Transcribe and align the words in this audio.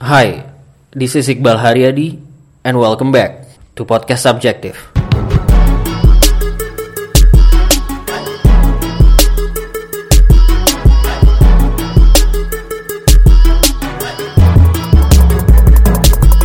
Hi, 0.00 0.48
this 0.96 1.12
is 1.12 1.28
Iqbal 1.28 1.60
Haryadi 1.60 2.16
and 2.64 2.80
welcome 2.80 3.12
back 3.12 3.44
to 3.76 3.84
Podcast 3.84 4.24
Subjective. 4.24 4.72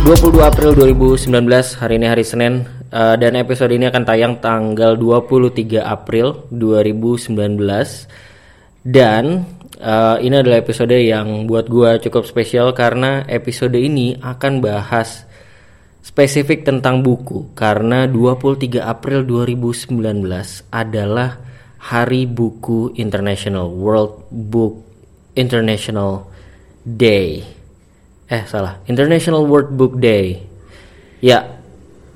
...22 0.04 0.36
April 0.44 0.76
2019, 0.76 1.80
hari 1.80 1.96
ini 1.96 2.12
hari 2.12 2.28
Senin 2.28 2.68
uh, 2.92 3.16
Dan 3.16 3.40
episode 3.40 3.72
ini 3.72 3.88
akan 3.88 4.04
tayang 4.04 4.36
tanggal 4.36 5.00
23 5.00 5.80
April 5.80 6.44
2019 6.52 7.32
Dan 8.86 9.42
uh, 9.82 10.16
ini 10.22 10.34
adalah 10.38 10.62
episode 10.62 10.94
yang 10.94 11.50
buat 11.50 11.66
gua 11.66 11.98
cukup 11.98 12.22
spesial 12.22 12.70
karena 12.70 13.26
episode 13.26 13.74
ini 13.74 14.14
akan 14.22 14.62
bahas 14.62 15.26
spesifik 16.06 16.62
tentang 16.62 17.02
buku 17.02 17.50
karena 17.58 18.06
23 18.06 18.78
April 18.78 19.26
2019 19.26 19.90
adalah 20.70 21.42
Hari 21.82 22.30
Buku 22.30 22.94
International 22.94 23.66
World 23.74 24.30
Book 24.30 24.86
International 25.34 26.30
Day. 26.86 27.42
Eh 28.30 28.42
salah, 28.46 28.86
International 28.86 29.42
World 29.50 29.74
Book 29.74 29.98
Day. 29.98 30.46
Ya, 31.18 31.42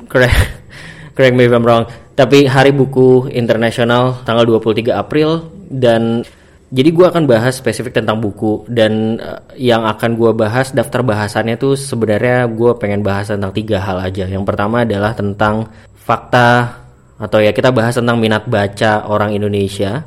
correct, 0.07 0.39
correct 1.19 1.35
me 1.35 1.51
if 1.51 1.55
I'm 1.55 1.67
wrong. 1.67 1.91
Tapi 2.15 2.47
Hari 2.47 2.71
Buku 2.71 3.27
Internasional 3.35 4.23
tanggal 4.23 4.47
23 4.47 4.87
April 4.95 5.51
dan 5.67 6.23
jadi 6.71 6.95
gue 6.95 7.03
akan 7.03 7.27
bahas 7.27 7.59
spesifik 7.59 7.99
tentang 7.99 8.23
buku 8.23 8.63
dan 8.71 9.19
uh, 9.19 9.43
yang 9.59 9.83
akan 9.83 10.15
gue 10.15 10.31
bahas 10.31 10.71
daftar 10.71 11.03
bahasannya 11.03 11.59
tuh 11.59 11.75
sebenarnya 11.75 12.47
gue 12.47 12.79
pengen 12.79 13.03
bahas 13.03 13.27
tentang 13.27 13.51
tiga 13.51 13.83
hal 13.83 13.99
aja. 13.99 14.31
Yang 14.31 14.47
pertama 14.47 14.87
adalah 14.87 15.11
tentang 15.11 15.67
fakta 15.99 16.79
atau 17.19 17.43
ya 17.43 17.51
kita 17.51 17.75
bahas 17.75 17.99
tentang 17.99 18.23
minat 18.23 18.47
baca 18.47 19.11
orang 19.11 19.35
Indonesia. 19.35 20.07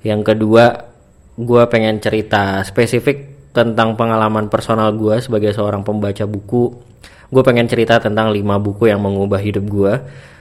Yang 0.00 0.32
kedua 0.32 0.64
gue 1.36 1.62
pengen 1.68 2.00
cerita 2.00 2.64
spesifik 2.64 3.52
tentang 3.52 3.92
pengalaman 3.92 4.48
personal 4.48 4.96
gue 4.96 5.20
sebagai 5.20 5.52
seorang 5.52 5.84
pembaca 5.84 6.24
buku. 6.24 6.72
Gue 7.28 7.42
pengen 7.44 7.68
cerita 7.68 8.00
tentang 8.00 8.32
lima 8.32 8.56
buku 8.56 8.88
yang 8.88 9.04
mengubah 9.04 9.44
hidup 9.44 9.68
gue 9.68 9.92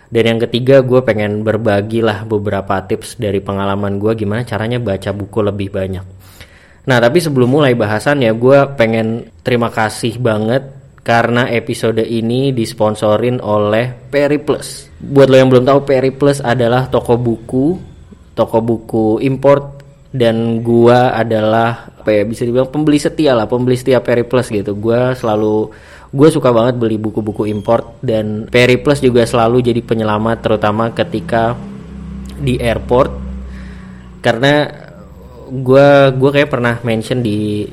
dan 0.08 0.24
yang 0.24 0.40
ketiga 0.48 0.80
gue 0.84 1.04
pengen 1.04 1.44
berbagi 1.44 2.00
lah 2.00 2.24
beberapa 2.24 2.80
tips 2.84 3.20
dari 3.20 3.44
pengalaman 3.44 4.00
gue 4.00 4.16
gimana 4.16 4.48
caranya 4.48 4.80
baca 4.80 5.12
buku 5.12 5.40
lebih 5.44 5.70
banyak. 5.74 6.06
Nah 6.88 6.98
tapi 7.04 7.20
sebelum 7.20 7.52
mulai 7.52 7.76
bahasannya 7.76 8.32
gue 8.32 8.60
pengen 8.80 9.28
terima 9.44 9.68
kasih 9.68 10.16
banget 10.20 10.78
karena 11.08 11.48
episode 11.48 12.04
ini 12.04 12.52
disponsorin 12.52 13.40
oleh 13.40 13.96
Periplus. 14.12 14.92
Buat 15.00 15.32
lo 15.32 15.40
yang 15.40 15.48
belum 15.48 15.64
tahu 15.64 15.88
Periplus 15.88 16.44
adalah 16.44 16.92
toko 16.92 17.16
buku, 17.16 17.80
toko 18.36 18.60
buku 18.60 19.24
import 19.24 19.80
dan 20.12 20.60
gua 20.60 21.16
adalah 21.16 21.96
apa 21.96 22.12
ya 22.12 22.24
bisa 22.28 22.44
dibilang 22.44 22.68
pembeli 22.68 23.00
setia 23.00 23.32
lah, 23.32 23.48
pembeli 23.48 23.80
setia 23.80 24.04
Periplus 24.04 24.52
gitu. 24.52 24.76
Gua 24.76 25.16
selalu 25.16 25.72
gue 26.18 26.30
suka 26.34 26.50
banget 26.50 26.82
beli 26.82 26.98
buku-buku 26.98 27.46
import 27.46 28.02
dan 28.02 28.50
Periplus 28.50 29.06
juga 29.06 29.22
selalu 29.22 29.62
jadi 29.62 29.86
penyelamat 29.86 30.38
terutama 30.42 30.90
ketika 30.90 31.54
di 32.42 32.58
airport. 32.58 33.14
Karena 34.26 34.66
gue 35.48 35.88
gue 36.18 36.30
kayak 36.34 36.50
pernah 36.50 36.82
mention 36.82 37.22
di 37.22 37.70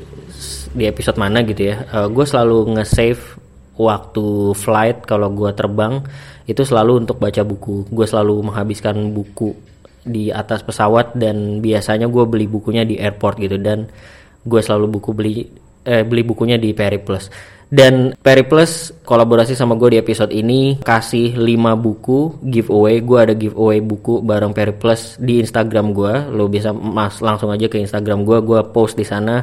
di 0.75 0.83
episode 0.85 1.17
mana 1.17 1.43
gitu 1.43 1.71
ya 1.71 1.87
uh, 1.87 2.07
gue 2.11 2.23
selalu 2.27 2.75
nge-save 2.79 3.39
waktu 3.79 4.55
flight 4.55 5.03
kalau 5.03 5.31
gue 5.31 5.51
terbang 5.51 5.99
itu 6.45 6.61
selalu 6.61 7.01
untuk 7.01 7.17
baca 7.17 7.41
buku. 7.41 7.89
Gue 7.89 8.05
selalu 8.05 8.53
menghabiskan 8.53 9.09
buku 9.09 9.57
di 10.05 10.29
atas 10.29 10.61
pesawat 10.61 11.17
dan 11.17 11.65
biasanya 11.65 12.05
gue 12.05 12.23
beli 12.29 12.45
bukunya 12.45 12.85
di 12.85 13.01
airport 13.01 13.41
gitu 13.41 13.57
dan 13.57 13.89
gue 14.45 14.61
selalu 14.61 15.01
buku 15.01 15.09
beli 15.17 15.49
eh, 15.81 16.05
beli 16.05 16.21
bukunya 16.21 16.61
di 16.61 16.77
Periplus 16.77 17.54
dan 17.69 18.13
Periplus 18.21 18.93
kolaborasi 19.01 19.57
sama 19.57 19.73
gue 19.73 19.97
di 19.97 19.99
episode 19.99 20.29
ini 20.29 20.79
kasih 20.85 21.33
5 21.33 21.75
buku 21.81 22.39
giveaway. 22.45 23.01
Gue 23.01 23.19
ada 23.25 23.33
giveaway 23.33 23.81
buku 23.81 24.21
bareng 24.21 24.53
Periplus 24.53 25.17
di 25.17 25.41
Instagram 25.41 25.91
gue. 25.91 26.13
Lo 26.33 26.45
bisa 26.45 26.71
mas 26.71 27.19
langsung 27.19 27.49
aja 27.49 27.65
ke 27.65 27.81
Instagram 27.81 28.21
gue. 28.23 28.37
Gue 28.45 28.61
post 28.69 28.93
di 28.95 29.05
sana 29.05 29.41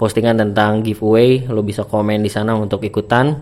postingan 0.00 0.40
tentang 0.40 0.80
giveaway. 0.80 1.44
Lo 1.48 1.60
bisa 1.60 1.84
komen 1.84 2.24
di 2.24 2.32
sana 2.32 2.56
untuk 2.56 2.80
ikutan. 2.84 3.36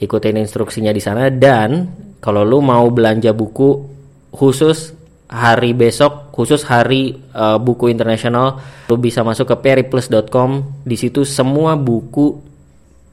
Ikutin 0.00 0.40
instruksinya 0.40 0.96
di 0.96 1.02
sana 1.04 1.28
dan 1.28 1.84
kalau 2.24 2.40
lo 2.40 2.64
mau 2.64 2.88
belanja 2.88 3.36
buku 3.36 3.84
khusus 4.32 4.96
hari 5.30 5.76
besok 5.76 6.34
khusus 6.34 6.66
hari 6.66 7.14
uh, 7.36 7.54
buku 7.60 7.86
internasional 7.86 8.58
lo 8.90 8.96
bisa 8.98 9.22
masuk 9.22 9.46
ke 9.46 9.56
periplus.com 9.62 10.82
di 10.82 10.96
situ 10.98 11.22
semua 11.22 11.78
buku 11.78 12.49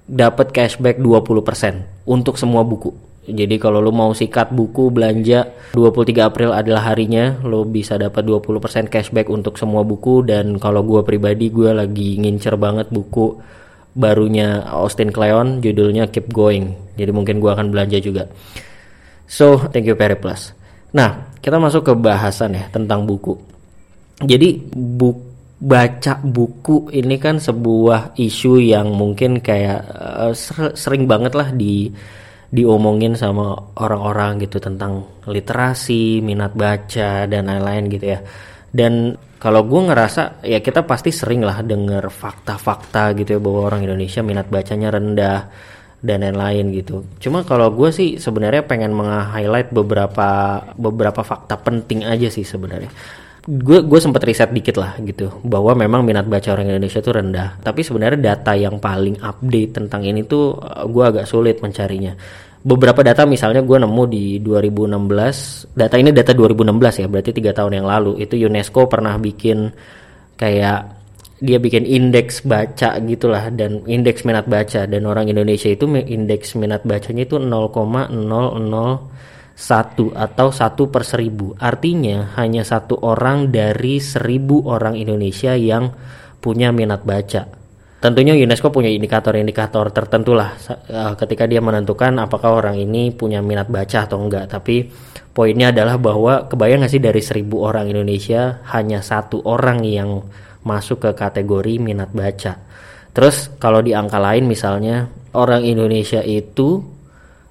dapat 0.08 0.56
cashback 0.56 0.98
20% 1.04 2.08
untuk 2.08 2.40
semua 2.40 2.64
buku. 2.64 2.96
Jadi 3.28 3.60
kalau 3.60 3.84
lo 3.84 3.92
mau 3.92 4.16
sikat 4.16 4.56
buku 4.56 4.88
belanja 4.88 5.52
23 5.76 6.32
April 6.32 6.56
adalah 6.56 6.88
harinya 6.88 7.36
lo 7.44 7.68
bisa 7.68 8.00
dapat 8.00 8.24
20% 8.24 8.88
cashback 8.88 9.28
untuk 9.28 9.60
semua 9.60 9.84
buku 9.84 10.24
dan 10.24 10.56
kalau 10.56 10.80
gue 10.88 11.04
pribadi 11.04 11.52
gue 11.52 11.76
lagi 11.76 12.16
ngincer 12.24 12.56
banget 12.56 12.88
buku 12.88 13.36
barunya 13.92 14.64
Austin 14.72 15.12
Kleon 15.12 15.60
judulnya 15.60 16.08
Keep 16.08 16.32
Going. 16.32 16.96
Jadi 16.96 17.12
mungkin 17.12 17.44
gue 17.44 17.52
akan 17.52 17.68
belanja 17.68 18.00
juga. 18.00 18.32
So, 19.28 19.60
thank 19.76 19.84
you 19.84 20.00
Perry. 20.00 20.16
Nah, 20.96 21.36
kita 21.44 21.60
masuk 21.60 21.84
ke 21.84 21.94
bahasan 22.00 22.56
ya 22.56 22.72
tentang 22.72 23.04
buku. 23.04 23.36
Jadi 24.24 24.72
buku 24.72 25.27
baca 25.58 26.22
buku 26.22 26.94
ini 26.94 27.18
kan 27.18 27.42
sebuah 27.42 28.14
isu 28.14 28.62
yang 28.62 28.94
mungkin 28.94 29.42
kayak 29.42 29.80
uh, 29.90 30.34
sering 30.78 31.10
banget 31.10 31.34
lah 31.34 31.50
di 31.50 31.90
diomongin 32.48 33.18
sama 33.18 33.58
orang-orang 33.76 34.40
gitu 34.46 34.62
tentang 34.64 35.04
literasi, 35.28 36.24
minat 36.24 36.56
baca 36.56 37.28
dan 37.28 37.50
lain-lain 37.50 37.84
gitu 37.92 38.06
ya. 38.06 38.20
Dan 38.72 39.18
kalau 39.42 39.66
gue 39.68 39.82
ngerasa 39.92 40.46
ya 40.46 40.62
kita 40.64 40.88
pasti 40.88 41.12
sering 41.12 41.44
lah 41.44 41.60
denger 41.66 42.08
fakta-fakta 42.08 43.18
gitu 43.20 43.36
ya 43.36 43.40
bahwa 43.42 43.60
orang 43.68 43.82
Indonesia 43.84 44.24
minat 44.24 44.48
bacanya 44.48 44.94
rendah 44.94 45.40
dan 46.00 46.22
lain-lain 46.24 46.72
gitu. 46.72 47.04
Cuma 47.20 47.44
kalau 47.44 47.74
gue 47.74 47.90
sih 47.92 48.22
sebenarnya 48.22 48.64
pengen 48.64 48.94
meng-highlight 48.94 49.74
beberapa 49.74 50.62
beberapa 50.78 51.26
fakta 51.26 51.60
penting 51.60 52.06
aja 52.06 52.30
sih 52.30 52.46
sebenarnya 52.46 52.94
gue 53.48 53.80
gue 53.88 54.00
sempat 54.04 54.28
riset 54.28 54.52
dikit 54.52 54.76
lah 54.76 55.00
gitu 55.00 55.40
bahwa 55.48 55.72
memang 55.72 56.04
minat 56.04 56.28
baca 56.28 56.52
orang 56.52 56.68
Indonesia 56.68 57.00
tuh 57.00 57.16
rendah. 57.16 57.64
Tapi 57.64 57.80
sebenarnya 57.80 58.20
data 58.36 58.52
yang 58.60 58.76
paling 58.84 59.24
update 59.24 59.72
tentang 59.80 60.04
ini 60.04 60.28
tuh 60.28 60.60
eh, 60.60 60.84
gue 60.84 61.04
agak 61.08 61.24
sulit 61.24 61.64
mencarinya. 61.64 62.12
Beberapa 62.68 63.00
data 63.00 63.24
misalnya 63.24 63.64
gue 63.64 63.78
nemu 63.80 64.04
di 64.12 64.44
2016 64.44 65.72
data 65.80 65.96
ini 65.96 66.12
data 66.12 66.36
2016 66.36 67.00
ya 67.00 67.08
berarti 67.08 67.32
tiga 67.32 67.56
tahun 67.56 67.80
yang 67.80 67.88
lalu 67.88 68.20
itu 68.20 68.36
UNESCO 68.36 68.92
pernah 68.92 69.16
bikin 69.16 69.72
kayak 70.36 71.00
dia 71.40 71.62
bikin 71.62 71.88
indeks 71.88 72.44
baca 72.44 73.00
gitulah 73.00 73.48
dan 73.56 73.80
indeks 73.88 74.28
minat 74.28 74.44
baca. 74.52 74.84
Dan 74.92 75.08
orang 75.08 75.32
Indonesia 75.32 75.72
itu 75.72 75.88
indeks 75.88 76.60
minat 76.60 76.84
bacanya 76.84 77.24
itu 77.24 77.40
0,00 77.40 78.12
satu 79.58 80.14
atau 80.14 80.54
satu 80.54 80.94
per 80.94 81.02
seribu. 81.02 81.58
Artinya 81.58 82.38
hanya 82.38 82.62
satu 82.62 83.02
orang 83.02 83.50
dari 83.50 83.98
seribu 83.98 84.70
orang 84.70 84.94
Indonesia 84.94 85.58
yang 85.58 85.90
punya 86.38 86.70
minat 86.70 87.02
baca. 87.02 87.50
Tentunya 87.98 88.38
UNESCO 88.38 88.70
punya 88.70 88.94
indikator-indikator 88.94 89.90
tertentu 89.90 90.38
lah 90.38 90.54
uh, 90.70 91.18
ketika 91.18 91.50
dia 91.50 91.58
menentukan 91.58 92.22
apakah 92.22 92.62
orang 92.62 92.78
ini 92.78 93.10
punya 93.10 93.42
minat 93.42 93.66
baca 93.74 94.06
atau 94.06 94.22
enggak. 94.22 94.46
Tapi 94.46 94.86
poinnya 95.34 95.74
adalah 95.74 95.98
bahwa 95.98 96.46
kebayang 96.46 96.86
nggak 96.86 96.94
sih 96.94 97.02
dari 97.02 97.26
seribu 97.26 97.66
orang 97.66 97.90
Indonesia 97.90 98.62
hanya 98.70 99.02
satu 99.02 99.42
orang 99.50 99.82
yang 99.82 100.22
masuk 100.62 101.10
ke 101.10 101.12
kategori 101.18 101.82
minat 101.82 102.14
baca. 102.14 102.62
Terus 103.10 103.50
kalau 103.58 103.82
di 103.82 103.98
angka 103.98 104.22
lain 104.22 104.46
misalnya 104.46 105.10
orang 105.34 105.66
Indonesia 105.66 106.22
itu 106.22 106.86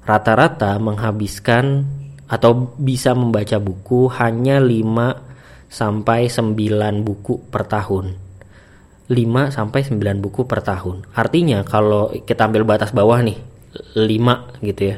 rata-rata 0.06 0.78
menghabiskan 0.78 1.82
atau 2.26 2.74
bisa 2.76 3.14
membaca 3.14 3.56
buku 3.62 4.10
hanya 4.18 4.58
5 4.58 5.70
sampai 5.70 6.26
9 6.30 7.06
buku 7.06 7.42
per 7.50 7.66
tahun. 7.66 8.18
5 9.06 9.54
sampai 9.54 9.80
9 9.86 10.18
buku 10.18 10.50
per 10.50 10.66
tahun. 10.66 11.06
Artinya 11.14 11.62
kalau 11.62 12.10
kita 12.10 12.50
ambil 12.50 12.66
batas 12.66 12.90
bawah 12.90 13.22
nih 13.22 13.38
5 13.94 14.66
gitu 14.66 14.82
ya. 14.82 14.96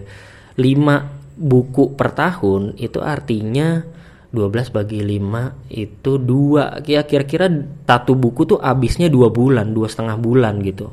5 0.57 1.39
buku 1.39 1.95
per 1.95 2.17
tahun 2.17 2.75
itu 2.81 2.99
artinya 3.05 3.85
12 4.29 4.75
bagi 4.77 5.01
5 5.01 5.73
itu 5.73 6.13
2 6.21 6.85
ya 6.85 7.01
kira-kira 7.09 7.49
satu 7.89 8.13
buku 8.13 8.45
tuh 8.45 8.59
habisnya 8.61 9.09
2 9.09 9.33
bulan, 9.33 9.73
dua 9.73 9.89
setengah 9.89 10.21
bulan 10.21 10.61
gitu 10.61 10.93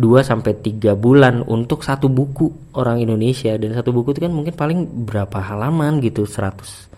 2 0.00 0.24
sampai 0.24 0.56
3 0.56 0.96
bulan 0.96 1.44
untuk 1.44 1.84
satu 1.84 2.08
buku 2.08 2.72
orang 2.72 3.04
Indonesia. 3.04 3.52
Dan 3.60 3.76
satu 3.76 3.92
buku 3.92 4.16
itu 4.16 4.24
kan 4.24 4.32
mungkin 4.32 4.56
paling 4.56 5.04
berapa 5.04 5.36
halaman 5.36 6.00
gitu 6.00 6.24
100 6.24 6.88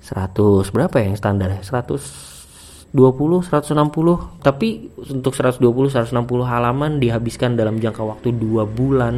100 0.00 0.36
berapa 0.72 0.94
ya 1.00 1.04
yang 1.08 1.16
standar? 1.16 1.48
120 1.64 2.92
160 2.92 4.44
tapi 4.44 4.68
untuk 5.08 5.32
120 5.32 5.64
160 5.64 6.12
halaman 6.44 7.00
dihabiskan 7.00 7.56
dalam 7.56 7.80
jangka 7.80 8.04
waktu 8.04 8.36
2 8.36 8.68
bulan 8.68 9.16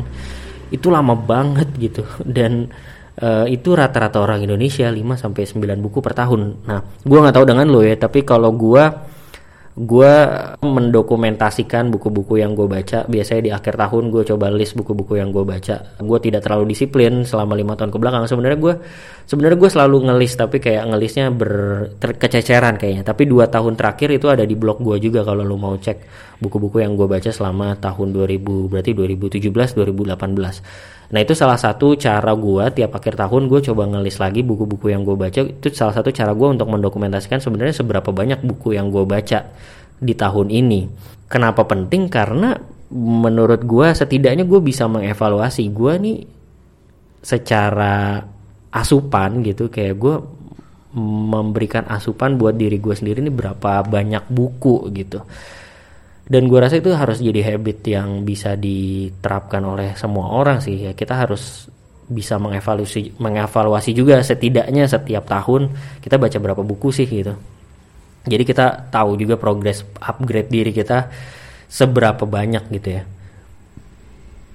itu 0.70 0.86
lama 0.86 1.18
banget 1.18 1.68
gitu. 1.76 2.06
Dan 2.22 2.70
uh, 3.20 3.46
itu 3.50 3.76
rata-rata 3.76 4.22
orang 4.22 4.46
Indonesia 4.46 4.88
5 4.88 4.96
sampai 5.20 5.42
9 5.44 5.84
buku 5.84 5.98
per 6.00 6.16
tahun. 6.16 6.64
Nah, 6.64 6.80
gua 7.04 7.18
nggak 7.26 7.36
tahu 7.36 7.46
dengan 7.46 7.66
lo 7.68 7.80
ya, 7.84 7.98
tapi 7.98 8.24
kalau 8.24 8.54
gua 8.54 9.11
gue 9.72 10.14
mendokumentasikan 10.60 11.88
buku-buku 11.88 12.44
yang 12.44 12.52
gue 12.52 12.68
baca. 12.68 13.08
Biasanya 13.08 13.40
di 13.40 13.50
akhir 13.56 13.80
tahun 13.80 14.12
gue 14.12 14.22
coba 14.28 14.52
list 14.52 14.76
buku-buku 14.76 15.16
yang 15.16 15.32
gue 15.32 15.48
baca. 15.48 15.96
Gue 15.96 16.18
tidak 16.20 16.44
terlalu 16.44 16.76
disiplin 16.76 17.24
selama 17.24 17.56
lima 17.56 17.72
tahun 17.72 17.88
ke 17.88 17.96
belakang. 17.96 18.28
Sebenarnya 18.28 18.60
gue 18.60 18.74
sebenarnya 19.24 19.56
gue 19.56 19.70
selalu 19.72 19.96
ngelis 20.12 20.32
tapi 20.36 20.60
kayak 20.60 20.84
ngelisnya 20.92 21.32
berkececeran 21.32 22.76
kayaknya. 22.76 23.02
Tapi 23.08 23.24
dua 23.24 23.48
tahun 23.48 23.72
terakhir 23.72 24.12
itu 24.12 24.28
ada 24.28 24.44
di 24.44 24.52
blog 24.52 24.84
gue 24.84 25.00
juga 25.00 25.24
kalau 25.24 25.40
lo 25.40 25.56
mau 25.56 25.72
cek 25.72 26.28
buku-buku 26.42 26.82
yang 26.84 26.98
gue 26.98 27.06
baca 27.06 27.30
selama 27.30 27.78
tahun 27.78 28.10
2000 28.18 28.42
berarti 28.42 28.90
2017 28.98 29.78
2018 29.78 31.01
Nah 31.12 31.20
itu 31.20 31.36
salah 31.36 31.60
satu 31.60 31.92
cara 32.00 32.32
gue 32.32 32.64
tiap 32.72 32.96
akhir 32.96 33.20
tahun 33.20 33.52
gue 33.52 33.60
coba 33.68 33.84
ngelis 33.84 34.16
lagi 34.16 34.40
buku-buku 34.40 34.88
yang 34.88 35.04
gue 35.04 35.12
baca 35.12 35.44
itu 35.44 35.68
salah 35.76 35.92
satu 35.92 36.08
cara 36.08 36.32
gue 36.32 36.48
untuk 36.48 36.72
mendokumentasikan 36.72 37.36
sebenarnya 37.36 37.76
seberapa 37.76 38.08
banyak 38.08 38.40
buku 38.40 38.72
yang 38.72 38.88
gue 38.88 39.04
baca 39.04 39.52
di 40.00 40.14
tahun 40.16 40.48
ini. 40.48 40.88
Kenapa 41.28 41.68
penting? 41.68 42.08
Karena 42.08 42.56
menurut 42.92 43.64
gue 43.64 43.88
setidaknya 43.92 44.44
gue 44.44 44.60
bisa 44.60 44.88
mengevaluasi 44.88 45.68
gue 45.68 45.92
nih 46.00 46.18
secara 47.24 48.20
asupan 48.72 49.44
gitu 49.44 49.68
kayak 49.68 49.96
gue 49.96 50.16
memberikan 51.32 51.88
asupan 51.88 52.36
buat 52.36 52.52
diri 52.56 52.76
gue 52.76 52.92
sendiri 52.92 53.24
ini 53.24 53.32
berapa 53.32 53.80
banyak 53.84 54.28
buku 54.28 54.92
gitu 54.92 55.24
dan 56.22 56.46
gue 56.46 56.58
rasa 56.58 56.78
itu 56.78 56.94
harus 56.94 57.18
jadi 57.18 57.54
habit 57.54 57.82
yang 57.86 58.22
bisa 58.22 58.54
diterapkan 58.54 59.62
oleh 59.66 59.98
semua 59.98 60.30
orang 60.30 60.62
sih. 60.62 60.86
Ya 60.86 60.92
kita 60.94 61.18
harus 61.18 61.66
bisa 62.06 62.36
mengevaluasi 62.38 63.16
mengevaluasi 63.18 63.90
juga 63.96 64.20
setidaknya 64.20 64.84
setiap 64.86 65.24
tahun 65.26 65.72
kita 66.04 66.20
baca 66.20 66.38
berapa 66.38 66.62
buku 66.62 66.88
sih 66.94 67.08
gitu. 67.08 67.34
Jadi 68.22 68.42
kita 68.46 68.86
tahu 68.94 69.18
juga 69.18 69.34
progres 69.34 69.82
upgrade 69.98 70.46
diri 70.46 70.70
kita 70.70 71.10
seberapa 71.66 72.22
banyak 72.22 72.70
gitu 72.70 72.88
ya. 73.00 73.02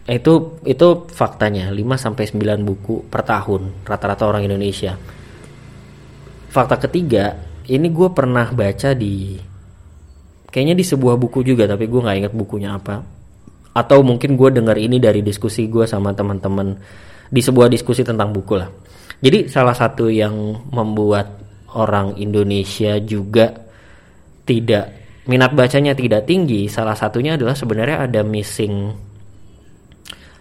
Itu 0.07 0.63
itu 0.63 0.87
faktanya 1.11 1.67
5 1.67 1.99
sampai 1.99 2.31
9 2.31 2.63
buku 2.63 3.11
per 3.11 3.27
tahun 3.27 3.83
rata-rata 3.83 4.23
orang 4.23 4.47
Indonesia. 4.47 4.95
Fakta 6.47 6.79
ketiga 6.79 7.35
ini 7.67 7.91
gue 7.91 8.07
pernah 8.15 8.47
baca 8.55 8.95
di 8.95 9.35
kayaknya 10.49 10.75
di 10.77 10.85
sebuah 10.85 11.15
buku 11.19 11.43
juga 11.43 11.67
tapi 11.67 11.87
gue 11.87 11.99
nggak 12.01 12.17
inget 12.23 12.33
bukunya 12.33 12.75
apa. 12.75 13.03
Atau 13.77 14.01
mungkin 14.01 14.33
gue 14.33 14.49
dengar 14.49 14.75
ini 14.79 14.97
dari 14.97 15.21
diskusi 15.21 15.69
gue 15.69 15.85
sama 15.85 16.11
teman-teman 16.11 16.73
di 17.29 17.41
sebuah 17.43 17.69
diskusi 17.69 18.01
tentang 18.01 18.33
buku 18.33 18.53
lah. 18.57 18.69
Jadi 19.21 19.49
salah 19.49 19.73
satu 19.73 20.09
yang 20.09 20.33
membuat 20.73 21.37
orang 21.77 22.17
Indonesia 22.17 22.97
juga 23.01 23.53
tidak 24.47 24.97
minat 25.27 25.51
bacanya 25.51 25.91
tidak 25.91 26.23
tinggi 26.23 26.71
salah 26.71 26.95
satunya 26.95 27.35
adalah 27.35 27.53
sebenarnya 27.53 28.07
ada 28.07 28.23
missing 28.23 28.95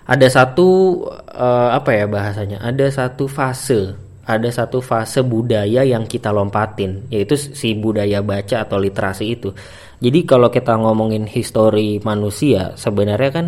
ada 0.07 0.27
satu 0.31 1.03
uh, 1.35 1.75
apa 1.75 1.91
ya 1.91 2.07
bahasanya 2.07 2.63
ada 2.63 2.87
satu 2.87 3.27
fase 3.27 3.99
ada 4.27 4.47
satu 4.51 4.79
fase 4.79 5.27
budaya 5.27 5.83
yang 5.83 6.07
kita 6.07 6.31
lompatin 6.31 7.11
yaitu 7.11 7.35
si 7.35 7.75
budaya 7.75 8.23
baca 8.23 8.63
atau 8.63 8.79
literasi 8.79 9.25
itu 9.35 9.51
jadi 9.97 10.29
kalau 10.29 10.53
kita 10.53 10.77
ngomongin 10.77 11.25
histori 11.25 11.97
manusia, 12.05 12.77
sebenarnya 12.77 13.31
kan 13.33 13.47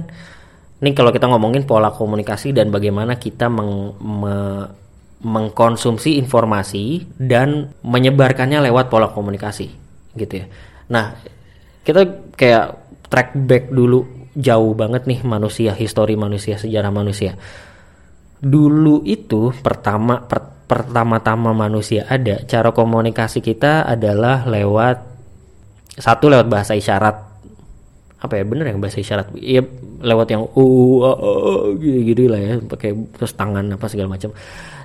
ini 0.79 0.95
kalau 0.95 1.11
kita 1.11 1.27
ngomongin 1.29 1.67
pola 1.69 1.91
komunikasi 1.93 2.55
dan 2.55 2.71
bagaimana 2.71 3.19
kita 3.19 3.50
meng, 3.50 3.99
me, 3.99 4.65
mengkonsumsi 5.21 6.17
informasi 6.23 7.05
dan 7.19 7.75
menyebarkannya 7.83 8.62
lewat 8.71 8.87
pola 8.87 9.11
komunikasi, 9.11 9.67
gitu 10.15 10.35
ya. 10.39 10.47
Nah, 10.89 11.19
kita 11.83 12.31
kayak 12.33 12.67
track 13.11 13.35
back 13.35 13.75
dulu 13.75 14.31
jauh 14.39 14.73
banget 14.79 15.05
nih 15.11 15.21
manusia, 15.27 15.75
histori 15.75 16.15
manusia, 16.15 16.56
sejarah 16.56 16.95
manusia. 16.95 17.35
Dulu 18.39 19.03
itu 19.03 19.50
pertama 19.59 20.23
per, 20.23 20.62
pertama-tama 20.71 21.56
manusia 21.56 22.06
ada, 22.06 22.45
cara 22.45 22.71
komunikasi 22.71 23.43
kita 23.43 23.83
adalah 23.89 24.47
lewat 24.47 25.07
satu 25.99 26.31
lewat 26.31 26.47
bahasa 26.47 26.73
isyarat. 26.79 27.27
Apa 28.19 28.35
ya 28.35 28.43
bener 28.43 28.75
yang 28.75 28.83
bahasa 28.83 28.99
isyarat? 28.99 29.31
Iya 29.39 29.62
lewat 30.03 30.27
yang 30.31 30.43
uh, 30.43 30.99
uh, 31.03 31.19
uh 31.19 31.61
gitu, 31.79 32.27
lah 32.31 32.39
ya 32.39 32.55
pakai 32.62 32.95
terus 33.15 33.35
tangan 33.35 33.67
apa 33.75 33.87
segala 33.91 34.15
macam. 34.15 34.31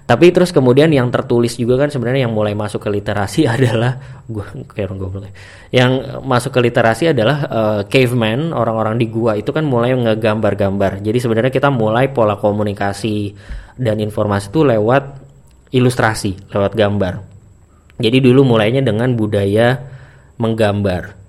Tapi 0.04 0.36
terus 0.36 0.52
kemudian 0.52 0.92
yang 0.92 1.08
tertulis 1.08 1.56
juga 1.56 1.80
kan 1.80 1.88
sebenarnya 1.88 2.28
yang 2.28 2.36
mulai 2.36 2.52
masuk 2.52 2.84
ke 2.84 2.90
literasi 2.92 3.48
adalah 3.56 4.22
gua 4.28 4.52
kayak 4.76 4.92
orang 4.92 5.00
goblok 5.00 5.24
ya. 5.30 5.34
yang 5.74 5.92
masuk 6.28 6.52
ke 6.54 6.60
literasi 6.60 7.16
adalah 7.16 7.38
uh, 7.48 7.82
caveman 7.88 8.52
orang-orang 8.52 9.00
di 9.00 9.08
gua 9.08 9.40
itu 9.40 9.56
kan 9.56 9.64
mulai 9.64 9.96
ngegambar-gambar. 9.96 11.00
Jadi 11.02 11.18
sebenarnya 11.24 11.52
kita 11.54 11.72
mulai 11.72 12.12
pola 12.12 12.36
komunikasi 12.36 13.34
dan 13.80 13.98
informasi 14.04 14.52
itu 14.52 14.62
lewat 14.62 15.04
ilustrasi 15.74 16.54
lewat 16.54 16.78
gambar. 16.78 17.14
Jadi 17.98 18.18
dulu 18.20 18.44
mulainya 18.44 18.84
dengan 18.84 19.14
budaya 19.16 19.93
menggambar. 20.38 21.20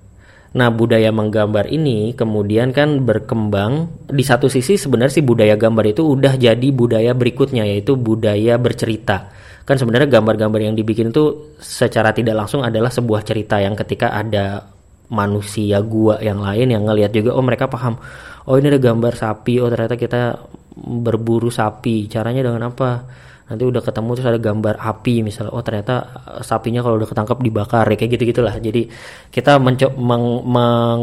Nah, 0.55 0.71
budaya 0.71 1.11
menggambar 1.11 1.67
ini 1.67 2.15
kemudian 2.15 2.71
kan 2.71 3.03
berkembang 3.03 3.91
di 4.07 4.23
satu 4.23 4.47
sisi 4.47 4.79
sebenarnya 4.79 5.19
sih 5.19 5.25
budaya 5.25 5.59
gambar 5.59 5.91
itu 5.91 6.07
udah 6.07 6.39
jadi 6.39 6.67
budaya 6.71 7.11
berikutnya 7.11 7.67
yaitu 7.67 7.99
budaya 7.99 8.55
bercerita. 8.55 9.35
Kan 9.67 9.75
sebenarnya 9.75 10.07
gambar-gambar 10.07 10.71
yang 10.71 10.75
dibikin 10.79 11.11
itu 11.11 11.51
secara 11.59 12.15
tidak 12.15 12.39
langsung 12.39 12.63
adalah 12.63 12.87
sebuah 12.87 13.27
cerita 13.27 13.59
yang 13.59 13.75
ketika 13.75 14.15
ada 14.15 14.71
manusia 15.11 15.83
gua 15.83 16.17
yang 16.23 16.39
lain 16.39 16.71
yang 16.71 16.87
ngelihat 16.87 17.11
juga 17.11 17.35
oh 17.35 17.43
mereka 17.43 17.67
paham. 17.67 17.99
Oh 18.47 18.55
ini 18.55 18.69
ada 18.71 18.79
gambar 18.79 19.11
sapi, 19.17 19.59
oh 19.59 19.67
ternyata 19.67 19.99
kita 19.99 20.39
berburu 20.79 21.51
sapi. 21.51 22.07
Caranya 22.07 22.45
dengan 22.45 22.71
apa? 22.71 23.03
Nanti 23.45 23.63
udah 23.63 23.81
ketemu 23.85 24.09
terus 24.17 24.27
ada 24.29 24.41
gambar 24.41 24.75
api 24.81 25.21
misalnya 25.21 25.53
oh 25.53 25.61
ternyata 25.61 25.95
eh, 26.37 26.41
sapinya 26.41 26.81
kalau 26.81 26.97
udah 26.97 27.09
ketangkep 27.09 27.37
dibakar 27.45 27.85
ya 27.93 27.95
kayak 27.97 28.11
gitu 28.17 28.23
gitulah 28.33 28.55
jadi 28.57 28.81
kita 29.29 29.61
menco 29.61 29.87
meng, 29.93 30.25
meng, 30.49 31.01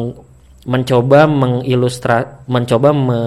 mencoba 0.63 1.27
mengilustra 1.27 2.47
mencoba 2.47 2.91
me, 2.91 3.21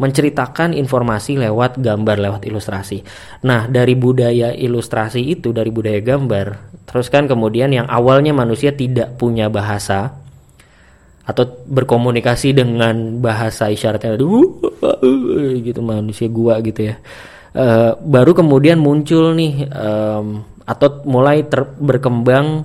menceritakan 0.00 0.72
informasi 0.72 1.36
lewat 1.36 1.76
gambar 1.76 2.16
lewat 2.16 2.48
ilustrasi. 2.48 3.04
Nah 3.44 3.68
dari 3.68 3.92
budaya 3.96 4.52
ilustrasi 4.56 5.20
itu 5.20 5.52
dari 5.52 5.68
budaya 5.68 6.00
gambar 6.00 6.72
terus 6.88 7.12
kan 7.12 7.28
kemudian 7.28 7.70
yang 7.70 7.86
awalnya 7.86 8.32
manusia 8.32 8.72
tidak 8.72 9.14
punya 9.20 9.46
bahasa 9.52 10.16
atau 11.22 11.44
berkomunikasi 11.46 12.56
dengan 12.56 13.22
bahasa 13.22 13.70
isyaratnya 13.70 14.18
gitu 15.62 15.80
manusia 15.84 16.26
gua 16.26 16.58
gitu 16.58 16.90
ya 16.90 16.98
uh, 17.54 17.96
baru 17.98 18.32
kemudian 18.36 18.78
muncul 18.78 19.34
nih 19.34 19.66
um, 19.70 20.44
atau 20.66 21.02
mulai 21.06 21.46
ter 21.46 21.66
berkembang 21.78 22.62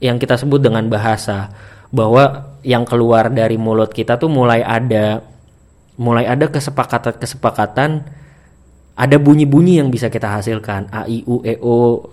yang 0.00 0.16
kita 0.16 0.40
sebut 0.40 0.58
dengan 0.58 0.88
bahasa 0.88 1.52
bahwa 1.92 2.56
yang 2.64 2.84
keluar 2.84 3.28
dari 3.28 3.56
mulut 3.56 3.92
kita 3.92 4.16
tuh 4.16 4.28
mulai 4.28 4.64
ada 4.64 5.20
mulai 6.00 6.24
ada 6.24 6.48
kesepakatan-kesepakatan 6.48 8.20
ada 9.00 9.16
bunyi-bunyi 9.16 9.80
yang 9.80 9.88
bisa 9.88 10.12
kita 10.12 10.28
hasilkan. 10.28 10.92
A 10.92 11.08
i 11.08 11.24
u 11.24 11.40
e 11.40 11.56
o. 11.64 12.04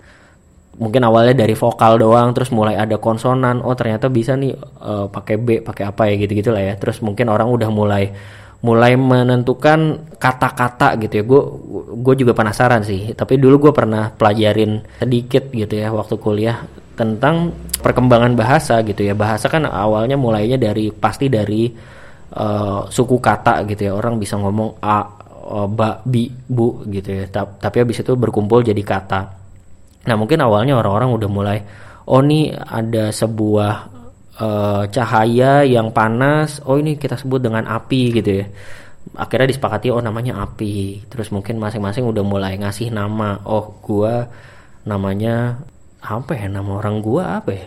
Mungkin 0.78 1.02
awalnya 1.04 1.44
dari 1.44 1.58
vokal 1.58 2.00
doang 2.00 2.32
terus 2.32 2.48
mulai 2.48 2.78
ada 2.80 2.96
konsonan. 2.96 3.60
Oh 3.60 3.76
ternyata 3.76 4.08
bisa 4.08 4.38
nih 4.38 4.56
uh, 4.80 5.10
pakai 5.10 5.36
b 5.36 5.48
pakai 5.60 5.84
apa 5.84 6.08
ya 6.08 6.14
gitu 6.16 6.32
gitulah 6.38 6.62
ya. 6.64 6.74
Terus 6.80 7.04
mungkin 7.04 7.28
orang 7.28 7.50
udah 7.52 7.68
mulai 7.68 8.08
mulai 8.58 8.98
menentukan 8.98 10.10
kata-kata 10.18 10.98
gitu 10.98 11.14
ya. 11.22 11.24
Gue 11.24 11.42
gue 12.02 12.14
juga 12.26 12.32
penasaran 12.34 12.82
sih 12.82 13.14
tapi 13.14 13.38
dulu 13.38 13.70
gue 13.70 13.72
pernah 13.74 14.10
pelajarin 14.10 14.82
sedikit 14.98 15.50
gitu 15.54 15.74
ya 15.78 15.94
waktu 15.94 16.18
kuliah 16.18 16.66
tentang 16.98 17.54
perkembangan 17.78 18.34
bahasa 18.34 18.82
gitu 18.82 19.06
ya. 19.06 19.14
Bahasa 19.14 19.46
kan 19.46 19.62
awalnya 19.66 20.18
mulainya 20.18 20.58
dari 20.58 20.90
pasti 20.90 21.30
dari 21.30 21.70
uh, 22.34 22.90
suku 22.90 23.16
kata 23.22 23.62
gitu 23.70 23.86
ya. 23.88 23.92
Orang 23.94 24.18
bisa 24.18 24.34
ngomong 24.34 24.82
a 24.82 25.06
uh, 25.54 25.68
ba 25.70 26.02
bi 26.02 26.26
bu 26.26 26.82
gitu 26.90 27.14
ya. 27.14 27.30
Tapi 27.30 27.76
habis 27.78 28.02
itu 28.02 28.12
berkumpul 28.18 28.66
jadi 28.66 28.82
kata. 28.82 29.20
Nah 30.10 30.16
mungkin 30.18 30.42
awalnya 30.42 30.74
orang-orang 30.74 31.14
udah 31.14 31.30
mulai 31.30 31.58
oh 32.08 32.24
nih 32.24 32.56
ada 32.56 33.12
sebuah 33.12 33.97
uh, 34.38 34.82
cahaya 34.88 35.66
yang 35.66 35.90
panas 35.90 36.62
oh 36.64 36.78
ini 36.78 36.96
kita 36.96 37.18
sebut 37.18 37.42
dengan 37.42 37.66
api 37.66 38.02
gitu 38.22 38.30
ya. 38.42 38.46
Akhirnya 39.16 39.48
disepakati 39.50 39.88
oh 39.88 40.02
namanya 40.04 40.40
api. 40.44 41.06
Terus 41.08 41.32
mungkin 41.32 41.56
masing-masing 41.58 42.04
udah 42.06 42.24
mulai 42.24 42.54
ngasih 42.60 42.92
nama. 42.92 43.40
Oh 43.44 43.80
gua 43.82 44.28
namanya 44.86 45.58
apa 46.02 46.36
ya? 46.38 46.46
Nama 46.46 46.70
orang 46.70 47.00
gua 47.00 47.40
apa 47.40 47.50
ya? 47.56 47.66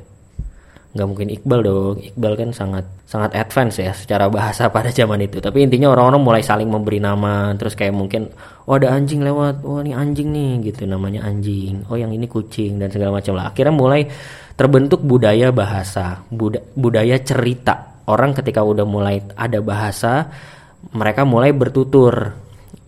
Nggak 0.92 1.08
mungkin 1.08 1.28
Iqbal 1.32 1.60
dong. 1.64 1.96
Iqbal 2.04 2.34
kan 2.36 2.50
sangat 2.52 2.86
sangat 3.08 3.32
advance 3.36 3.80
ya 3.80 3.96
secara 3.96 4.28
bahasa 4.28 4.68
pada 4.68 4.92
zaman 4.92 5.24
itu. 5.24 5.40
Tapi 5.40 5.64
intinya 5.64 5.92
orang-orang 5.92 6.22
mulai 6.22 6.44
saling 6.44 6.68
memberi 6.68 7.00
nama. 7.00 7.56
Terus 7.56 7.74
kayak 7.80 7.96
mungkin 7.96 8.28
oh 8.68 8.76
ada 8.76 8.92
anjing 8.94 9.24
lewat. 9.24 9.64
Oh 9.64 9.80
ini 9.82 9.96
anjing 9.96 10.30
nih 10.30 10.72
gitu. 10.72 10.84
Namanya 10.86 11.26
anjing. 11.26 11.88
Oh 11.88 11.98
yang 11.98 12.12
ini 12.12 12.28
kucing 12.30 12.78
dan 12.78 12.92
segala 12.92 13.18
macam 13.18 13.40
lah. 13.40 13.50
Akhirnya 13.50 13.74
mulai 13.74 14.06
terbentuk 14.62 15.02
budaya 15.02 15.50
bahasa 15.50 16.22
buda 16.30 16.62
budaya 16.78 17.18
cerita. 17.18 18.06
Orang 18.06 18.38
ketika 18.38 18.62
udah 18.62 18.86
mulai 18.86 19.26
ada 19.34 19.58
bahasa 19.58 20.30
mereka 20.94 21.26
mulai 21.26 21.50
bertutur 21.50 22.38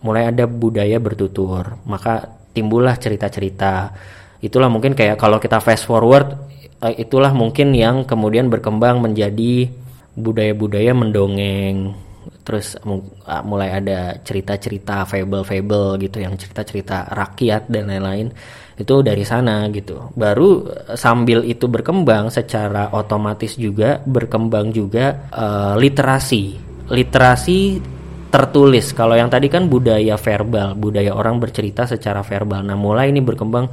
mulai 0.06 0.30
ada 0.30 0.46
budaya 0.46 1.02
bertutur. 1.02 1.80
Maka 1.88 2.28
timbullah 2.54 2.94
cerita-cerita. 2.94 3.90
Itulah 4.38 4.68
mungkin 4.70 4.92
kayak 4.92 5.18
kalau 5.18 5.42
kita 5.42 5.58
fast 5.58 5.88
forward 5.88 6.36
eh, 6.84 7.02
itulah 7.02 7.32
mungkin 7.32 7.72
yang 7.72 8.04
kemudian 8.06 8.52
berkembang 8.52 9.00
menjadi 9.00 9.72
budaya-budaya 10.14 10.94
mendongeng 10.94 11.96
terus 12.44 12.76
ah, 13.24 13.40
mulai 13.40 13.80
ada 13.80 14.20
cerita-cerita 14.20 15.08
fable-fable 15.08 15.96
gitu 16.04 16.20
yang 16.20 16.36
cerita-cerita 16.36 17.08
rakyat 17.08 17.72
dan 17.72 17.88
lain-lain 17.88 18.28
itu 18.74 18.94
dari 19.00 19.24
sana 19.24 19.64
gitu. 19.72 20.12
Baru 20.12 20.68
eh, 20.68 20.94
sambil 20.94 21.40
itu 21.48 21.66
berkembang 21.66 22.28
secara 22.28 22.92
otomatis 22.92 23.56
juga 23.56 23.98
berkembang 24.04 24.70
juga 24.70 25.30
uh, 25.32 25.74
literasi. 25.78 26.60
Literasi 26.92 27.80
tertulis. 28.28 28.92
Kalau 28.92 29.16
yang 29.16 29.30
tadi 29.32 29.46
kan 29.48 29.70
budaya 29.70 30.20
verbal 30.20 30.76
budaya 30.76 31.14
orang 31.14 31.40
bercerita 31.40 31.86
secara 31.88 32.20
verbal. 32.20 32.66
Nah 32.66 32.76
mulai 32.76 33.08
ini 33.08 33.24
berkembang 33.24 33.70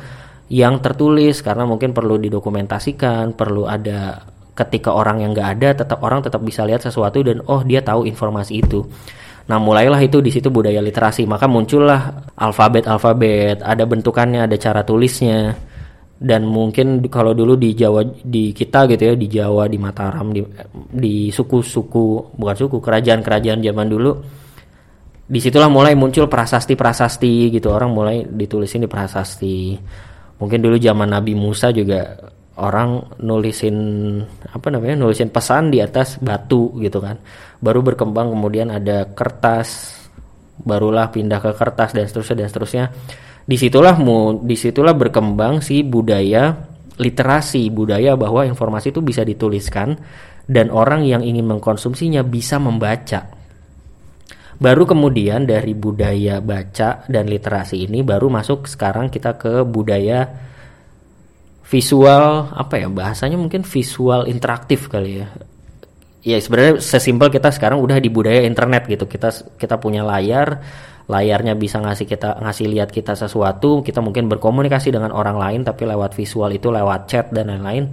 yang 0.51 0.79
tertulis 0.79 1.41
karena 1.41 1.65
mungkin 1.67 1.91
perlu 1.91 2.21
didokumentasikan, 2.21 3.33
perlu 3.33 3.65
ada 3.65 4.21
ketika 4.51 4.91
orang 4.91 5.23
yang 5.23 5.31
nggak 5.31 5.49
ada 5.59 5.69
tetap 5.83 6.03
orang 6.03 6.19
tetap 6.19 6.43
bisa 6.43 6.67
lihat 6.67 6.83
sesuatu 6.83 7.23
dan 7.23 7.39
oh 7.47 7.63
dia 7.63 7.79
tahu 7.79 8.03
informasi 8.03 8.59
itu. 8.59 8.83
Nah 9.47 9.57
mulailah 9.57 9.99
itu 10.03 10.21
di 10.21 10.29
situ 10.29 10.47
budaya 10.53 10.79
literasi. 10.79 11.25
Maka 11.25 11.49
muncullah 11.49 12.31
alfabet-alfabet, 12.37 13.63
ada 13.65 13.83
bentukannya, 13.87 14.45
ada 14.45 14.55
cara 14.55 14.85
tulisnya. 14.85 15.55
Dan 16.21 16.45
mungkin 16.45 17.01
kalau 17.09 17.33
dulu 17.33 17.57
di 17.57 17.73
Jawa 17.73 18.05
di 18.05 18.53
kita 18.53 18.85
gitu 18.85 19.09
ya 19.09 19.13
di 19.17 19.25
Jawa 19.25 19.65
di 19.65 19.81
Mataram 19.81 20.29
di 20.29 20.45
di 20.93 21.33
suku-suku 21.33 22.37
bukan 22.37 22.55
suku 22.55 22.77
kerajaan-kerajaan 22.77 23.57
zaman 23.65 23.87
dulu 23.89 24.11
di 25.31 25.39
situlah 25.41 25.71
mulai 25.71 25.97
muncul 25.97 26.29
prasasti-prasasti 26.29 27.49
gitu. 27.55 27.73
Orang 27.73 27.97
mulai 27.97 28.21
ditulisin 28.27 28.85
di 28.85 28.89
prasasti. 28.91 29.79
Mungkin 30.37 30.59
dulu 30.61 30.77
zaman 30.77 31.09
Nabi 31.09 31.33
Musa 31.33 31.73
juga 31.73 32.05
orang 32.59 33.15
nulisin 33.23 33.77
apa 34.51 34.67
namanya 34.67 34.99
nulisin 34.99 35.31
pesan 35.31 35.71
di 35.71 35.79
atas 35.79 36.19
batu 36.19 36.75
gitu 36.83 36.99
kan. 36.99 37.15
Baru 37.63 37.79
berkembang 37.79 38.33
kemudian 38.35 38.73
ada 38.73 39.07
kertas 39.15 39.95
barulah 40.61 41.07
pindah 41.09 41.39
ke 41.39 41.51
kertas 41.55 41.95
dan 41.95 42.05
seterusnya 42.09 42.35
dan 42.43 42.47
seterusnya. 42.51 42.85
Di 43.41 43.55
situlah 43.57 43.95
mu 43.97 44.43
di 44.43 44.59
situlah 44.59 44.93
berkembang 44.93 45.63
si 45.63 45.81
budaya 45.81 46.53
literasi 47.01 47.71
budaya 47.73 48.13
bahwa 48.13 48.45
informasi 48.45 48.93
itu 48.93 49.01
bisa 49.01 49.25
dituliskan 49.25 49.97
dan 50.45 50.69
orang 50.69 51.07
yang 51.07 51.23
ingin 51.23 51.47
mengkonsumsinya 51.47 52.21
bisa 52.21 52.59
membaca. 52.59 53.31
Baru 54.61 54.85
kemudian 54.85 55.49
dari 55.49 55.73
budaya 55.73 56.37
baca 56.37 57.01
dan 57.09 57.25
literasi 57.25 57.89
ini 57.89 58.05
baru 58.05 58.29
masuk 58.29 58.69
sekarang 58.69 59.09
kita 59.09 59.33
ke 59.33 59.65
budaya 59.65 60.50
visual 61.71 62.51
apa 62.51 62.83
ya 62.83 62.91
bahasanya 62.91 63.39
mungkin 63.39 63.63
visual 63.63 64.27
interaktif 64.27 64.91
kali 64.91 65.23
ya. 65.23 65.27
Ya 66.21 66.37
sebenarnya 66.37 66.83
sesimpel 66.83 67.33
kita 67.33 67.49
sekarang 67.49 67.79
udah 67.79 67.97
di 67.97 68.11
budaya 68.11 68.43
internet 68.43 68.91
gitu. 68.91 69.07
Kita 69.07 69.31
kita 69.55 69.79
punya 69.79 70.03
layar 70.03 70.59
layarnya 71.09 71.57
bisa 71.57 71.81
ngasih 71.81 72.05
kita 72.05 72.39
ngasih 72.39 72.67
lihat 72.71 72.89
kita 72.93 73.17
sesuatu 73.17 73.81
kita 73.83 73.99
mungkin 73.99 74.31
berkomunikasi 74.31 74.95
dengan 74.95 75.11
orang 75.11 75.35
lain 75.35 75.61
tapi 75.67 75.83
lewat 75.83 76.15
visual 76.15 76.47
itu 76.55 76.71
lewat 76.71 77.09
chat 77.09 77.25
dan 77.35 77.51
lain-lain 77.51 77.91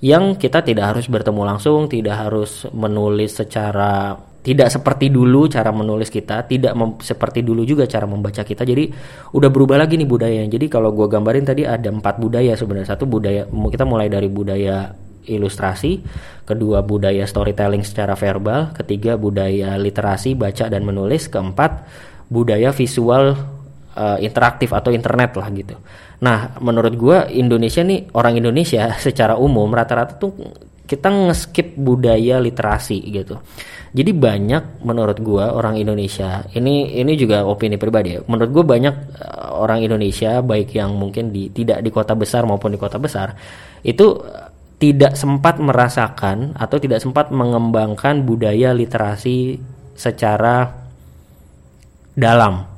yang 0.00 0.38
kita 0.38 0.62
tidak 0.62 0.94
harus 0.94 1.10
bertemu 1.10 1.42
langsung 1.44 1.90
tidak 1.90 2.28
harus 2.28 2.70
menulis 2.70 3.42
secara 3.42 4.14
tidak 4.40 4.72
seperti 4.72 5.12
dulu 5.12 5.52
cara 5.52 5.68
menulis 5.68 6.08
kita, 6.08 6.48
tidak 6.48 6.72
seperti 7.04 7.44
dulu 7.44 7.60
juga 7.68 7.84
cara 7.84 8.08
membaca 8.08 8.40
kita. 8.40 8.64
Jadi 8.64 8.88
udah 9.36 9.50
berubah 9.52 9.76
lagi 9.76 10.00
nih 10.00 10.08
budaya. 10.08 10.40
Jadi 10.48 10.66
kalau 10.72 10.96
gue 10.96 11.04
gambarin 11.12 11.44
tadi 11.44 11.68
ada 11.68 11.92
empat 11.92 12.16
budaya 12.16 12.56
sebenarnya. 12.56 12.96
Satu 12.96 13.04
budaya 13.04 13.44
kita 13.44 13.84
mulai 13.84 14.08
dari 14.08 14.32
budaya 14.32 14.96
ilustrasi, 15.28 16.00
kedua 16.48 16.80
budaya 16.80 17.28
storytelling 17.28 17.84
secara 17.84 18.16
verbal, 18.16 18.72
ketiga 18.72 19.20
budaya 19.20 19.76
literasi 19.76 20.32
baca 20.32 20.72
dan 20.72 20.88
menulis, 20.88 21.28
keempat 21.28 21.84
budaya 22.32 22.72
visual 22.72 23.36
uh, 23.92 24.18
interaktif 24.24 24.72
atau 24.72 24.88
internet 24.88 25.36
lah 25.36 25.48
gitu. 25.52 25.76
Nah 26.24 26.56
menurut 26.64 26.94
gue 26.96 27.18
Indonesia 27.36 27.84
nih 27.84 28.08
orang 28.16 28.40
Indonesia 28.40 28.88
secara 29.04 29.36
umum 29.36 29.68
rata-rata 29.68 30.16
tuh 30.16 30.32
kita 30.88 31.06
ngeskip 31.06 31.78
budaya 31.78 32.42
literasi 32.42 32.98
gitu 33.14 33.38
jadi 33.90 34.14
banyak 34.14 34.86
menurut 34.86 35.18
gua 35.18 35.50
orang 35.50 35.74
Indonesia, 35.74 36.46
ini 36.54 36.94
ini 36.94 37.18
juga 37.18 37.42
opini 37.42 37.74
pribadi 37.74 38.14
ya. 38.14 38.20
Menurut 38.22 38.50
gua 38.54 38.64
banyak 38.78 38.94
uh, 39.18 39.58
orang 39.66 39.82
Indonesia 39.82 40.38
baik 40.38 40.70
yang 40.78 40.94
mungkin 40.94 41.34
di 41.34 41.50
tidak 41.50 41.82
di 41.82 41.90
kota 41.90 42.14
besar 42.14 42.46
maupun 42.46 42.70
di 42.70 42.78
kota 42.78 43.02
besar 43.02 43.34
itu 43.82 44.14
uh, 44.14 44.46
tidak 44.78 45.18
sempat 45.18 45.58
merasakan 45.58 46.54
atau 46.54 46.78
tidak 46.78 47.02
sempat 47.02 47.34
mengembangkan 47.34 48.22
budaya 48.22 48.70
literasi 48.70 49.58
secara 49.98 50.70
dalam. 52.14 52.70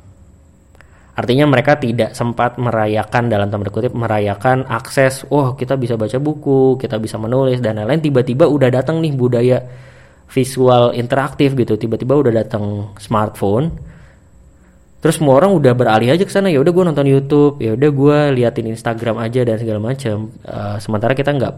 Artinya 1.13 1.45
mereka 1.45 1.77
tidak 1.77 2.17
sempat 2.17 2.57
merayakan 2.57 3.29
dalam 3.29 3.53
tanda 3.53 3.69
kutip 3.69 3.93
merayakan 3.93 4.65
akses, 4.65 5.29
oh 5.29 5.53
kita 5.53 5.77
bisa 5.77 6.01
baca 6.01 6.17
buku, 6.17 6.81
kita 6.81 6.97
bisa 6.97 7.21
menulis 7.21 7.61
dan 7.61 7.77
lain-lain. 7.77 8.01
Tiba-tiba 8.01 8.49
udah 8.49 8.73
datang 8.73 9.05
nih 9.05 9.13
budaya 9.13 9.61
visual 10.33 10.97
interaktif 10.97 11.53
gitu. 11.53 11.77
Tiba-tiba 11.77 12.17
udah 12.17 12.33
datang 12.33 12.97
smartphone. 12.97 13.93
Terus 15.03 15.19
semua 15.19 15.35
orang 15.37 15.53
udah 15.53 15.75
beralih 15.75 16.15
aja 16.15 16.25
ke 16.25 16.33
sana. 16.33 16.49
Ya 16.49 16.63
udah 16.63 16.73
gue 16.73 16.85
nonton 16.89 17.07
YouTube. 17.11 17.61
Ya 17.61 17.77
udah 17.77 17.91
gue 17.91 18.19
liatin 18.41 18.71
Instagram 18.73 19.21
aja 19.21 19.45
dan 19.45 19.61
segala 19.61 19.83
macam 19.83 20.31
uh, 20.47 20.79
sementara 20.81 21.13
kita 21.13 21.35
nggak 21.37 21.55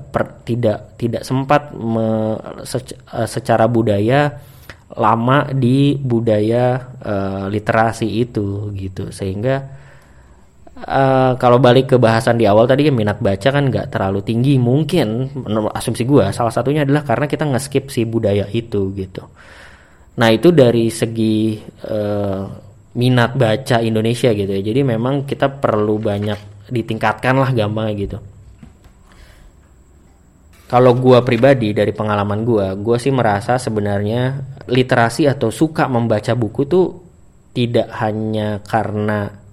tidak 0.49 0.99
tidak 0.99 1.23
sempat 1.23 1.71
me, 1.77 2.35
sec, 2.65 2.97
uh, 3.15 3.29
secara 3.29 3.69
budaya 3.69 4.41
lama 4.97 5.53
di 5.53 5.95
budaya 6.01 6.97
uh, 7.05 7.47
literasi 7.53 8.09
itu 8.27 8.73
gitu. 8.75 9.13
Sehingga 9.13 9.84
uh, 10.85 11.33
kalau 11.41 11.59
balik 11.59 11.93
ke 11.93 11.97
bahasan 11.97 12.37
di 12.37 12.45
awal 12.45 12.69
tadi 12.69 12.89
ya 12.89 12.93
minat 12.93 13.19
baca 13.19 13.49
kan 13.49 13.65
nggak 13.69 13.91
terlalu 13.91 14.21
tinggi. 14.21 14.61
Mungkin 14.61 15.35
menurut 15.45 15.73
asumsi 15.73 16.05
gue 16.05 16.29
salah 16.31 16.53
satunya 16.53 16.85
adalah 16.85 17.03
karena 17.03 17.27
kita 17.27 17.45
nge-skip 17.49 17.89
si 17.89 18.05
budaya 18.05 18.45
itu 18.53 18.93
gitu. 18.95 19.25
Nah 20.21 20.29
itu 20.31 20.55
dari 20.55 20.93
segi 20.93 21.59
uh, 21.89 22.43
minat 22.95 23.35
baca 23.35 23.83
Indonesia 23.83 24.31
gitu 24.31 24.53
ya. 24.53 24.63
Jadi 24.63 24.81
memang 24.87 25.27
kita 25.27 25.51
perlu 25.51 25.99
banyak 25.99 26.71
ditingkatkan 26.71 27.35
lah 27.35 27.51
gampang 27.51 27.91
gitu. 27.99 28.19
Kalau 30.65 30.97
gue 30.97 31.19
pribadi 31.23 31.77
dari 31.77 31.93
pengalaman 31.93 32.41
gue, 32.43 32.67
gue 32.81 32.97
sih 32.97 33.13
merasa 33.13 33.61
sebenarnya 33.61 34.41
literasi 34.67 35.29
atau 35.29 35.53
suka 35.53 35.87
membaca 35.93 36.33
buku 36.33 36.63
tuh 36.65 36.87
tidak 37.55 37.93
hanya 38.01 38.59
karena 38.65 39.44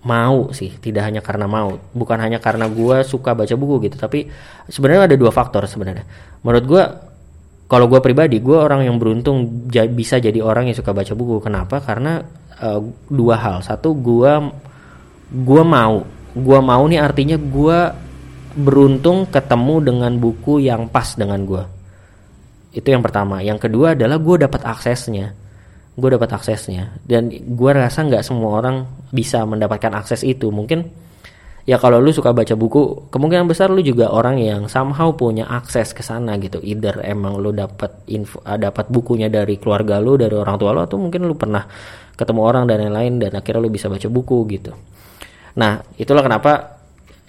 mau 0.00 0.48
sih 0.52 0.72
tidak 0.80 1.08
hanya 1.08 1.20
karena 1.20 1.44
mau. 1.44 1.76
Bukan 1.92 2.18
hanya 2.20 2.40
karena 2.40 2.66
gue 2.68 3.04
suka 3.04 3.36
baca 3.36 3.54
buku 3.56 3.90
gitu 3.90 3.96
tapi 4.00 4.28
sebenarnya 4.68 5.12
ada 5.12 5.16
dua 5.16 5.32
faktor 5.32 5.64
sebenarnya. 5.68 6.04
Menurut 6.44 6.64
gue 6.64 6.82
kalau 7.70 7.86
gue 7.86 8.00
pribadi 8.02 8.42
gue 8.42 8.56
orang 8.56 8.84
yang 8.88 8.98
beruntung 8.98 9.68
bisa 9.70 10.18
jadi 10.18 10.40
orang 10.40 10.72
yang 10.72 10.76
suka 10.76 10.90
baca 10.90 11.12
buku. 11.12 11.44
Kenapa? 11.44 11.78
Karena 11.84 12.20
uh, 12.60 12.80
dua 13.08 13.36
hal. 13.36 13.56
Satu 13.60 13.92
gue 13.94 14.32
gue 15.30 15.62
mau. 15.62 16.02
Gue 16.30 16.58
mau 16.62 16.82
nih 16.86 17.02
artinya 17.02 17.36
gue 17.36 17.78
beruntung 18.50 19.30
ketemu 19.30 19.74
dengan 19.82 20.12
buku 20.18 20.62
yang 20.62 20.90
pas 20.90 21.14
dengan 21.14 21.42
gue 21.46 21.80
itu 22.70 22.86
yang 22.86 23.02
pertama. 23.02 23.42
Yang 23.42 23.66
kedua 23.66 23.98
adalah 23.98 24.18
gue 24.18 24.36
dapat 24.46 24.62
aksesnya. 24.62 25.34
Gue 25.98 26.08
dapat 26.14 26.30
aksesnya. 26.30 26.94
Dan 27.02 27.30
gue 27.30 27.70
rasa 27.74 28.06
nggak 28.06 28.22
semua 28.22 28.62
orang 28.62 28.76
bisa 29.10 29.42
mendapatkan 29.46 29.90
akses 29.94 30.22
itu. 30.26 30.48
Mungkin 30.50 30.86
ya 31.68 31.76
kalau 31.76 32.00
lu 32.00 32.10
suka 32.10 32.32
baca 32.32 32.56
buku 32.56 33.12
kemungkinan 33.12 33.46
besar 33.46 33.68
lu 33.70 33.84
juga 33.84 34.10
orang 34.10 34.40
yang 34.40 34.66
somehow 34.66 35.12
punya 35.14 35.46
akses 35.46 35.92
ke 35.92 36.02
sana 36.02 36.38
gitu. 36.40 36.58
Either 36.62 37.02
emang 37.04 37.38
lu 37.38 37.54
dapat 37.54 38.06
info 38.10 38.42
uh, 38.42 38.58
dapat 38.58 38.88
bukunya 38.88 39.28
dari 39.28 39.60
keluarga 39.60 39.98
lu 40.02 40.18
dari 40.18 40.34
orang 40.34 40.56
tua 40.56 40.74
lu 40.74 40.80
atau 40.82 40.96
mungkin 40.98 41.26
lu 41.26 41.34
pernah 41.36 41.66
ketemu 42.14 42.40
orang 42.40 42.64
dan 42.68 42.84
lain-lain 42.86 43.14
dan 43.22 43.32
akhirnya 43.38 43.60
lu 43.62 43.70
bisa 43.70 43.86
baca 43.90 44.08
buku 44.08 44.38
gitu. 44.50 44.72
Nah 45.58 45.82
itulah 45.98 46.22
kenapa 46.24 46.80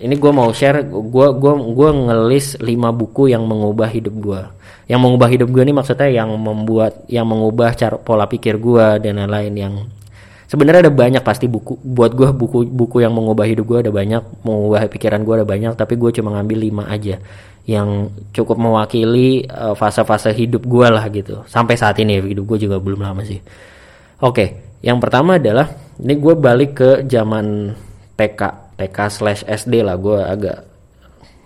ini 0.01 0.17
gue 0.17 0.31
mau 0.33 0.49
share 0.49 0.81
gue 0.89 1.27
gua 1.37 1.53
gua 1.61 1.89
ngelis 1.93 2.57
5 2.57 2.65
buku 2.73 3.29
yang 3.29 3.45
mengubah 3.45 3.85
hidup 3.85 4.15
gue 4.17 4.41
yang 4.89 4.99
mengubah 4.99 5.29
hidup 5.29 5.47
gue 5.53 5.61
ini 5.61 5.73
maksudnya 5.77 6.09
yang 6.09 6.33
membuat 6.35 7.05
yang 7.07 7.29
mengubah 7.29 7.77
cara 7.77 7.95
pola 8.01 8.25
pikir 8.25 8.57
gue 8.57 8.97
dan 8.99 9.21
lain-lain 9.21 9.53
yang 9.55 9.73
sebenarnya 10.51 10.91
ada 10.91 10.93
banyak 10.93 11.23
pasti 11.23 11.47
buku. 11.47 11.79
Buat 11.79 12.11
gue 12.11 12.27
buku 12.35 12.67
buku 12.67 12.99
yang 12.99 13.15
mengubah 13.15 13.47
hidup 13.47 13.63
gue 13.71 13.79
ada 13.87 13.91
banyak 13.95 14.19
mengubah 14.43 14.91
pikiran 14.91 15.23
gue 15.23 15.35
ada 15.39 15.47
banyak 15.47 15.71
tapi 15.79 15.95
gue 15.95 16.11
cuma 16.11 16.35
ngambil 16.35 16.57
lima 16.59 16.83
aja 16.91 17.23
yang 17.63 18.11
cukup 18.35 18.59
mewakili 18.59 19.47
uh, 19.47 19.71
fase-fase 19.79 20.35
hidup 20.35 20.67
gue 20.67 20.87
lah 20.91 21.07
gitu. 21.07 21.47
Sampai 21.47 21.79
saat 21.79 21.95
ini 22.03 22.19
hidup 22.19 22.43
gue 22.51 22.67
juga 22.67 22.83
belum 22.83 22.99
lama 22.99 23.23
sih. 23.23 23.39
Oke 24.19 24.75
yang 24.83 24.99
pertama 24.99 25.39
adalah 25.39 25.71
ini 26.03 26.19
gue 26.19 26.35
balik 26.35 26.71
ke 26.75 26.89
zaman 27.07 27.71
TK 28.19 28.41
TK 28.75 28.97
slash 29.07 29.41
SD 29.47 29.87
lah. 29.87 29.95
Gue 29.95 30.19
agak 30.19 30.67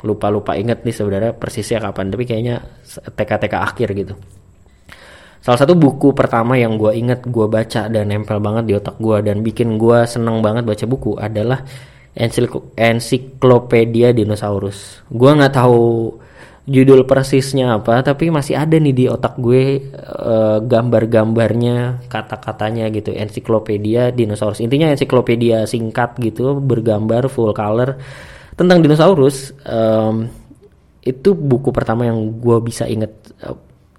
lupa-lupa 0.02 0.58
inget 0.58 0.82
nih 0.86 0.96
sebenarnya 0.96 1.32
persisnya 1.38 1.82
kapan 1.82 2.14
tapi 2.14 2.24
kayaknya 2.26 2.62
TK 2.86 3.32
TK 3.42 3.54
akhir 3.58 3.90
gitu 3.98 4.14
Salah 5.46 5.62
satu 5.62 5.78
buku 5.78 6.18
pertama 6.18 6.58
yang 6.58 6.74
gue 6.82 6.90
inget 6.98 7.22
gue 7.22 7.46
baca 7.46 7.86
dan 7.86 8.10
nempel 8.10 8.42
banget 8.42 8.66
di 8.66 8.74
otak 8.74 8.98
gue 8.98 9.22
dan 9.22 9.46
bikin 9.46 9.78
gue 9.78 10.02
seneng 10.10 10.42
banget 10.42 10.66
baca 10.66 10.90
buku 10.90 11.22
adalah 11.22 11.62
ensiklopedia 12.74 14.10
dinosaurus. 14.10 15.06
Gue 15.06 15.38
nggak 15.38 15.54
tahu 15.54 16.18
judul 16.66 17.06
persisnya 17.06 17.78
apa 17.78 18.02
tapi 18.02 18.34
masih 18.34 18.58
ada 18.58 18.74
nih 18.82 18.90
di 18.90 19.06
otak 19.06 19.38
gue 19.38 19.86
uh, 20.02 20.58
gambar-gambarnya 20.66 22.10
kata-katanya 22.10 22.90
gitu 22.90 23.14
ensiklopedia 23.14 24.10
dinosaurus 24.10 24.66
intinya 24.66 24.90
ensiklopedia 24.90 25.70
singkat 25.70 26.18
gitu 26.18 26.58
bergambar 26.58 27.30
full 27.30 27.54
color 27.54 28.02
tentang 28.58 28.82
dinosaurus 28.82 29.54
um, 29.62 30.26
itu 31.06 31.38
buku 31.38 31.70
pertama 31.70 32.10
yang 32.10 32.34
gue 32.34 32.58
bisa 32.66 32.90
inget 32.90 33.14
uh, 33.46 33.54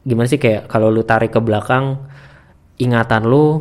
gimana 0.06 0.30
sih 0.30 0.38
kayak 0.38 0.70
kalau 0.70 0.88
lu 0.88 1.02
tarik 1.02 1.34
ke 1.34 1.40
belakang 1.42 1.98
ingatan 2.78 3.26
lu 3.26 3.58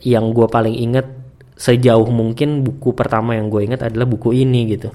yang 0.00 0.32
gue 0.32 0.48
paling 0.48 0.72
inget 0.72 1.04
sejauh 1.52 2.08
mungkin 2.08 2.64
buku 2.64 2.96
pertama 2.96 3.36
yang 3.36 3.52
gue 3.52 3.62
inget 3.68 3.84
adalah 3.84 4.08
buku 4.08 4.32
ini 4.32 4.72
gitu. 4.72 4.88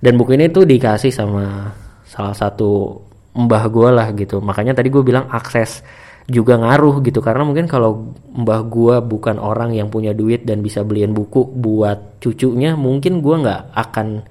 Dan 0.00 0.16
buku 0.16 0.38
ini 0.38 0.48
tuh 0.48 0.64
dikasih 0.64 1.12
sama 1.12 1.74
salah 2.08 2.32
satu 2.32 2.96
mbah 3.36 3.64
gue 3.68 3.88
lah 3.90 4.08
gitu. 4.16 4.40
Makanya 4.40 4.72
tadi 4.72 4.88
gue 4.88 5.02
bilang 5.04 5.28
akses 5.28 5.84
juga 6.24 6.56
ngaruh 6.56 7.04
gitu. 7.04 7.20
Karena 7.20 7.44
mungkin 7.44 7.68
kalau 7.68 8.16
mbah 8.32 8.64
gue 8.64 8.96
bukan 9.04 9.36
orang 9.36 9.76
yang 9.76 9.92
punya 9.92 10.16
duit 10.16 10.46
dan 10.48 10.64
bisa 10.64 10.86
beliin 10.86 11.12
buku 11.12 11.44
buat 11.44 12.22
cucunya 12.22 12.78
mungkin 12.78 13.20
gue 13.20 13.36
nggak 13.44 13.76
akan 13.76 14.24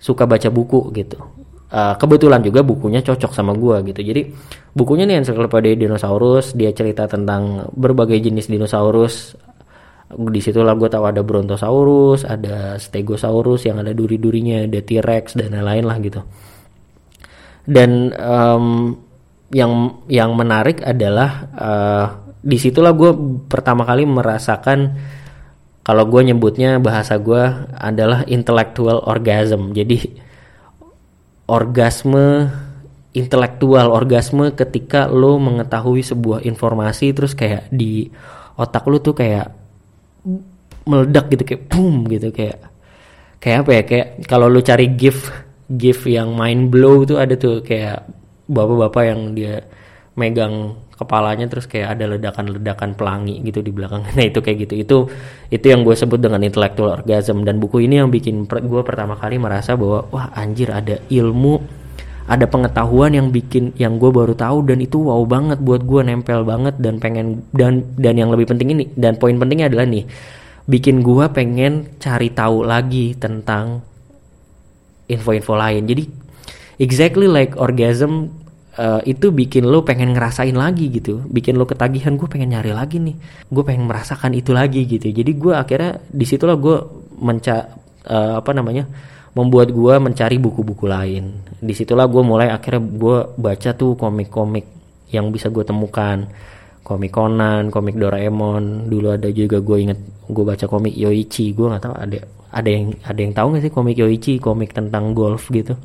suka 0.00 0.24
baca 0.24 0.48
buku 0.48 0.90
gitu 0.96 1.39
uh, 1.70 1.94
kebetulan 1.96 2.42
juga 2.42 2.60
bukunya 2.66 3.00
cocok 3.00 3.32
sama 3.32 3.54
gue 3.54 3.94
gitu. 3.94 4.00
Jadi 4.02 4.22
bukunya 4.74 5.06
nih 5.06 5.22
ensiklopedia 5.24 5.78
dinosaurus. 5.78 6.52
Dia 6.54 6.74
cerita 6.74 7.06
tentang 7.06 7.70
berbagai 7.74 8.18
jenis 8.18 8.50
dinosaurus. 8.50 9.34
Di 10.10 10.40
situ 10.42 10.66
lah 10.66 10.74
gue 10.74 10.90
tahu 10.90 11.06
ada 11.06 11.22
brontosaurus 11.22 12.26
ada 12.26 12.74
stegosaurus 12.82 13.62
yang 13.62 13.78
ada 13.78 13.94
duri-durinya 13.94 14.66
ada 14.66 14.82
t-rex 14.82 15.38
dan 15.38 15.54
lain-lain 15.54 15.86
lah 15.86 15.96
gitu. 16.02 16.20
Dan 17.62 18.10
um, 18.18 18.98
yang 19.54 20.02
yang 20.10 20.34
menarik 20.34 20.82
adalah 20.82 21.30
uh, 21.54 22.06
di 22.42 22.58
situlah 22.58 22.90
gue 22.90 23.14
pertama 23.46 23.86
kali 23.86 24.02
merasakan 24.02 24.98
kalau 25.86 26.06
gue 26.10 26.22
nyebutnya 26.26 26.82
bahasa 26.82 27.14
gue 27.18 27.40
adalah 27.78 28.26
intellectual 28.26 29.06
orgasm. 29.06 29.70
Jadi 29.70 30.29
orgasme 31.50 32.46
intelektual 33.10 33.90
orgasme 33.90 34.54
ketika 34.54 35.10
lo 35.10 35.42
mengetahui 35.42 36.06
sebuah 36.06 36.46
informasi 36.46 37.10
terus 37.10 37.34
kayak 37.34 37.66
di 37.74 38.06
otak 38.54 38.86
lo 38.86 39.02
tuh 39.02 39.18
kayak 39.18 39.50
meledak 40.86 41.26
gitu 41.34 41.42
kayak 41.42 41.62
boom 41.66 42.06
gitu 42.06 42.30
kayak 42.30 42.70
kayak 43.42 43.66
apa 43.66 43.70
ya 43.74 43.82
kayak 43.82 44.08
kalau 44.30 44.46
lo 44.46 44.62
cari 44.62 44.94
gif 44.94 45.26
gif 45.74 46.06
yang 46.06 46.38
mind 46.38 46.70
blow 46.70 47.02
tuh 47.02 47.18
ada 47.18 47.34
tuh 47.34 47.66
kayak 47.66 48.06
bapak-bapak 48.46 49.02
yang 49.10 49.34
dia 49.34 49.66
megang 50.14 50.78
kepalanya 51.00 51.48
terus 51.48 51.64
kayak 51.64 51.96
ada 51.96 52.04
ledakan-ledakan 52.12 52.92
pelangi 52.92 53.40
gitu 53.40 53.64
di 53.64 53.72
belakang. 53.72 54.04
Nah 54.16 54.24
itu 54.28 54.44
kayak 54.44 54.68
gitu. 54.68 54.74
Itu 54.76 54.96
itu 55.48 55.66
yang 55.72 55.80
gue 55.80 55.96
sebut 55.96 56.20
dengan 56.20 56.44
intellectual 56.44 57.00
orgasm 57.00 57.48
dan 57.48 57.56
buku 57.56 57.88
ini 57.88 57.96
yang 58.04 58.12
bikin 58.12 58.44
gue 58.44 58.82
pertama 58.84 59.16
kali 59.16 59.40
merasa 59.40 59.80
bahwa 59.80 60.04
wah 60.12 60.28
anjir 60.36 60.68
ada 60.68 61.00
ilmu, 61.08 61.64
ada 62.28 62.44
pengetahuan 62.44 63.16
yang 63.16 63.32
bikin 63.32 63.72
yang 63.80 63.96
gue 63.96 64.12
baru 64.12 64.36
tahu 64.36 64.68
dan 64.68 64.84
itu 64.84 65.00
wow 65.00 65.24
banget 65.24 65.56
buat 65.64 65.80
gue 65.80 66.00
nempel 66.04 66.44
banget 66.44 66.76
dan 66.76 67.00
pengen 67.00 67.40
dan 67.56 67.80
dan 67.96 68.20
yang 68.20 68.28
lebih 68.28 68.52
penting 68.52 68.76
ini 68.76 68.84
dan 68.92 69.16
poin 69.16 69.40
pentingnya 69.40 69.72
adalah 69.72 69.88
nih 69.88 70.04
bikin 70.68 71.00
gue 71.00 71.26
pengen 71.32 71.88
cari 71.96 72.30
tahu 72.30 72.62
lagi 72.62 73.16
tentang 73.16 73.82
info-info 75.10 75.58
lain. 75.58 75.82
Jadi 75.90 76.04
exactly 76.78 77.26
like 77.26 77.58
orgasm 77.58 78.30
uh, 78.80 79.00
itu 79.04 79.28
bikin 79.28 79.68
lo 79.68 79.84
pengen 79.84 80.16
ngerasain 80.16 80.56
lagi 80.56 80.88
gitu. 80.88 81.20
Bikin 81.28 81.60
lo 81.60 81.68
ketagihan 81.68 82.16
gue 82.16 82.26
pengen 82.26 82.56
nyari 82.56 82.72
lagi 82.72 82.96
nih. 82.96 83.16
Gue 83.52 83.62
pengen 83.62 83.84
merasakan 83.84 84.32
itu 84.32 84.56
lagi 84.56 84.88
gitu. 84.88 85.12
Jadi 85.12 85.32
gue 85.36 85.52
akhirnya 85.52 86.00
di 86.08 86.24
situlah 86.24 86.56
gue 86.56 86.76
menca 87.20 87.76
uh, 88.08 88.40
apa 88.40 88.50
namanya 88.56 88.88
membuat 89.36 89.70
gue 89.70 89.94
mencari 90.00 90.40
buku-buku 90.40 90.88
lain. 90.88 91.44
Di 91.60 91.76
situlah 91.76 92.08
gue 92.08 92.22
mulai 92.24 92.48
akhirnya 92.48 92.80
gue 92.80 93.16
baca 93.36 93.70
tuh 93.76 93.94
komik-komik 93.94 94.64
yang 95.12 95.28
bisa 95.28 95.52
gue 95.52 95.62
temukan. 95.62 96.24
Komik 96.80 97.14
Conan, 97.14 97.70
komik 97.70 97.94
Doraemon, 97.94 98.90
dulu 98.90 99.14
ada 99.14 99.30
juga 99.30 99.62
gue 99.62 99.78
inget 99.78 100.00
gue 100.26 100.42
baca 100.42 100.66
komik 100.66 100.96
Yoichi, 100.96 101.54
gue 101.54 101.70
nggak 101.70 101.86
tahu 101.86 101.94
ada 101.94 102.18
ada 102.50 102.66
yang 102.66 102.84
ada 103.06 103.20
yang 103.20 103.32
tahu 103.36 103.46
nggak 103.54 103.62
sih 103.62 103.70
komik 103.70 103.96
Yoichi, 104.00 104.42
komik 104.42 104.74
tentang 104.74 105.14
golf 105.14 105.54
gitu 105.54 105.78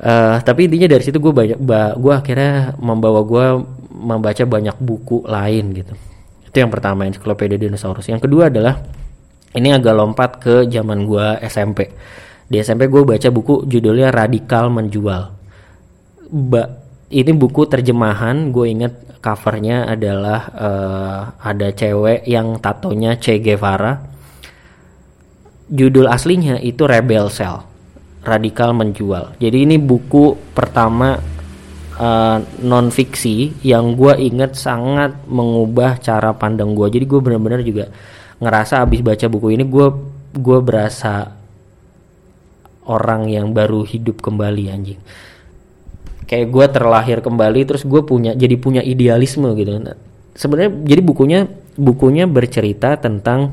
uh, 0.00 0.36
tapi 0.40 0.66
intinya 0.66 0.88
dari 0.96 1.02
situ 1.04 1.20
gue 1.20 1.32
banyak 1.32 1.58
gue 1.96 2.14
akhirnya 2.14 2.74
membawa 2.80 3.20
gue 3.22 3.46
membaca 3.92 4.42
banyak 4.48 4.76
buku 4.80 5.24
lain 5.28 5.76
gitu. 5.76 5.94
Itu 6.50 6.56
yang 6.58 6.72
pertama 6.72 7.06
ensiklopedia 7.06 7.60
dinosaurus. 7.60 8.08
Yang 8.08 8.26
kedua 8.26 8.48
adalah 8.50 8.80
ini 9.54 9.70
agak 9.70 9.94
lompat 9.94 10.30
ke 10.40 10.54
zaman 10.66 11.04
gue 11.06 11.26
SMP 11.46 11.90
di 12.50 12.58
SMP 12.58 12.90
gue 12.90 13.06
baca 13.06 13.28
buku 13.30 13.62
judulnya 13.70 14.10
radikal 14.10 14.66
menjual. 14.74 15.30
Ba 16.30 16.62
ini 17.10 17.30
buku 17.34 17.66
terjemahan 17.70 18.50
gue 18.50 18.66
inget 18.66 18.94
covernya 19.22 19.86
adalah 19.86 20.40
uh, 20.54 21.20
ada 21.38 21.70
cewek 21.70 22.26
yang 22.26 22.58
tatonya 22.58 23.14
Che 23.22 23.38
Guevara. 23.38 24.10
Judul 25.70 26.10
aslinya 26.10 26.58
itu 26.58 26.82
Rebel 26.82 27.30
Cell 27.30 27.69
radikal 28.20 28.76
menjual. 28.76 29.36
Jadi 29.40 29.64
ini 29.64 29.76
buku 29.80 30.52
pertama 30.52 31.16
uh, 31.96 32.36
eh, 32.36 32.38
non 32.64 32.92
fiksi 32.92 33.64
yang 33.64 33.96
gue 33.96 34.12
inget 34.20 34.56
sangat 34.56 35.24
mengubah 35.28 36.00
cara 36.00 36.36
pandang 36.36 36.76
gue. 36.76 36.88
Jadi 36.92 37.04
gue 37.08 37.20
benar-benar 37.20 37.60
juga 37.64 37.88
ngerasa 38.40 38.84
abis 38.84 39.00
baca 39.04 39.26
buku 39.28 39.56
ini 39.56 39.64
gue 39.68 39.86
gue 40.36 40.58
berasa 40.64 41.28
orang 42.88 43.28
yang 43.28 43.52
baru 43.52 43.84
hidup 43.84 44.20
kembali 44.20 44.64
anjing. 44.72 45.00
Kayak 46.28 46.46
gue 46.48 46.66
terlahir 46.70 47.18
kembali 47.24 47.60
terus 47.66 47.82
gue 47.82 48.00
punya 48.06 48.36
jadi 48.36 48.54
punya 48.56 48.82
idealisme 48.84 49.50
gitu. 49.56 49.76
Nah, 49.80 49.98
Sebenarnya 50.30 50.72
jadi 50.86 51.02
bukunya 51.02 51.40
bukunya 51.74 52.24
bercerita 52.24 52.94
tentang 52.96 53.50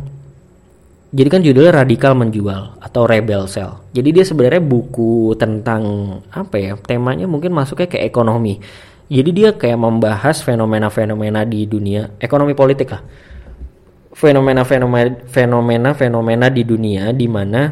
jadi 1.07 1.29
kan 1.31 1.39
judulnya 1.39 1.71
radikal 1.71 2.11
menjual 2.19 2.83
atau 2.83 3.07
rebel 3.07 3.47
sell. 3.47 3.79
Jadi 3.95 4.11
dia 4.11 4.25
sebenarnya 4.27 4.59
buku 4.59 5.39
tentang 5.39 5.83
apa 6.27 6.55
ya? 6.59 6.75
Temanya 6.75 7.31
mungkin 7.31 7.55
masuknya 7.55 7.87
ke 7.87 8.03
ekonomi. 8.03 8.59
Jadi 9.07 9.31
dia 9.31 9.55
kayak 9.55 9.79
membahas 9.79 10.43
fenomena-fenomena 10.43 11.47
di 11.47 11.63
dunia 11.63 12.11
ekonomi 12.19 12.51
politik 12.51 12.91
lah. 12.91 12.99
Fenomena-fenomena 14.11 15.23
fenomena-fenomena 15.31 16.51
di 16.51 16.67
dunia 16.67 17.15
di 17.15 17.27
mana 17.31 17.71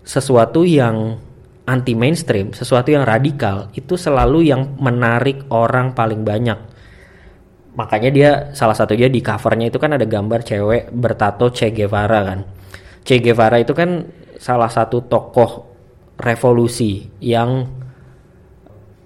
sesuatu 0.00 0.64
yang 0.64 1.20
anti 1.68 1.92
mainstream, 1.92 2.56
sesuatu 2.56 2.88
yang 2.88 3.04
radikal 3.04 3.68
itu 3.76 4.00
selalu 4.00 4.48
yang 4.48 4.72
menarik 4.80 5.44
orang 5.52 5.92
paling 5.92 6.24
banyak. 6.24 6.56
Makanya 7.76 8.10
dia 8.14 8.30
salah 8.56 8.72
satunya 8.72 9.12
di 9.12 9.20
covernya 9.20 9.68
itu 9.68 9.76
kan 9.76 9.92
ada 9.92 10.08
gambar 10.08 10.40
cewek 10.46 10.88
bertato 10.94 11.52
Che 11.52 11.68
Guevara 11.68 12.22
kan 12.24 12.53
Che 13.04 13.20
Guevara 13.20 13.60
itu 13.60 13.76
kan 13.76 14.08
salah 14.40 14.72
satu 14.72 15.04
tokoh 15.04 15.68
revolusi 16.16 17.04
yang 17.20 17.68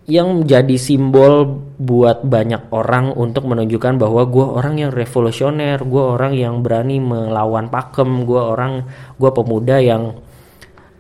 yang 0.08 0.40
menjadi 0.40 0.80
simbol 0.80 1.44
buat 1.76 2.24
banyak 2.24 2.72
orang 2.72 3.12
untuk 3.12 3.44
menunjukkan 3.44 4.00
bahwa 4.00 4.24
gue 4.24 4.40
orang 4.40 4.80
yang 4.80 4.88
revolusioner, 4.88 5.76
gue 5.84 6.00
orang 6.00 6.32
yang 6.32 6.64
berani 6.64 6.96
melawan 6.96 7.68
pakem, 7.68 8.24
gue 8.24 8.40
orang 8.40 8.88
gue 9.20 9.30
pemuda 9.36 9.76
yang 9.84 10.16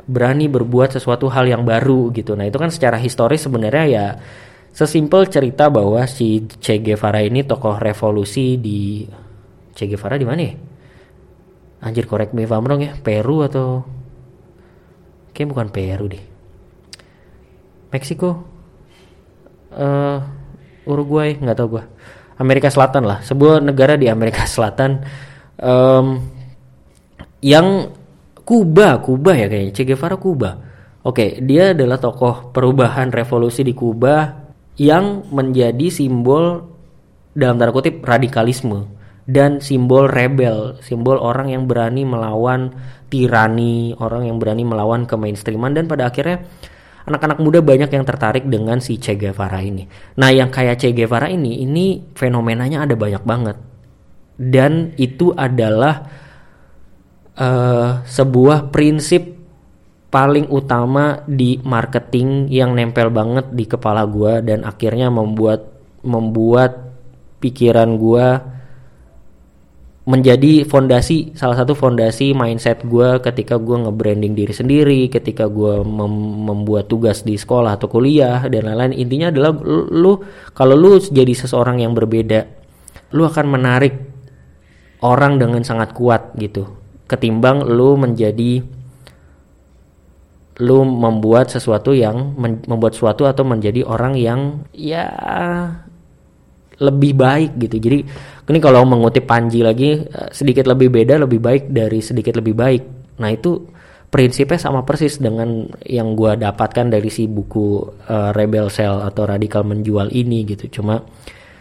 berani 0.04 0.52
berbuat 0.52 0.92
sesuatu 0.92 1.32
hal 1.32 1.48
yang 1.48 1.64
baru 1.64 2.12
gitu. 2.12 2.36
Nah 2.36 2.44
itu 2.44 2.60
kan 2.60 2.68
secara 2.68 3.00
historis 3.00 3.48
sebenarnya 3.48 3.84
ya 3.88 4.06
sesimpel 4.76 5.24
cerita 5.32 5.72
bahwa 5.72 6.04
si 6.04 6.44
Che 6.60 6.76
Guevara 6.84 7.24
ini 7.24 7.48
tokoh 7.48 7.80
revolusi 7.80 8.60
di 8.60 9.08
Che 9.72 9.88
Guevara 9.88 10.20
di 10.20 10.28
mana 10.28 10.42
ya? 10.44 10.67
Anjir 11.78 12.10
correct 12.10 12.34
me 12.34 12.42
if 12.42 12.50
I'm 12.50 12.66
ya, 12.82 12.98
Peru 12.98 13.46
atau? 13.46 13.86
Kayak 15.30 15.48
bukan 15.54 15.68
Peru 15.70 16.10
deh. 16.10 16.24
Meksiko? 17.94 18.42
Uh, 19.70 20.18
Uruguay? 20.88 21.38
Nggak 21.38 21.56
tahu 21.56 21.68
gue 21.78 21.84
Amerika 22.42 22.66
Selatan 22.70 23.06
lah. 23.06 23.22
Sebuah 23.22 23.62
negara 23.62 23.94
di 23.94 24.10
Amerika 24.10 24.42
Selatan. 24.50 25.06
Um, 25.58 26.18
yang 27.38 27.94
Kuba 28.42 28.98
Kuba 28.98 29.38
ya 29.38 29.46
kayaknya. 29.46 29.72
Che 29.74 29.86
Guevara 29.86 30.16
Kuba. 30.18 30.50
Oke 31.06 31.38
dia 31.38 31.78
adalah 31.78 32.02
tokoh 32.02 32.50
perubahan 32.50 33.14
revolusi 33.14 33.62
di 33.62 33.70
Kuba 33.70 34.34
yang 34.82 35.30
menjadi 35.30 35.94
simbol 35.94 36.62
dalam 37.38 37.54
tanda 37.54 37.70
kutip 37.70 38.02
radikalisme 38.02 38.97
dan 39.28 39.60
simbol 39.60 40.08
rebel, 40.08 40.80
simbol 40.80 41.20
orang 41.20 41.52
yang 41.52 41.68
berani 41.68 42.08
melawan 42.08 42.72
tirani, 43.12 43.92
orang 44.00 44.24
yang 44.24 44.40
berani 44.40 44.64
melawan 44.64 45.04
kemainstreaman 45.04 45.76
dan 45.76 45.84
pada 45.84 46.08
akhirnya 46.08 46.48
anak-anak 47.04 47.36
muda 47.36 47.60
banyak 47.60 47.92
yang 47.92 48.08
tertarik 48.08 48.48
dengan 48.48 48.80
si 48.80 48.96
Che 48.96 49.20
Guevara 49.20 49.60
ini. 49.60 49.84
Nah, 50.16 50.32
yang 50.32 50.48
kayak 50.48 50.80
Che 50.80 50.96
Guevara 50.96 51.28
ini, 51.28 51.60
ini 51.60 52.00
fenomenanya 52.16 52.88
ada 52.88 52.96
banyak 52.96 53.20
banget. 53.24 53.56
Dan 54.40 54.96
itu 54.96 55.36
adalah 55.36 56.08
uh, 57.36 58.00
sebuah 58.08 58.72
prinsip 58.72 59.36
paling 60.08 60.48
utama 60.48 61.20
di 61.28 61.60
marketing 61.60 62.48
yang 62.48 62.72
nempel 62.72 63.12
banget 63.12 63.52
di 63.52 63.68
kepala 63.68 64.08
gue 64.08 64.40
dan 64.40 64.64
akhirnya 64.64 65.12
membuat 65.12 65.68
membuat 66.00 66.96
pikiran 67.44 68.00
gue 68.00 68.56
menjadi 70.08 70.64
fondasi 70.64 71.36
salah 71.36 71.52
satu 71.52 71.76
fondasi 71.76 72.32
mindset 72.32 72.80
gue 72.80 73.20
ketika 73.20 73.60
gue 73.60 73.76
nge-branding 73.76 74.32
diri 74.32 74.56
sendiri 74.56 75.00
ketika 75.12 75.44
gue 75.52 75.84
mem 75.84 76.48
membuat 76.48 76.88
tugas 76.88 77.20
di 77.20 77.36
sekolah 77.36 77.76
atau 77.76 77.92
kuliah 77.92 78.48
dan 78.48 78.72
lain-lain 78.72 78.96
intinya 78.96 79.28
adalah 79.28 79.52
lu 79.92 80.16
kalau 80.56 80.72
lu 80.80 80.96
jadi 80.96 81.28
seseorang 81.36 81.84
yang 81.84 81.92
berbeda 81.92 82.48
lu 83.12 83.28
akan 83.28 83.46
menarik 83.52 84.00
orang 85.04 85.36
dengan 85.36 85.60
sangat 85.60 85.92
kuat 85.92 86.32
gitu 86.40 86.64
ketimbang 87.04 87.68
lu 87.68 88.00
menjadi 88.00 88.64
lu 90.64 90.88
membuat 90.88 91.52
sesuatu 91.52 91.92
yang 91.92 92.32
membuat 92.64 92.96
sesuatu 92.96 93.28
atau 93.28 93.44
menjadi 93.44 93.84
orang 93.84 94.16
yang 94.16 94.40
ya 94.72 95.06
lebih 96.78 97.12
baik 97.14 97.58
gitu. 97.58 97.76
Jadi 97.78 97.98
ini 98.48 98.58
kalau 98.64 98.84
mengutip 98.88 99.28
Panji 99.28 99.60
lagi 99.60 100.00
eh, 100.00 100.28
sedikit 100.32 100.64
lebih 100.64 100.88
beda 100.88 101.20
lebih 101.20 101.40
baik 101.40 101.68
dari 101.68 102.00
sedikit 102.00 102.40
lebih 102.40 102.56
baik. 102.56 102.82
Nah 103.20 103.28
itu 103.28 103.78
prinsipnya 104.08 104.56
sama 104.56 104.88
persis 104.88 105.20
dengan 105.20 105.68
yang 105.84 106.16
gue 106.16 106.40
dapatkan 106.40 106.88
dari 106.88 107.12
si 107.12 107.28
buku 107.28 107.84
uh, 108.08 108.32
Rebel 108.32 108.72
Cell 108.72 109.04
atau 109.04 109.28
Radikal 109.28 109.68
Menjual 109.68 110.08
ini 110.16 110.48
gitu. 110.48 110.80
Cuma 110.80 110.96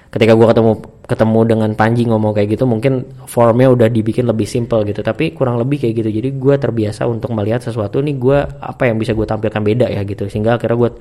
ketika 0.07 0.31
gue 0.31 0.47
ketemu 0.47 0.73
ketemu 1.03 1.39
dengan 1.43 1.69
Panji 1.75 2.07
ngomong 2.07 2.31
kayak 2.31 2.55
gitu 2.55 2.63
mungkin 2.63 3.03
formnya 3.27 3.67
udah 3.67 3.91
dibikin 3.91 4.23
lebih 4.23 4.47
simple 4.47 4.87
gitu. 4.87 5.03
Tapi 5.03 5.35
kurang 5.35 5.59
lebih 5.59 5.83
kayak 5.83 5.99
gitu. 5.99 6.09
Jadi 6.23 6.29
gue 6.39 6.55
terbiasa 6.55 7.03
untuk 7.03 7.35
melihat 7.35 7.59
sesuatu 7.59 7.99
nih 7.99 8.15
gue 8.15 8.37
apa 8.63 8.87
yang 8.87 8.95
bisa 8.95 9.11
gue 9.11 9.27
tampilkan 9.27 9.59
beda 9.59 9.91
ya 9.91 10.07
gitu. 10.07 10.31
Sehingga 10.31 10.55
akhirnya 10.55 10.87
gue 10.87 10.91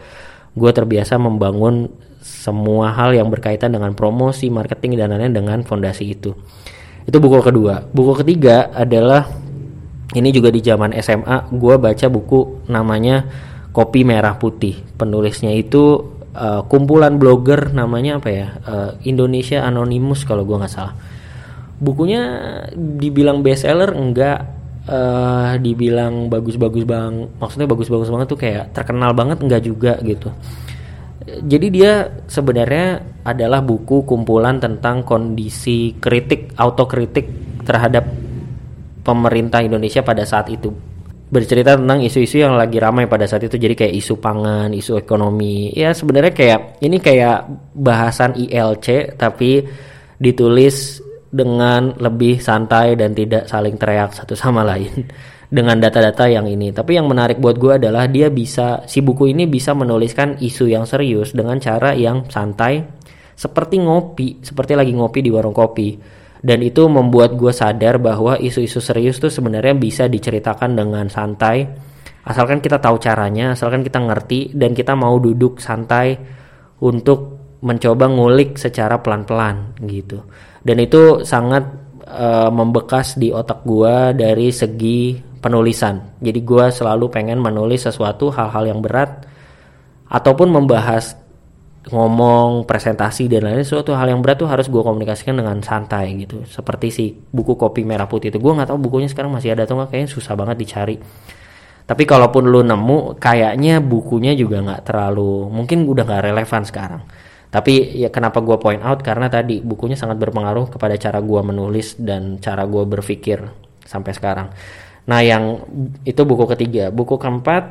gue 0.56 0.70
terbiasa 0.74 1.14
membangun 1.14 1.86
semua 2.26 2.90
hal 2.90 3.14
yang 3.14 3.30
berkaitan 3.30 3.70
dengan 3.70 3.94
promosi, 3.94 4.50
marketing 4.50 4.98
dan 4.98 5.14
lain-lain 5.14 5.34
dengan 5.34 5.58
fondasi 5.62 6.10
itu. 6.10 6.34
Itu 7.06 7.22
buku 7.22 7.38
kedua. 7.38 7.86
Buku 7.86 8.18
ketiga 8.26 8.74
adalah 8.74 9.30
ini 10.14 10.34
juga 10.34 10.50
di 10.50 10.58
zaman 10.58 10.90
SMA 10.98 11.54
gue 11.54 11.74
baca 11.78 12.06
buku 12.10 12.66
namanya 12.66 13.22
Kopi 13.70 14.02
Merah 14.02 14.34
Putih. 14.34 14.82
Penulisnya 14.98 15.54
itu 15.54 16.02
uh, 16.34 16.66
kumpulan 16.66 17.14
blogger 17.14 17.70
namanya 17.70 18.18
apa 18.18 18.28
ya? 18.34 18.46
Uh, 18.66 18.90
Indonesia 19.06 19.62
Anonymous 19.62 20.26
kalau 20.26 20.42
gue 20.42 20.58
nggak 20.58 20.72
salah. 20.72 20.98
Bukunya 21.78 22.22
dibilang 22.74 23.44
bestseller 23.44 23.94
enggak 23.94 24.56
uh, 24.90 25.54
dibilang 25.60 26.30
bagus-bagus 26.30 26.86
bang 26.86 27.28
maksudnya 27.36 27.68
bagus-bagus 27.68 28.08
banget 28.08 28.26
tuh 28.30 28.40
kayak 28.40 28.64
terkenal 28.72 29.12
banget 29.12 29.42
enggak 29.42 29.62
juga 29.62 29.98
gitu 30.02 30.30
jadi 31.26 31.66
dia 31.74 31.92
sebenarnya 32.30 33.02
adalah 33.26 33.58
buku 33.58 34.06
kumpulan 34.06 34.62
tentang 34.62 35.02
kondisi 35.02 35.98
kritik 35.98 36.54
autokritik 36.54 37.26
terhadap 37.66 38.06
pemerintah 39.02 39.58
Indonesia 39.58 40.06
pada 40.06 40.22
saat 40.22 40.46
itu. 40.54 40.70
Bercerita 41.26 41.74
tentang 41.74 42.06
isu-isu 42.06 42.38
yang 42.38 42.54
lagi 42.54 42.78
ramai 42.78 43.10
pada 43.10 43.26
saat 43.26 43.42
itu. 43.42 43.58
Jadi 43.58 43.74
kayak 43.74 43.94
isu 43.98 44.22
pangan, 44.22 44.70
isu 44.70 44.94
ekonomi. 44.94 45.74
Ya 45.74 45.90
sebenarnya 45.90 46.30
kayak 46.30 46.78
ini 46.78 47.02
kayak 47.02 47.50
bahasan 47.74 48.38
ILC 48.38 49.18
tapi 49.18 49.66
ditulis 50.22 51.02
dengan 51.26 51.90
lebih 51.98 52.38
santai 52.38 52.94
dan 52.94 53.12
tidak 53.12 53.50
saling 53.50 53.74
teriak 53.74 54.14
satu 54.14 54.38
sama 54.38 54.62
lain 54.62 55.04
dengan 55.46 55.78
data-data 55.78 56.26
yang 56.26 56.46
ini. 56.50 56.74
Tapi 56.74 56.98
yang 56.98 57.06
menarik 57.06 57.38
buat 57.38 57.56
gue 57.56 57.78
adalah 57.78 58.10
dia 58.10 58.30
bisa 58.30 58.82
si 58.90 59.02
buku 59.02 59.30
ini 59.30 59.46
bisa 59.46 59.72
menuliskan 59.72 60.38
isu 60.42 60.66
yang 60.70 60.84
serius 60.84 61.32
dengan 61.32 61.58
cara 61.62 61.94
yang 61.94 62.26
santai, 62.26 62.82
seperti 63.36 63.78
ngopi, 63.78 64.42
seperti 64.42 64.72
lagi 64.74 64.92
ngopi 64.94 65.20
di 65.22 65.30
warung 65.30 65.54
kopi. 65.54 65.96
Dan 66.46 66.62
itu 66.62 66.86
membuat 66.86 67.34
gue 67.34 67.50
sadar 67.50 67.98
bahwa 67.98 68.38
isu-isu 68.38 68.78
serius 68.78 69.18
tuh 69.18 69.32
sebenarnya 69.32 69.74
bisa 69.74 70.04
diceritakan 70.06 70.78
dengan 70.78 71.08
santai, 71.10 71.66
asalkan 72.26 72.62
kita 72.62 72.78
tahu 72.78 73.02
caranya, 73.02 73.56
asalkan 73.56 73.82
kita 73.82 73.98
ngerti 73.98 74.54
dan 74.54 74.76
kita 74.76 74.94
mau 74.94 75.16
duduk 75.18 75.58
santai 75.58 76.14
untuk 76.82 77.36
mencoba 77.64 78.06
ngulik 78.06 78.60
secara 78.60 79.00
pelan-pelan 79.00 79.74
gitu. 79.88 80.22
Dan 80.60 80.76
itu 80.82 81.24
sangat 81.24 81.64
uh, 82.04 82.50
membekas 82.52 83.16
di 83.16 83.32
otak 83.32 83.64
gue 83.64 84.14
dari 84.14 84.52
segi 84.52 85.16
penulisan. 85.46 86.18
Jadi 86.18 86.42
gue 86.42 86.66
selalu 86.74 87.06
pengen 87.06 87.38
menulis 87.38 87.86
sesuatu 87.86 88.34
hal-hal 88.34 88.66
yang 88.66 88.82
berat 88.82 89.22
ataupun 90.10 90.50
membahas 90.50 91.14
ngomong 91.86 92.66
presentasi 92.66 93.30
dan 93.30 93.46
lain-lain 93.46 93.62
sesuatu 93.62 93.94
hal 93.94 94.10
yang 94.10 94.18
berat 94.18 94.42
tuh 94.42 94.50
harus 94.50 94.66
gue 94.66 94.82
komunikasikan 94.82 95.38
dengan 95.38 95.62
santai 95.62 96.18
gitu. 96.18 96.42
Seperti 96.42 96.90
si 96.90 97.04
buku 97.14 97.54
kopi 97.54 97.86
merah 97.86 98.10
putih 98.10 98.34
itu. 98.34 98.42
Gue 98.42 98.50
nggak 98.58 98.74
tahu 98.74 98.90
bukunya 98.90 99.06
sekarang 99.06 99.30
masih 99.30 99.54
ada 99.54 99.62
atau 99.62 99.78
nggak 99.78 99.94
kayaknya 99.94 100.10
susah 100.10 100.34
banget 100.34 100.56
dicari. 100.58 100.98
Tapi 101.86 102.02
kalaupun 102.02 102.50
lu 102.50 102.66
nemu 102.66 103.22
kayaknya 103.22 103.78
bukunya 103.78 104.34
juga 104.34 104.58
nggak 104.58 104.82
terlalu 104.90 105.46
mungkin 105.46 105.86
udah 105.86 106.02
nggak 106.02 106.22
relevan 106.26 106.62
sekarang. 106.66 107.02
Tapi 107.46 107.94
ya 107.94 108.10
kenapa 108.10 108.42
gue 108.42 108.58
point 108.58 108.82
out? 108.82 108.98
Karena 109.06 109.30
tadi 109.30 109.62
bukunya 109.62 109.94
sangat 109.94 110.18
berpengaruh 110.18 110.74
kepada 110.74 110.98
cara 110.98 111.22
gue 111.22 111.40
menulis 111.46 111.94
dan 111.94 112.42
cara 112.42 112.66
gue 112.66 112.82
berpikir 112.82 113.38
sampai 113.86 114.10
sekarang 114.10 114.50
Nah, 115.06 115.20
yang 115.22 115.62
itu 116.02 116.22
buku 116.26 116.44
ketiga. 116.50 116.90
Buku 116.90 117.14
keempat 117.14 117.64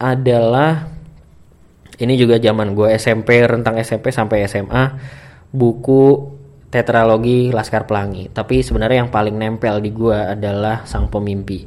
adalah 0.00 0.88
ini 2.00 2.16
juga 2.16 2.40
zaman 2.40 2.72
gue 2.72 2.88
SMP, 2.96 3.44
rentang 3.44 3.76
SMP 3.80 4.08
sampai 4.08 4.48
SMA, 4.48 4.84
buku 5.52 6.32
tetralogi 6.72 7.52
Laskar 7.52 7.84
Pelangi. 7.84 8.32
Tapi 8.32 8.64
sebenarnya 8.64 9.04
yang 9.04 9.12
paling 9.12 9.36
nempel 9.36 9.84
di 9.84 9.90
gue 9.92 10.16
adalah 10.16 10.88
Sang 10.88 11.12
Pemimpi. 11.12 11.60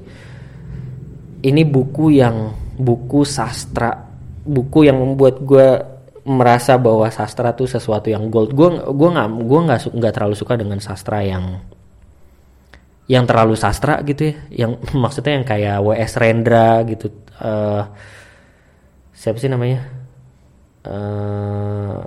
Ini 1.43 1.61
buku 1.67 2.05
yang 2.17 2.55
buku 2.79 3.21
sastra, 3.27 3.93
buku 4.47 4.87
yang 4.87 4.97
membuat 4.97 5.43
gue 5.43 5.67
merasa 6.23 6.79
bahwa 6.79 7.11
sastra 7.11 7.51
tuh 7.51 7.67
sesuatu 7.67 8.07
yang 8.07 8.31
gold. 8.31 8.55
Gue 8.55 8.79
gue 8.79 9.09
nggak 9.11 9.27
gue 9.43 9.59
nggak 9.67 9.79
nggak 9.91 10.13
terlalu 10.15 10.35
suka 10.39 10.55
dengan 10.55 10.79
sastra 10.79 11.19
yang 11.19 11.59
yang 13.13 13.29
terlalu 13.29 13.53
sastra 13.53 14.01
gitu 14.01 14.33
ya 14.33 14.35
yang 14.65 14.81
maksudnya 15.03 15.37
yang 15.37 15.45
kayak 15.45 15.77
WS 15.85 16.13
Rendra 16.17 16.81
gitu 16.89 17.13
uh, 17.37 17.85
siapa 19.23 19.39
sih 19.39 19.47
namanya? 19.47 19.87
Uh, 20.83 22.03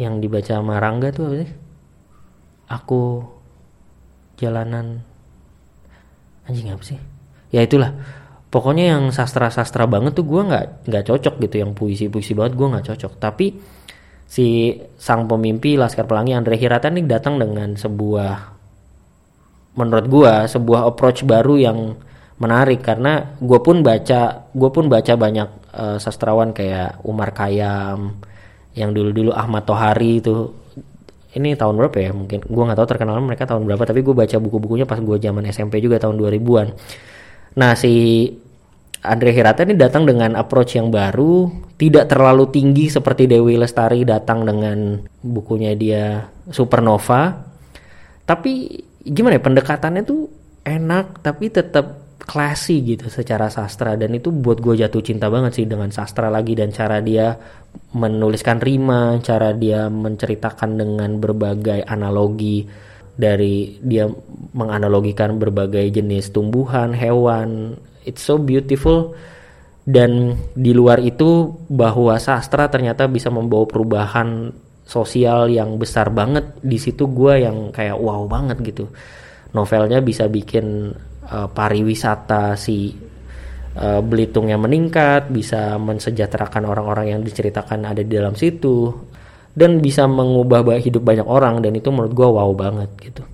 yang 0.00 0.16
dibaca 0.24 0.64
Marangga 0.64 1.12
tuh 1.12 1.28
apa 1.28 1.36
sih? 1.44 1.50
Aku 2.72 3.20
jalanan. 4.40 5.04
Anjing 6.48 6.72
apa 6.72 6.80
sih? 6.80 6.96
Ya 7.52 7.60
itulah. 7.60 7.92
Pokoknya 8.48 8.96
yang 8.96 9.12
sastra-sastra 9.12 9.84
banget 9.84 10.16
tuh 10.16 10.24
gue 10.24 10.40
nggak 10.40 10.88
nggak 10.88 11.04
cocok 11.08 11.34
gitu 11.48 11.56
yang 11.60 11.72
puisi-puisi 11.76 12.32
banget 12.32 12.56
gue 12.56 12.66
nggak 12.72 12.86
cocok. 12.88 13.12
Tapi 13.20 13.46
si 14.24 14.72
sang 14.96 15.28
pemimpi 15.28 15.76
Laskar 15.76 16.08
Pelangi 16.08 16.32
Andre 16.32 16.56
Hirata 16.56 16.88
ini 16.88 17.04
datang 17.04 17.36
dengan 17.36 17.76
sebuah 17.76 18.61
menurut 19.78 20.06
gue 20.08 20.32
sebuah 20.48 20.88
approach 20.88 21.24
baru 21.24 21.58
yang 21.58 21.78
menarik. 22.40 22.84
Karena 22.84 23.36
gue 23.38 23.60
pun 23.60 23.80
baca 23.80 24.50
gue 24.50 24.70
pun 24.72 24.86
baca 24.86 25.12
banyak 25.14 25.48
uh, 25.74 25.98
sastrawan 26.00 26.52
kayak 26.52 27.00
Umar 27.06 27.32
Kayam 27.32 28.20
yang 28.72 28.90
dulu-dulu 28.92 29.32
Ahmad 29.32 29.68
Tohari 29.68 30.20
itu. 30.20 30.52
Ini 31.32 31.56
tahun 31.56 31.80
berapa 31.80 31.96
ya? 31.96 32.10
Mungkin 32.12 32.44
gue 32.44 32.62
nggak 32.68 32.78
tahu 32.78 32.88
terkenal 32.92 33.16
mereka 33.24 33.48
tahun 33.48 33.64
berapa 33.64 33.82
tapi 33.88 34.04
gue 34.04 34.12
baca 34.12 34.36
buku-bukunya 34.36 34.84
pas 34.84 35.00
gue 35.00 35.16
zaman 35.16 35.48
SMP 35.48 35.80
juga 35.80 35.96
tahun 35.96 36.20
2000-an 36.20 36.68
nah 37.52 37.76
si 37.76 38.24
Andre 39.02 39.34
Hirata 39.34 39.66
ini 39.66 39.74
datang 39.74 40.06
dengan 40.06 40.38
approach 40.38 40.78
yang 40.78 40.94
baru, 40.94 41.50
tidak 41.74 42.06
terlalu 42.06 42.54
tinggi 42.54 42.86
seperti 42.86 43.26
Dewi 43.26 43.58
Lestari 43.58 44.06
datang 44.06 44.46
dengan 44.46 45.02
bukunya 45.26 45.74
dia 45.74 46.30
Supernova. 46.46 47.34
Tapi 48.22 48.78
gimana 49.02 49.38
ya 49.38 49.42
pendekatannya 49.42 50.02
tuh 50.06 50.30
enak 50.62 51.20
tapi 51.26 51.50
tetap 51.50 52.02
classy 52.22 52.80
gitu 52.94 53.10
secara 53.10 53.50
sastra. 53.50 53.98
Dan 53.98 54.14
itu 54.14 54.30
buat 54.30 54.62
gue 54.62 54.78
jatuh 54.78 55.02
cinta 55.02 55.26
banget 55.26 55.62
sih 55.62 55.66
dengan 55.66 55.90
sastra 55.90 56.30
lagi 56.30 56.54
dan 56.54 56.70
cara 56.70 57.02
dia 57.02 57.34
menuliskan 57.92 58.62
rima, 58.62 59.18
cara 59.20 59.52
dia 59.52 59.90
menceritakan 59.90 60.78
dengan 60.78 61.18
berbagai 61.18 61.82
analogi 61.84 62.64
dari 63.12 63.76
dia 63.82 64.08
menganalogikan 64.56 65.36
berbagai 65.36 65.92
jenis 65.92 66.32
tumbuhan, 66.32 66.96
hewan, 66.96 67.76
it's 68.06 68.24
so 68.24 68.38
beautiful. 68.40 69.12
Dan 69.82 70.38
di 70.54 70.70
luar 70.70 71.02
itu 71.02 71.50
bahwa 71.66 72.14
sastra 72.22 72.70
ternyata 72.70 73.10
bisa 73.10 73.34
membawa 73.34 73.66
perubahan 73.66 74.54
sosial 74.92 75.48
yang 75.48 75.80
besar 75.80 76.12
banget 76.12 76.60
di 76.60 76.76
situ 76.76 77.08
gue 77.08 77.48
yang 77.48 77.72
kayak 77.72 77.96
wow 77.96 78.28
banget 78.28 78.60
gitu 78.60 78.92
novelnya 79.56 80.04
bisa 80.04 80.28
bikin 80.28 80.92
uh, 81.32 81.48
pariwisata 81.48 82.52
si 82.60 82.92
uh, 83.80 84.04
Belitungnya 84.04 84.60
meningkat 84.60 85.32
bisa 85.32 85.80
mensejahterakan 85.80 86.68
orang-orang 86.68 87.16
yang 87.16 87.20
diceritakan 87.24 87.88
ada 87.88 88.04
di 88.04 88.12
dalam 88.12 88.36
situ 88.36 88.92
dan 89.56 89.80
bisa 89.80 90.04
mengubah 90.04 90.76
hidup 90.76 91.00
banyak 91.00 91.24
orang 91.24 91.64
dan 91.64 91.72
itu 91.72 91.88
menurut 91.88 92.12
gue 92.12 92.28
wow 92.28 92.52
banget 92.52 92.92
gitu 93.00 93.24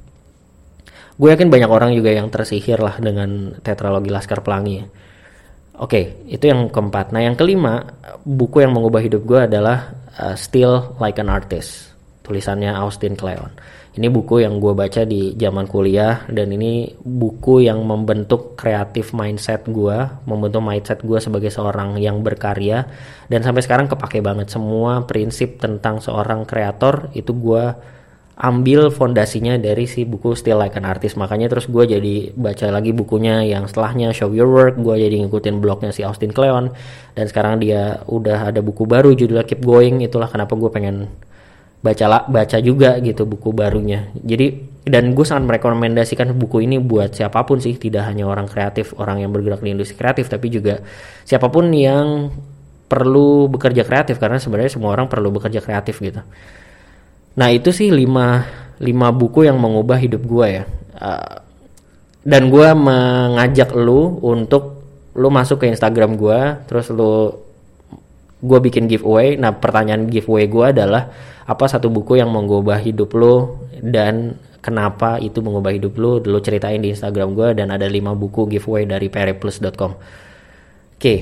gue 1.18 1.28
yakin 1.34 1.50
banyak 1.50 1.66
orang 1.66 1.90
juga 1.98 2.14
yang 2.14 2.30
tersihir 2.30 2.78
lah 2.78 3.02
dengan 3.02 3.58
tetralogi 3.58 4.06
Laskar 4.06 4.38
Pelangi 4.46 4.74
ya. 4.78 4.86
Oke, 5.78 6.26
itu 6.26 6.50
yang 6.50 6.74
keempat. 6.74 7.14
Nah, 7.14 7.22
yang 7.22 7.38
kelima, 7.38 7.86
buku 8.26 8.66
yang 8.66 8.74
mengubah 8.74 8.98
hidup 8.98 9.22
gue 9.22 9.46
adalah 9.46 9.94
uh, 10.18 10.34
Still 10.34 10.98
Like 10.98 11.22
an 11.22 11.30
Artist, 11.30 11.94
tulisannya 12.26 12.74
Austin 12.74 13.14
Kleon. 13.14 13.54
Ini 13.98 14.14
buku 14.14 14.46
yang 14.46 14.62
gue 14.62 14.78
baca 14.78 15.02
di 15.02 15.34
zaman 15.34 15.66
kuliah 15.66 16.22
dan 16.30 16.54
ini 16.54 16.86
buku 17.02 17.66
yang 17.66 17.82
membentuk 17.82 18.54
kreatif 18.54 19.10
mindset 19.10 19.66
gue, 19.66 20.06
membentuk 20.22 20.62
mindset 20.62 21.02
gue 21.02 21.18
sebagai 21.18 21.50
seorang 21.50 21.98
yang 21.98 22.22
berkarya 22.22 22.86
dan 23.26 23.42
sampai 23.42 23.58
sekarang 23.58 23.90
kepake 23.90 24.22
banget 24.22 24.54
semua 24.54 25.02
prinsip 25.02 25.58
tentang 25.58 25.98
seorang 25.98 26.46
kreator 26.46 27.10
itu 27.10 27.34
gue 27.34 27.74
ambil 28.38 28.94
fondasinya 28.94 29.58
dari 29.58 29.90
si 29.90 30.06
buku 30.06 30.38
Still 30.38 30.62
Like 30.62 30.78
an 30.78 30.86
Artist. 30.86 31.18
Makanya 31.18 31.50
terus 31.50 31.66
gue 31.66 31.84
jadi 31.90 32.30
baca 32.38 32.70
lagi 32.70 32.94
bukunya 32.94 33.42
yang 33.42 33.66
setelahnya 33.66 34.14
Show 34.14 34.30
Your 34.30 34.46
Work. 34.46 34.78
Gue 34.78 35.02
jadi 35.02 35.18
ngikutin 35.26 35.58
blognya 35.58 35.90
si 35.90 36.06
Austin 36.06 36.30
Kleon. 36.30 36.70
Dan 37.18 37.24
sekarang 37.26 37.58
dia 37.58 37.98
udah 38.06 38.54
ada 38.54 38.62
buku 38.62 38.86
baru 38.86 39.10
judulnya 39.10 39.42
Keep 39.42 39.66
Going. 39.66 40.06
Itulah 40.06 40.30
kenapa 40.30 40.54
gue 40.54 40.70
pengen 40.70 41.10
baca 41.78 42.06
lah 42.10 42.22
baca 42.30 42.58
juga 42.62 42.94
gitu 43.02 43.26
buku 43.26 43.50
barunya. 43.50 44.06
Jadi 44.14 44.78
dan 44.86 45.12
gue 45.18 45.26
sangat 45.26 45.44
merekomendasikan 45.58 46.30
buku 46.38 46.62
ini 46.62 46.78
buat 46.78 47.18
siapa 47.18 47.42
pun 47.42 47.58
sih. 47.58 47.74
Tidak 47.74 48.06
hanya 48.06 48.30
orang 48.30 48.46
kreatif 48.46 48.94
orang 49.02 49.18
yang 49.18 49.34
bergerak 49.34 49.66
di 49.66 49.74
industri 49.74 49.98
kreatif 49.98 50.30
tapi 50.30 50.46
juga 50.46 50.78
siapa 51.26 51.50
pun 51.50 51.74
yang 51.74 52.30
perlu 52.86 53.50
bekerja 53.50 53.82
kreatif. 53.82 54.22
Karena 54.22 54.38
sebenarnya 54.38 54.78
semua 54.78 54.94
orang 54.94 55.10
perlu 55.10 55.34
bekerja 55.34 55.58
kreatif 55.58 55.98
gitu 55.98 56.22
Nah 57.38 57.48
itu 57.54 57.70
sih 57.70 57.94
lima 57.94 58.42
lima 58.82 59.14
buku 59.14 59.46
yang 59.46 59.62
mengubah 59.62 59.98
hidup 59.98 60.26
gue 60.26 60.46
ya. 60.50 60.64
Uh, 60.98 61.38
dan 62.26 62.50
gue 62.50 62.68
mengajak 62.74 63.70
lu 63.78 64.18
untuk 64.20 64.82
lu 65.14 65.30
masuk 65.30 65.62
ke 65.62 65.70
Instagram 65.70 66.18
gue, 66.18 66.40
terus 66.66 66.90
lu 66.90 67.30
gue 68.42 68.58
bikin 68.58 68.90
giveaway. 68.90 69.38
Nah 69.38 69.54
pertanyaan 69.54 70.10
giveaway 70.10 70.50
gue 70.50 70.66
adalah 70.74 71.10
apa 71.46 71.64
satu 71.64 71.88
buku 71.88 72.18
yang 72.18 72.28
mengubah 72.34 72.82
hidup 72.82 73.14
lu 73.14 73.56
dan 73.80 74.36
kenapa 74.58 75.22
itu 75.22 75.38
mengubah 75.38 75.72
hidup 75.74 75.94
lu? 75.94 76.18
Lu 76.22 76.38
ceritain 76.42 76.82
di 76.82 76.90
Instagram 76.92 77.38
gue 77.38 77.48
dan 77.54 77.70
ada 77.70 77.86
lima 77.86 78.12
buku 78.18 78.50
giveaway 78.50 78.84
dari 78.84 79.06
pereplus.com. 79.06 79.94
Oke, 80.98 81.14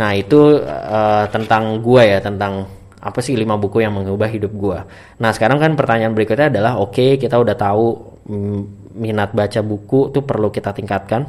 nah 0.00 0.16
itu 0.16 0.64
uh, 0.64 1.28
tentang 1.28 1.84
gue 1.84 2.02
ya 2.08 2.18
tentang 2.24 2.77
apa 3.08 3.24
sih 3.24 3.32
lima 3.32 3.56
buku 3.56 3.80
yang 3.80 3.96
mengubah 3.96 4.28
hidup 4.28 4.52
gue 4.52 4.78
nah 5.16 5.32
sekarang 5.32 5.56
kan 5.56 5.72
pertanyaan 5.72 6.12
berikutnya 6.12 6.52
adalah 6.52 6.76
oke 6.76 6.92
okay, 6.92 7.10
kita 7.16 7.40
udah 7.40 7.56
tahu 7.56 7.86
mm, 8.28 8.88
minat 8.98 9.30
baca 9.32 9.62
buku 9.62 10.10
tuh 10.10 10.26
perlu 10.26 10.50
kita 10.50 10.74
tingkatkan. 10.74 11.22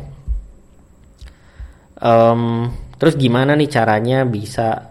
Um, 2.00 2.74
terus 2.98 3.16
gimana 3.16 3.54
nih 3.54 3.70
caranya 3.70 4.26
bisa 4.26 4.90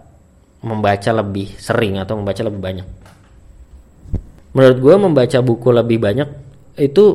membaca 0.63 1.11
lebih 1.11 1.59
sering 1.59 1.99
atau 1.99 2.15
membaca 2.15 2.41
lebih 2.41 2.61
banyak? 2.63 2.87
Menurut 4.55 4.77
gue 4.81 4.95
membaca 4.97 5.39
buku 5.43 5.69
lebih 5.69 5.97
banyak 6.01 6.29
itu 6.79 7.05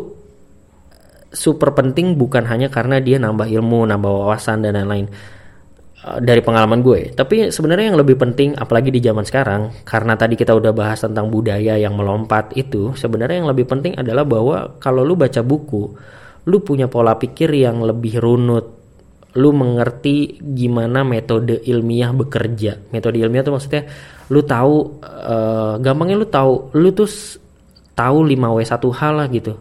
super 1.34 1.74
penting 1.74 2.14
bukan 2.14 2.46
hanya 2.46 2.70
karena 2.70 3.02
dia 3.02 3.18
nambah 3.18 3.50
ilmu 3.50 3.90
nambah 3.90 4.12
wawasan 4.22 4.62
dan 4.62 4.78
lain-lain 4.78 5.10
dari 6.04 6.44
pengalaman 6.44 6.84
gue. 6.84 7.16
Tapi 7.16 7.48
sebenarnya 7.48 7.92
yang 7.92 7.98
lebih 7.98 8.20
penting, 8.20 8.52
apalagi 8.52 8.92
di 8.92 9.00
zaman 9.00 9.24
sekarang, 9.24 9.72
karena 9.88 10.12
tadi 10.20 10.36
kita 10.36 10.52
udah 10.52 10.76
bahas 10.76 11.00
tentang 11.00 11.32
budaya 11.32 11.80
yang 11.80 11.96
melompat 11.96 12.52
itu, 12.60 12.92
sebenarnya 12.92 13.40
yang 13.40 13.48
lebih 13.48 13.64
penting 13.64 13.96
adalah 13.96 14.28
bahwa 14.28 14.76
kalau 14.76 15.00
lu 15.00 15.16
baca 15.16 15.40
buku, 15.40 15.96
lu 16.44 16.60
punya 16.60 16.92
pola 16.92 17.16
pikir 17.16 17.48
yang 17.56 17.80
lebih 17.80 18.20
runut. 18.20 18.84
Lu 19.34 19.50
mengerti 19.50 20.38
gimana 20.38 21.02
metode 21.02 21.64
ilmiah 21.66 22.14
bekerja. 22.14 22.92
Metode 22.92 23.18
ilmiah 23.18 23.42
itu 23.42 23.50
maksudnya 23.50 23.82
lu 24.28 24.44
tahu, 24.44 25.02
uh, 25.02 25.74
gampangnya 25.80 26.20
lu 26.20 26.28
tahu, 26.28 26.70
lu 26.76 26.92
tuh 26.92 27.08
tahu 27.96 28.28
5W1H 28.28 29.00
lah 29.08 29.26
gitu. 29.32 29.56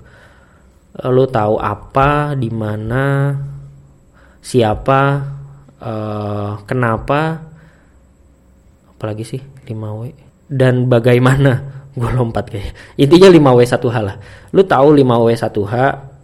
Uh, 1.00 1.10
lu 1.10 1.26
tahu 1.26 1.58
apa, 1.58 2.38
di 2.38 2.52
mana, 2.54 3.34
siapa, 4.44 5.02
uh, 5.84 6.52
kenapa? 6.64 7.44
Apalagi 8.96 9.28
sih 9.28 9.42
5W 9.68 10.16
dan 10.48 10.88
bagaimana? 10.88 11.52
Gue 12.00 12.10
lompat 12.10 12.50
kayak. 12.50 12.98
Intinya 12.98 13.30
5W 13.30 13.60
satu 13.70 13.92
h 13.94 13.98
lah. 14.02 14.16
Lu 14.50 14.66
tahu 14.66 14.98
5W 14.98 15.28
satu 15.38 15.62
h 15.68 15.76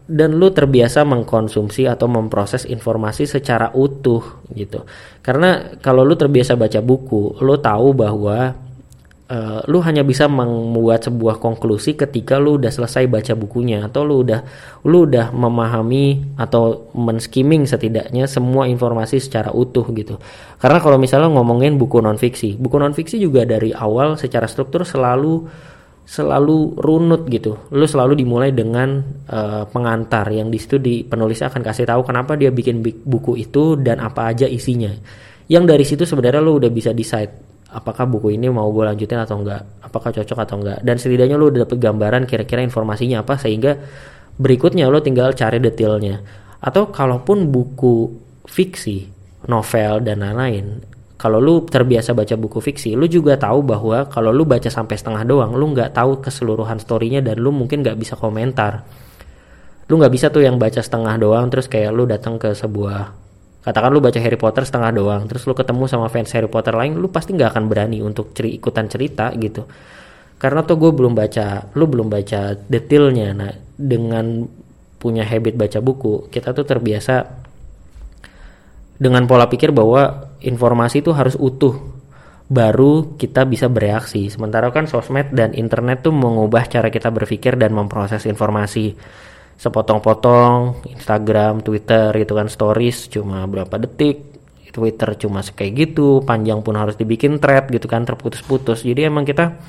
dan 0.10 0.34
lu 0.41 0.50
terbiasa 0.50 1.06
mengkonsumsi 1.06 1.86
atau 1.86 2.10
memproses 2.10 2.65
informasi 2.65 3.30
secara 3.30 3.69
utuh 3.78 4.41
gitu. 4.58 4.82
Karena 5.22 5.78
kalau 5.78 6.02
lu 6.02 6.17
terbiasa 6.17 6.58
baca 6.58 6.82
buku 6.82 7.38
lu 7.45 7.62
tahu 7.62 7.93
bahwa 7.93 8.58
uh, 9.30 9.62
lu 9.70 9.80
hanya 9.86 10.02
bisa 10.02 10.26
membuat 10.26 11.06
sebuah 11.06 11.38
konklusi 11.38 11.96
ketika 11.96 12.42
lu 12.42 12.58
udah 12.58 12.74
selesai 12.74 13.06
baca 13.06 13.34
bukunya 13.38 13.86
atau 13.86 14.04
lu 14.04 14.26
udah 14.26 14.42
lu 14.84 15.06
udah 15.06 15.32
memahami 15.32 16.36
atau 16.36 16.89
men-skimming 16.98 17.70
setidaknya 17.70 18.26
semua 18.26 18.65
informasi 18.65 19.22
secara 19.22 19.54
utuh 19.54 19.86
gitu. 19.94 20.18
Karena 20.60 20.82
kalau 20.82 20.98
misalnya 20.98 21.30
ngomongin 21.32 21.78
buku 21.78 22.02
non 22.02 22.18
fiksi, 22.18 22.58
buku 22.58 22.76
non 22.82 22.92
fiksi 22.98 23.22
juga 23.22 23.46
dari 23.46 23.72
awal 23.72 24.18
secara 24.18 24.50
struktur 24.50 24.84
selalu 24.84 25.46
selalu 26.10 26.82
runut 26.82 27.30
gitu. 27.30 27.70
Lu 27.70 27.86
selalu 27.86 28.18
dimulai 28.18 28.50
dengan 28.50 28.98
uh, 29.30 29.70
pengantar 29.70 30.26
yang 30.34 30.50
di 30.50 30.58
situ 30.58 30.82
di 30.82 31.06
penulis 31.06 31.38
akan 31.46 31.62
kasih 31.62 31.86
tahu 31.86 32.02
kenapa 32.02 32.34
dia 32.34 32.50
bikin 32.50 32.82
buku 32.82 33.38
itu 33.38 33.78
dan 33.78 34.02
apa 34.02 34.34
aja 34.34 34.50
isinya. 34.50 34.89
Yang 35.50 35.63
dari 35.70 35.86
situ 35.86 36.04
sebenarnya 36.10 36.42
lu 36.42 36.58
udah 36.58 36.70
bisa 36.74 36.98
decide 36.98 37.49
apakah 37.70 38.10
buku 38.10 38.34
ini 38.36 38.50
mau 38.50 38.68
gue 38.74 38.84
lanjutin 38.86 39.22
atau 39.22 39.40
enggak 39.42 39.62
apakah 39.86 40.10
cocok 40.14 40.40
atau 40.46 40.56
enggak. 40.62 40.80
Dan 40.82 40.96
setidaknya 40.98 41.36
lo 41.38 41.50
udah 41.50 41.66
dapet 41.66 41.78
gambaran 41.78 42.24
kira-kira 42.26 42.62
informasinya 42.66 43.22
apa 43.22 43.38
sehingga 43.38 43.78
berikutnya 44.38 44.90
lo 44.90 45.02
tinggal 45.02 45.34
cari 45.34 45.62
detailnya. 45.62 46.22
Atau 46.60 46.92
kalaupun 46.92 47.50
buku 47.50 48.12
fiksi 48.50 49.08
novel 49.48 50.04
dan 50.04 50.20
lain-lain 50.20 50.84
kalau 51.20 51.44
lu 51.44 51.68
terbiasa 51.68 52.16
baca 52.16 52.40
buku 52.40 52.64
fiksi 52.64 52.96
lu 52.96 53.04
juga 53.12 53.36
tahu 53.36 53.60
bahwa 53.60 54.08
kalau 54.08 54.32
lu 54.32 54.48
baca 54.48 54.72
sampai 54.72 54.96
setengah 54.96 55.28
doang 55.28 55.52
lu 55.52 55.76
nggak 55.76 55.92
tahu 55.92 56.24
keseluruhan 56.24 56.80
storynya 56.80 57.20
dan 57.20 57.44
lu 57.44 57.52
mungkin 57.52 57.84
nggak 57.84 58.00
bisa 58.00 58.16
komentar. 58.16 58.88
Lu 59.92 60.00
nggak 60.00 60.16
bisa 60.16 60.32
tuh 60.32 60.48
yang 60.48 60.56
baca 60.56 60.80
setengah 60.80 61.20
doang 61.20 61.52
terus 61.52 61.68
kayak 61.68 61.92
lu 61.92 62.08
datang 62.08 62.40
ke 62.40 62.56
sebuah 62.56 63.12
katakan 63.60 63.91
lu 63.91 64.00
baca 64.00 64.15
Harry 64.24 64.39
Potter 64.39 64.63
setengah 64.63 64.91
doang 64.95 65.28
terus 65.28 65.43
lu 65.43 65.52
ketemu 65.52 65.84
sama 65.86 66.08
fans 66.08 66.32
Harry 66.32 66.48
Potter 66.48 66.72
lain 66.72 66.95
lu 66.95 67.12
pasti 67.12 67.36
nggak 67.36 67.50
akan 67.56 67.63
berani 67.67 68.00
untuk 68.00 68.32
ceri 68.32 68.56
ikutan 68.56 68.88
cerita 68.88 69.32
gitu. 69.36 69.67
Karena 70.39 70.63
tuh 70.63 70.80
gue 70.80 70.91
belum 70.95 71.12
baca 71.12 71.76
lu 71.76 71.84
belum 71.84 72.08
baca 72.08 72.56
detailnya. 72.56 73.36
Nah 73.36 73.52
dengan 73.76 74.48
punya 75.00 75.24
habit 75.28 75.56
baca 75.56 75.80
buku 75.80 76.32
kita 76.32 76.56
tuh 76.56 76.63
terbiasa 76.63 77.15
dengan 79.00 79.24
pola 79.28 79.48
pikir 79.48 79.72
bahwa 79.72 80.36
informasi 80.43 81.00
itu 81.00 81.15
harus 81.15 81.39
utuh 81.39 82.00
baru 82.52 83.15
kita 83.15 83.45
bisa 83.48 83.72
bereaksi. 83.72 84.28
Sementara 84.28 84.74
kan 84.74 84.89
sosmed 84.89 85.32
dan 85.32 85.54
internet 85.56 86.04
tuh 86.04 86.12
mengubah 86.12 86.67
cara 86.67 86.91
kita 86.91 87.13
berpikir 87.13 87.56
dan 87.56 87.72
memproses 87.72 88.26
informasi 88.28 88.98
sepotong-potong 89.60 90.88
Instagram, 90.88 91.60
Twitter 91.60 92.15
gitu 92.15 92.32
kan 92.32 92.48
stories 92.48 93.12
cuma 93.12 93.43
berapa 93.43 93.76
detik 93.76 94.39
Twitter 94.72 95.19
cuma 95.19 95.43
kayak 95.43 95.72
gitu 95.76 96.24
panjang 96.24 96.63
pun 96.63 96.80
harus 96.80 96.95
dibikin 96.95 97.43
thread 97.43 97.67
gitu 97.67 97.89
kan 97.91 98.08
terputus-putus. 98.08 98.88
Jadi 98.88 99.04
emang 99.04 99.28
kita 99.28 99.60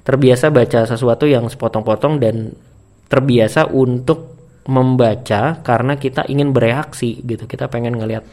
terbiasa 0.00 0.48
baca 0.48 0.88
sesuatu 0.88 1.28
yang 1.28 1.44
sepotong-potong 1.52 2.16
dan 2.22 2.56
terbiasa 3.10 3.68
untuk 3.68 4.32
membaca 4.64 5.60
karena 5.60 6.00
kita 6.00 6.24
ingin 6.24 6.56
bereaksi 6.56 7.20
gitu. 7.20 7.44
Kita 7.44 7.68
pengen 7.68 8.00
ngelihat 8.00 8.24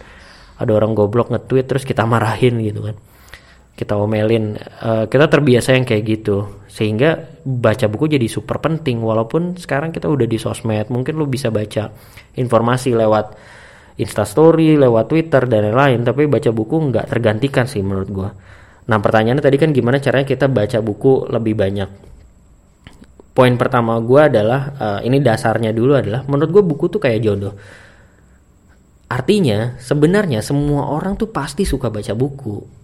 ada 0.62 0.71
orang 0.71 0.95
goblok 0.95 1.34
nge-tweet 1.34 1.65
terus 1.67 1.84
kita 1.84 2.08
marahin 2.08 2.62
gitu 2.63 2.86
kan 2.88 2.95
kita 3.82 3.98
omelin 3.98 4.54
uh, 4.86 5.10
kita 5.10 5.26
terbiasa 5.26 5.74
yang 5.74 5.89
kayak 5.89 6.04
gitu. 6.06 6.62
Sehingga 6.70 7.41
baca 7.41 7.89
buku 7.89 8.13
jadi 8.13 8.30
super 8.30 8.62
penting. 8.62 9.02
Walaupun 9.02 9.58
sekarang 9.58 9.89
kita 9.89 10.06
udah 10.06 10.30
di 10.30 10.38
sosmed 10.38 10.94
mungkin 10.94 11.17
lu 11.17 11.26
bisa 11.26 11.50
baca 11.50 11.89
informasi 12.38 12.94
lewat 12.94 13.26
instastory 13.98 14.78
lewat 14.78 15.10
twitter 15.10 15.50
dan 15.50 15.74
lain-lain. 15.74 16.06
Tapi 16.06 16.30
baca 16.30 16.54
buku 16.54 16.94
nggak 16.94 17.10
tergantikan 17.10 17.65
sih 17.65 17.82
menurut 17.82 18.10
gua. 18.13 18.30
Nah 18.86 18.98
pertanyaannya 19.02 19.41
tadi 19.41 19.58
kan 19.58 19.74
gimana 19.74 19.98
caranya 19.98 20.30
kita 20.30 20.46
baca 20.46 20.78
buku 20.86 21.26
lebih 21.34 21.58
banyak? 21.58 21.89
Poin 23.34 23.54
pertama 23.58 23.98
gua 23.98 24.30
adalah 24.30 24.62
uh, 24.78 25.00
ini 25.02 25.17
dasarnya 25.26 25.74
dulu 25.74 25.98
adalah 25.98 26.22
menurut 26.30 26.50
gua 26.54 26.63
buku 26.70 26.86
tuh 26.86 27.02
kayak 27.02 27.20
jodoh. 27.26 27.58
Artinya 29.10 29.76
sebenarnya 29.82 30.39
semua 30.46 30.88
orang 30.94 31.17
tuh 31.17 31.34
pasti 31.34 31.65
suka 31.65 31.89
baca 31.89 32.13
buku 32.13 32.81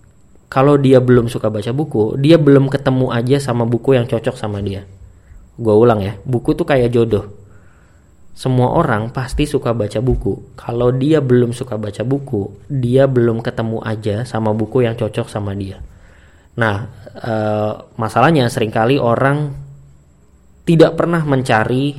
kalau 0.47 0.79
dia 0.79 1.03
belum 1.03 1.27
suka 1.27 1.51
baca 1.51 1.75
buku, 1.75 2.15
dia 2.23 2.39
belum 2.39 2.71
ketemu 2.71 3.12
aja 3.12 3.38
sama 3.43 3.67
buku 3.67 3.99
yang 3.99 4.07
cocok 4.07 4.36
sama 4.39 4.63
dia. 4.63 4.88
Gue 5.60 5.75
ulang 5.75 5.99
ya, 5.99 6.15
buku 6.23 6.55
tuh 6.55 6.63
kayak 6.63 6.95
jodoh. 6.95 7.27
Semua 8.31 8.71
orang 8.71 9.12
pasti 9.12 9.43
suka 9.43 9.75
baca 9.75 9.99
buku. 9.99 10.55
Kalau 10.55 10.95
dia 10.95 11.19
belum 11.19 11.51
suka 11.51 11.75
baca 11.75 11.99
buku, 12.07 12.63
dia 12.71 13.10
belum 13.12 13.43
ketemu 13.43 13.83
aja 13.83 14.23
sama 14.23 14.55
buku 14.55 14.88
yang 14.88 14.95
cocok 14.95 15.27
sama 15.27 15.51
dia. 15.51 15.83
Nah, 16.55 16.95
e, 17.12 17.33
masalahnya 17.99 18.47
sering 18.47 18.71
kali 18.71 18.95
orang 18.95 19.51
tidak 20.63 20.95
pernah 20.95 21.27
mencari 21.27 21.97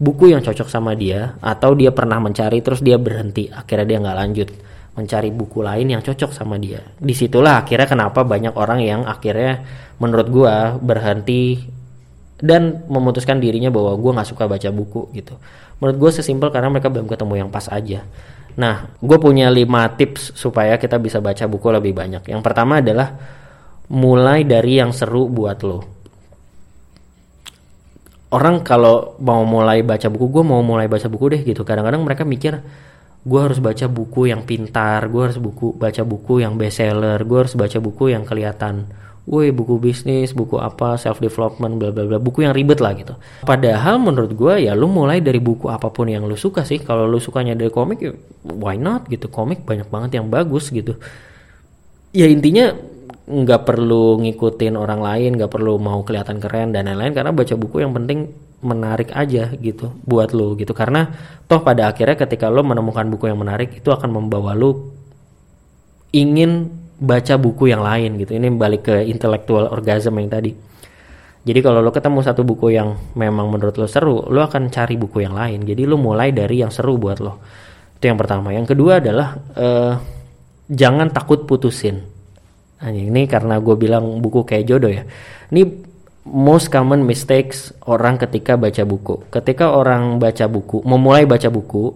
buku 0.00 0.32
yang 0.32 0.40
cocok 0.40 0.70
sama 0.70 0.96
dia, 0.96 1.36
atau 1.44 1.76
dia 1.76 1.92
pernah 1.92 2.16
mencari 2.22 2.64
terus 2.64 2.80
dia 2.80 2.96
berhenti, 2.96 3.52
akhirnya 3.52 3.84
dia 3.84 3.98
nggak 4.00 4.16
lanjut 4.16 4.48
mencari 4.94 5.30
buku 5.30 5.62
lain 5.62 5.86
yang 5.94 6.02
cocok 6.02 6.34
sama 6.34 6.58
dia. 6.58 6.82
Di 6.98 7.14
situlah 7.14 7.62
akhirnya 7.62 7.86
kenapa 7.86 8.26
banyak 8.26 8.54
orang 8.58 8.80
yang 8.82 9.00
akhirnya 9.06 9.62
menurut 10.02 10.28
gue 10.28 10.54
berhenti 10.82 11.62
dan 12.40 12.84
memutuskan 12.88 13.38
dirinya 13.38 13.68
bahwa 13.68 13.94
gue 13.94 14.10
nggak 14.16 14.28
suka 14.28 14.48
baca 14.48 14.68
buku 14.72 15.12
gitu. 15.14 15.36
Menurut 15.78 15.96
gue 15.96 16.10
sesimpel 16.20 16.48
karena 16.52 16.68
mereka 16.72 16.88
belum 16.92 17.06
ketemu 17.06 17.46
yang 17.46 17.50
pas 17.52 17.68
aja. 17.68 18.04
Nah, 18.58 18.90
gue 18.98 19.18
punya 19.20 19.48
5 19.48 19.64
tips 19.96 20.34
supaya 20.34 20.74
kita 20.76 20.98
bisa 20.98 21.22
baca 21.22 21.46
buku 21.46 21.70
lebih 21.70 21.94
banyak. 21.94 22.26
Yang 22.26 22.42
pertama 22.42 22.82
adalah 22.82 23.14
mulai 23.88 24.42
dari 24.42 24.82
yang 24.82 24.90
seru 24.90 25.30
buat 25.30 25.60
lo. 25.62 25.80
Orang 28.30 28.62
kalau 28.62 29.18
mau 29.18 29.42
mulai 29.42 29.82
baca 29.82 30.06
buku, 30.06 30.30
gue 30.30 30.44
mau 30.46 30.62
mulai 30.62 30.86
baca 30.86 31.10
buku 31.10 31.34
deh 31.34 31.42
gitu. 31.42 31.66
Kadang-kadang 31.66 32.02
mereka 32.06 32.22
mikir, 32.22 32.62
gue 33.20 33.40
harus 33.40 33.60
baca 33.60 33.86
buku 33.86 34.32
yang 34.32 34.48
pintar 34.48 35.04
gue 35.12 35.22
harus 35.28 35.36
buku 35.36 35.76
baca 35.76 36.02
buku 36.04 36.40
yang 36.40 36.56
bestseller 36.56 37.20
gue 37.20 37.38
harus 37.44 37.52
baca 37.52 37.78
buku 37.78 38.16
yang 38.16 38.24
kelihatan 38.24 38.88
woi 39.28 39.52
buku 39.52 39.76
bisnis 39.76 40.32
buku 40.32 40.56
apa 40.56 40.96
self 40.96 41.20
development 41.20 41.78
bla 41.78 41.94
bla 41.94 42.02
bla 42.08 42.18
buku 42.18 42.42
yang 42.42 42.56
ribet 42.56 42.82
lah 42.82 42.96
gitu. 42.98 43.14
Padahal 43.46 44.02
menurut 44.02 44.32
gue 44.34 44.66
ya 44.66 44.74
lu 44.74 44.90
mulai 44.90 45.22
dari 45.22 45.38
buku 45.38 45.70
apa 45.70 45.92
pun 45.92 46.10
yang 46.10 46.24
lu 46.24 46.34
suka 46.34 46.66
sih. 46.66 46.82
Kalau 46.82 47.06
lu 47.06 47.22
sukanya 47.22 47.54
dari 47.54 47.70
komik 47.70 48.02
ya 48.02 48.10
why 48.42 48.74
not 48.74 49.06
gitu? 49.06 49.30
Komik 49.30 49.62
banyak 49.62 49.86
banget 49.86 50.18
yang 50.18 50.26
bagus 50.26 50.74
gitu. 50.74 50.98
Ya 52.10 52.26
intinya 52.26 52.74
nggak 53.30 53.62
perlu 53.62 54.18
ngikutin 54.18 54.74
orang 54.74 54.98
lain 54.98 55.38
nggak 55.38 55.54
perlu 55.54 55.78
mau 55.78 56.02
kelihatan 56.02 56.42
keren 56.42 56.74
dan 56.74 56.90
lain-lain 56.90 57.14
karena 57.14 57.30
baca 57.30 57.54
buku 57.54 57.78
yang 57.78 57.94
penting 57.94 58.34
menarik 58.60 59.12
aja 59.16 59.52
gitu 59.56 59.92
buat 60.04 60.32
lo 60.36 60.56
gitu. 60.56 60.72
Karena 60.76 61.08
toh 61.48 61.60
pada 61.64 61.92
akhirnya 61.92 62.16
ketika 62.16 62.52
lo 62.52 62.60
menemukan 62.64 63.08
buku 63.08 63.28
yang 63.28 63.40
menarik 63.40 63.80
itu 63.80 63.88
akan 63.88 64.10
membawa 64.12 64.52
lo 64.52 64.92
ingin 66.12 66.68
baca 67.00 67.40
buku 67.40 67.72
yang 67.72 67.80
lain 67.80 68.20
gitu. 68.20 68.36
Ini 68.36 68.52
balik 68.54 68.92
ke 68.92 68.96
intellectual 69.08 69.68
orgasm 69.72 70.20
yang 70.20 70.28
tadi. 70.28 70.52
Jadi 71.40 71.60
kalau 71.64 71.80
lo 71.80 71.88
ketemu 71.88 72.20
satu 72.20 72.44
buku 72.44 72.76
yang 72.76 73.16
memang 73.16 73.48
menurut 73.48 73.80
lo 73.80 73.88
seru 73.88 74.28
lo 74.28 74.44
akan 74.44 74.68
cari 74.68 75.00
buku 75.00 75.24
yang 75.24 75.32
lain. 75.32 75.64
Jadi 75.64 75.88
lo 75.88 75.96
mulai 75.96 76.36
dari 76.36 76.60
yang 76.60 76.68
seru 76.68 77.00
buat 77.00 77.18
lo 77.18 77.40
itu 78.00 78.08
yang 78.08 78.16
pertama. 78.16 78.48
Yang 78.56 78.72
kedua 78.72 78.96
adalah 78.96 79.36
uh, 79.60 79.92
jangan 80.72 81.12
takut 81.12 81.44
putusin. 81.44 82.00
Ini 82.80 83.28
karena 83.28 83.60
gue 83.60 83.76
bilang 83.76 84.24
buku 84.24 84.40
kayak 84.48 84.64
jodoh 84.64 84.88
ya. 84.88 85.04
Ini 85.52 85.89
most 86.28 86.68
common 86.68 87.06
mistakes 87.06 87.72
orang 87.88 88.20
ketika 88.20 88.60
baca 88.60 88.84
buku. 88.84 89.24
Ketika 89.32 89.72
orang 89.72 90.20
baca 90.20 90.44
buku, 90.46 90.84
memulai 90.84 91.24
baca 91.24 91.48
buku, 91.48 91.92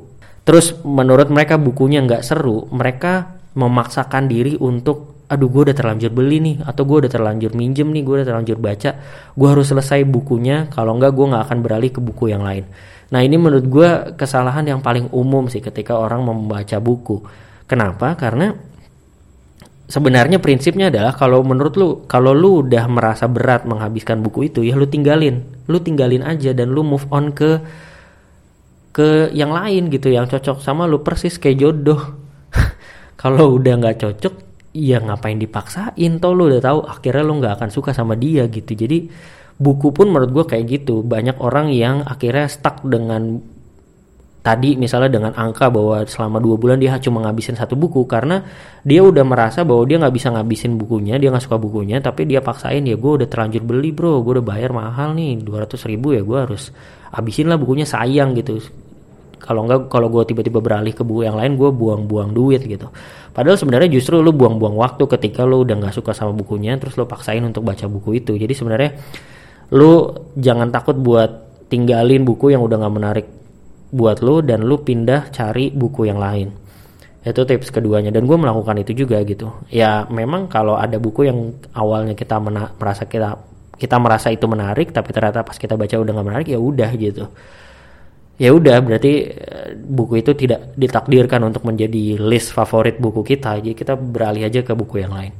terus 0.46 0.72
menurut 0.84 1.28
mereka 1.28 1.60
bukunya 1.60 2.00
nggak 2.04 2.24
seru, 2.24 2.64
mereka 2.72 3.36
memaksakan 3.54 4.26
diri 4.26 4.56
untuk, 4.58 5.24
aduh 5.28 5.48
gue 5.52 5.70
udah 5.70 5.76
terlanjur 5.76 6.10
beli 6.10 6.40
nih, 6.40 6.56
atau 6.64 6.82
gue 6.88 7.04
udah 7.04 7.12
terlanjur 7.12 7.52
minjem 7.52 7.92
nih, 7.92 8.02
gue 8.02 8.14
udah 8.22 8.26
terlanjur 8.26 8.58
baca, 8.58 8.90
gue 9.36 9.48
harus 9.48 9.66
selesai 9.68 10.02
bukunya, 10.08 10.72
kalau 10.72 10.96
nggak 10.96 11.12
gue 11.12 11.26
nggak 11.30 11.44
akan 11.50 11.58
beralih 11.60 11.90
ke 11.92 12.00
buku 12.00 12.32
yang 12.32 12.42
lain. 12.42 12.64
Nah 13.12 13.20
ini 13.22 13.36
menurut 13.38 13.66
gue 13.68 13.90
kesalahan 14.18 14.64
yang 14.66 14.80
paling 14.80 15.12
umum 15.14 15.46
sih 15.46 15.62
ketika 15.62 15.94
orang 15.94 16.24
membaca 16.24 16.80
buku. 16.80 17.22
Kenapa? 17.70 18.18
Karena 18.18 18.52
sebenarnya 19.84 20.40
prinsipnya 20.40 20.88
adalah 20.88 21.12
kalau 21.12 21.44
menurut 21.44 21.74
lu 21.76 21.88
kalau 22.08 22.32
lu 22.32 22.64
udah 22.64 22.88
merasa 22.88 23.28
berat 23.28 23.68
menghabiskan 23.68 24.24
buku 24.24 24.48
itu 24.48 24.64
ya 24.64 24.76
lu 24.76 24.88
tinggalin. 24.88 25.44
Lu 25.68 25.80
tinggalin 25.80 26.24
aja 26.24 26.56
dan 26.56 26.72
lu 26.72 26.84
move 26.84 27.04
on 27.12 27.32
ke 27.32 27.60
ke 28.94 29.34
yang 29.34 29.50
lain 29.50 29.90
gitu 29.90 30.08
yang 30.08 30.24
cocok 30.30 30.62
sama 30.62 30.88
lu. 30.88 31.04
Persis 31.04 31.36
kayak 31.36 31.58
jodoh. 31.60 32.00
Kalau 33.20 33.58
udah 33.60 33.74
nggak 33.80 33.98
cocok 34.00 34.34
ya 34.72 35.00
ngapain 35.04 35.36
dipaksain? 35.36 36.12
Toh 36.20 36.32
lu 36.32 36.48
udah 36.48 36.60
tahu 36.62 36.78
akhirnya 36.84 37.22
lu 37.24 37.34
nggak 37.40 37.54
akan 37.60 37.70
suka 37.72 37.90
sama 37.92 38.16
dia 38.16 38.48
gitu. 38.48 38.72
Jadi 38.72 39.08
buku 39.54 39.94
pun 39.94 40.10
menurut 40.10 40.30
gue 40.32 40.44
kayak 40.56 40.64
gitu. 40.66 41.04
Banyak 41.04 41.38
orang 41.38 41.70
yang 41.70 42.02
akhirnya 42.04 42.48
stuck 42.50 42.82
dengan 42.82 43.53
tadi 44.44 44.76
misalnya 44.76 45.08
dengan 45.08 45.32
angka 45.32 45.72
bahwa 45.72 46.04
selama 46.04 46.36
dua 46.36 46.60
bulan 46.60 46.76
dia 46.76 46.92
cuma 47.00 47.24
ngabisin 47.24 47.56
satu 47.56 47.80
buku 47.80 48.04
karena 48.04 48.44
dia 48.84 49.00
udah 49.00 49.24
merasa 49.24 49.64
bahwa 49.64 49.88
dia 49.88 49.96
nggak 49.96 50.12
bisa 50.12 50.28
ngabisin 50.36 50.76
bukunya 50.76 51.16
dia 51.16 51.32
nggak 51.32 51.48
suka 51.48 51.56
bukunya 51.56 51.96
tapi 52.04 52.28
dia 52.28 52.44
paksain 52.44 52.84
ya 52.84 53.00
gue 53.00 53.12
udah 53.24 53.24
terlanjur 53.24 53.64
beli 53.64 53.96
bro 53.96 54.20
gue 54.20 54.36
udah 54.36 54.44
bayar 54.44 54.76
mahal 54.76 55.16
nih 55.16 55.40
200 55.40 55.88
ribu 55.88 56.12
ya 56.12 56.20
gue 56.20 56.38
harus 56.44 56.68
habisin 57.14 57.46
lah 57.48 57.56
bukunya 57.56 57.86
sayang 57.86 58.34
gitu. 58.34 58.58
Kalau 59.38 59.68
nggak 59.68 59.92
kalau 59.92 60.08
gue 60.08 60.24
tiba-tiba 60.24 60.58
beralih 60.58 60.96
ke 60.96 61.04
buku 61.04 61.28
yang 61.28 61.36
lain 61.36 61.54
gue 61.54 61.68
buang-buang 61.68 62.32
duit 62.32 62.64
gitu. 62.64 62.88
Padahal 63.30 63.56
sebenarnya 63.60 63.92
justru 63.92 64.18
lu 64.20 64.32
buang-buang 64.32 64.76
waktu 64.76 65.04
ketika 65.04 65.44
lu 65.44 65.62
udah 65.62 65.76
nggak 65.78 65.94
suka 65.94 66.16
sama 66.16 66.32
bukunya 66.32 66.76
terus 66.80 66.96
lu 66.96 67.04
paksain 67.08 67.44
untuk 67.44 67.62
baca 67.62 67.86
buku 67.86 68.20
itu. 68.24 68.34
Jadi 68.34 68.52
sebenarnya 68.56 68.90
lu 69.76 70.10
jangan 70.36 70.72
takut 70.72 70.96
buat 70.96 71.30
tinggalin 71.68 72.24
buku 72.24 72.56
yang 72.56 72.64
udah 72.64 72.76
nggak 72.76 72.94
menarik 72.94 73.26
buat 73.94 74.18
lu 74.26 74.42
dan 74.42 74.66
lu 74.66 74.82
pindah 74.82 75.30
cari 75.30 75.70
buku 75.70 76.10
yang 76.10 76.18
lain. 76.18 76.50
Itu 77.22 77.46
tips 77.46 77.70
keduanya. 77.70 78.10
Dan 78.10 78.26
gue 78.26 78.34
melakukan 78.34 78.74
itu 78.82 79.06
juga 79.06 79.22
gitu. 79.22 79.54
Ya 79.70 80.04
memang 80.10 80.50
kalau 80.50 80.74
ada 80.74 80.98
buku 80.98 81.30
yang 81.30 81.54
awalnya 81.72 82.18
kita 82.18 82.42
merasa 82.42 83.06
kita 83.06 83.38
kita 83.74 83.96
merasa 83.98 84.30
itu 84.30 84.46
menarik 84.46 84.94
tapi 84.94 85.10
ternyata 85.10 85.42
pas 85.42 85.58
kita 85.58 85.74
baca 85.74 85.94
udah 85.98 86.12
nggak 86.14 86.26
menarik 86.26 86.48
ya 86.50 86.58
udah 86.58 86.90
gitu. 86.98 87.24
Ya 88.34 88.50
udah 88.50 88.82
berarti 88.82 89.30
eh, 89.30 89.78
buku 89.78 90.18
itu 90.18 90.34
tidak 90.34 90.74
ditakdirkan 90.74 91.38
untuk 91.46 91.62
menjadi 91.62 92.18
list 92.18 92.50
favorit 92.50 92.98
buku 92.98 93.22
kita. 93.22 93.62
Jadi 93.62 93.78
kita 93.78 93.94
beralih 93.94 94.42
aja 94.42 94.66
ke 94.66 94.74
buku 94.74 95.06
yang 95.06 95.14
lain. 95.14 95.32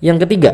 Yang 0.00 0.18
ketiga 0.24 0.52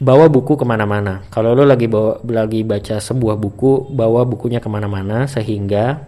bawa 0.00 0.32
buku 0.32 0.56
ke 0.56 0.64
mana-mana. 0.64 1.28
Kalau 1.28 1.52
lo 1.52 1.68
lagi 1.68 1.84
bawa 1.84 2.24
lagi 2.24 2.64
baca 2.64 2.96
sebuah 2.96 3.36
buku, 3.36 3.92
bawa 3.92 4.24
bukunya 4.24 4.58
ke 4.58 4.66
mana-mana 4.72 5.28
sehingga 5.28 6.00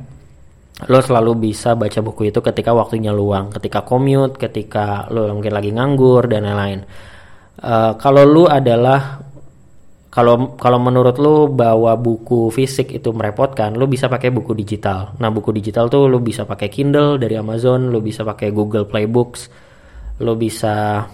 lo 0.88 0.99
selalu 0.99 1.53
bisa 1.53 1.76
baca 1.76 2.01
buku 2.01 2.32
itu 2.32 2.40
ketika 2.40 2.72
waktunya 2.72 3.12
luang, 3.12 3.53
ketika 3.53 3.84
commute, 3.84 4.40
ketika 4.40 5.07
lo 5.12 5.28
mungkin 5.36 5.53
lagi 5.53 5.70
nganggur 5.70 6.24
dan 6.26 6.49
lain-lain. 6.49 6.80
Uh, 7.62 7.93
kalau 8.01 8.24
lu 8.24 8.45
adalah 8.49 9.20
kalau 10.12 10.57
kalau 10.57 10.76
menurut 10.80 11.16
lu 11.20 11.49
bawa 11.53 11.97
buku 11.97 12.49
fisik 12.49 12.97
itu 12.97 13.12
merepotkan, 13.12 13.76
lu 13.76 13.84
bisa 13.88 14.09
pakai 14.09 14.32
buku 14.32 14.57
digital. 14.57 15.16
Nah, 15.20 15.28
buku 15.28 15.53
digital 15.57 15.88
tuh 15.93 16.09
lu 16.09 16.20
bisa 16.20 16.49
pakai 16.49 16.68
Kindle 16.72 17.20
dari 17.20 17.36
Amazon, 17.36 17.93
lu 17.93 18.01
bisa 18.01 18.24
pakai 18.24 18.53
Google 18.53 18.88
Play 18.88 19.09
Books, 19.09 19.49
lu 20.20 20.36
bisa 20.36 21.05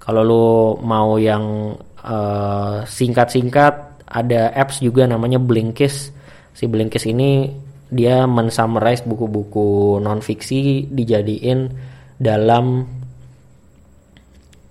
kalau 0.00 0.22
lu 0.24 0.44
mau 0.84 1.16
yang 1.16 1.72
singkat 2.04 3.32
singkat-singkat 3.32 3.74
ada 4.04 4.52
apps 4.52 4.84
juga 4.84 5.08
namanya 5.08 5.40
Blinkist. 5.40 6.12
Si 6.52 6.68
Blinkist 6.68 7.08
ini 7.08 7.50
dia 7.88 8.28
mensummarize 8.28 9.02
buku-buku 9.08 9.98
non 10.04 10.20
fiksi 10.20 10.86
dijadiin 10.92 11.72
dalam 12.20 12.84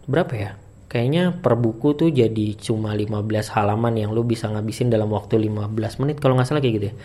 berapa 0.06 0.34
ya? 0.36 0.52
kayaknya 0.94 1.34
per 1.34 1.58
buku 1.58 1.98
tuh 1.98 2.14
jadi 2.14 2.54
cuma 2.62 2.94
15 2.94 3.10
halaman 3.50 3.98
yang 3.98 4.14
lu 4.14 4.22
bisa 4.22 4.46
ngabisin 4.46 4.94
dalam 4.94 5.10
waktu 5.10 5.42
15 5.42 5.74
menit 6.06 6.22
kalau 6.22 6.38
nggak 6.38 6.46
salah 6.46 6.62
kayak 6.62 6.76
gitu 6.78 6.86
ya 6.94 6.96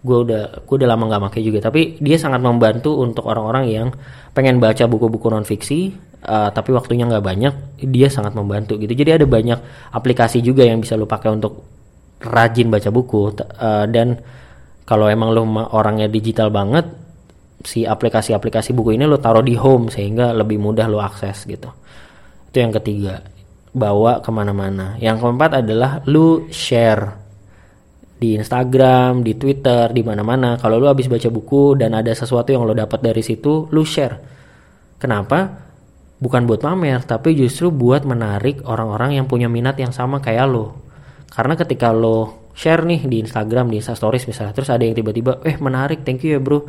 gue 0.00 0.18
udah 0.28 0.44
gue 0.68 0.76
udah 0.76 0.88
lama 0.88 1.08
nggak 1.08 1.22
pakai 1.32 1.40
juga 1.40 1.72
tapi 1.72 1.96
dia 2.04 2.20
sangat 2.20 2.44
membantu 2.44 3.00
untuk 3.00 3.24
orang-orang 3.24 3.64
yang 3.72 3.88
pengen 4.36 4.60
baca 4.60 4.84
buku-buku 4.84 5.32
non 5.32 5.48
fiksi 5.48 6.09
uh, 6.24 6.48
tapi 6.52 6.70
waktunya 6.74 7.08
nggak 7.08 7.24
banyak 7.24 7.54
dia 7.86 8.08
sangat 8.12 8.36
membantu 8.36 8.76
gitu 8.76 8.92
jadi 8.92 9.20
ada 9.20 9.26
banyak 9.26 9.58
aplikasi 9.94 10.44
juga 10.44 10.66
yang 10.66 10.80
bisa 10.80 10.96
lu 10.96 11.08
pakai 11.08 11.30
untuk 11.32 11.64
rajin 12.20 12.68
baca 12.68 12.90
buku 12.92 13.20
uh, 13.40 13.86
dan 13.88 14.20
kalau 14.84 15.06
emang 15.08 15.32
lu 15.32 15.42
orangnya 15.72 16.10
digital 16.10 16.52
banget 16.52 16.84
si 17.60 17.84
aplikasi-aplikasi 17.84 18.72
buku 18.72 18.96
ini 18.96 19.04
lu 19.04 19.20
taruh 19.20 19.44
di 19.44 19.56
home 19.56 19.92
sehingga 19.92 20.32
lebih 20.32 20.56
mudah 20.56 20.88
lu 20.88 21.00
akses 21.00 21.44
gitu 21.44 21.68
itu 22.50 22.56
yang 22.56 22.72
ketiga 22.72 23.20
bawa 23.70 24.24
ke 24.24 24.30
mana-mana 24.32 24.96
yang 24.98 25.20
keempat 25.20 25.62
adalah 25.64 26.00
lu 26.08 26.48
share 26.48 27.20
di 28.20 28.36
Instagram, 28.36 29.24
di 29.24 29.32
Twitter, 29.40 29.88
di 29.96 30.04
mana-mana. 30.04 30.60
Kalau 30.60 30.76
lu 30.76 30.84
habis 30.92 31.08
baca 31.08 31.32
buku 31.32 31.80
dan 31.80 31.96
ada 31.96 32.12
sesuatu 32.12 32.52
yang 32.52 32.68
lo 32.68 32.76
dapat 32.76 33.00
dari 33.00 33.24
situ, 33.24 33.64
lu 33.72 33.80
share. 33.80 34.20
Kenapa? 35.00 35.69
Bukan 36.20 36.44
buat 36.44 36.60
pamer, 36.60 37.00
tapi 37.08 37.32
justru 37.32 37.72
buat 37.72 38.04
menarik 38.04 38.60
orang-orang 38.68 39.16
yang 39.16 39.26
punya 39.26 39.48
minat 39.48 39.80
yang 39.80 39.90
sama 39.90 40.20
kayak 40.20 40.46
lo. 40.52 40.76
Karena 41.32 41.56
ketika 41.56 41.96
lo 41.96 42.50
share 42.52 42.84
nih 42.84 43.08
di 43.08 43.24
Instagram, 43.24 43.72
di 43.72 43.80
Insta 43.80 43.96
Stories 43.96 44.28
misalnya, 44.28 44.52
terus 44.52 44.68
ada 44.68 44.84
yang 44.84 44.92
tiba-tiba, 44.92 45.40
eh 45.48 45.56
menarik, 45.56 46.04
thank 46.04 46.20
you 46.20 46.36
ya 46.36 46.40
bro 46.40 46.68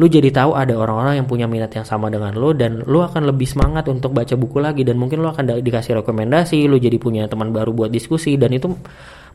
lu 0.00 0.08
jadi 0.08 0.32
tahu 0.32 0.56
ada 0.56 0.72
orang-orang 0.72 1.20
yang 1.20 1.28
punya 1.28 1.44
minat 1.44 1.68
yang 1.76 1.84
sama 1.84 2.08
dengan 2.08 2.32
lu 2.32 2.56
dan 2.56 2.80
lu 2.88 3.04
akan 3.04 3.28
lebih 3.28 3.44
semangat 3.44 3.84
untuk 3.92 4.16
baca 4.16 4.32
buku 4.40 4.56
lagi 4.56 4.88
dan 4.88 4.96
mungkin 4.96 5.20
lu 5.20 5.28
akan 5.28 5.60
dikasih 5.60 6.00
rekomendasi 6.00 6.64
lu 6.64 6.80
jadi 6.80 6.96
punya 6.96 7.28
teman 7.28 7.52
baru 7.52 7.76
buat 7.76 7.92
diskusi 7.92 8.40
dan 8.40 8.56
itu 8.56 8.72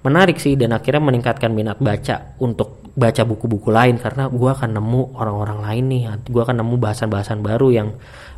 menarik 0.02 0.42
sih 0.42 0.58
dan 0.58 0.74
akhirnya 0.74 1.02
meningkatkan 1.02 1.54
minat 1.54 1.78
baca 1.78 2.38
untuk 2.42 2.82
baca 2.98 3.22
buku-buku 3.22 3.70
lain 3.70 4.02
karena 4.02 4.26
gue 4.26 4.50
akan 4.50 4.82
nemu 4.82 5.02
orang-orang 5.22 5.60
lain 5.62 5.84
nih 5.94 6.02
gue 6.26 6.42
akan 6.42 6.66
nemu 6.66 6.76
bahasan-bahasan 6.82 7.46
baru 7.46 7.68
yang 7.70 7.90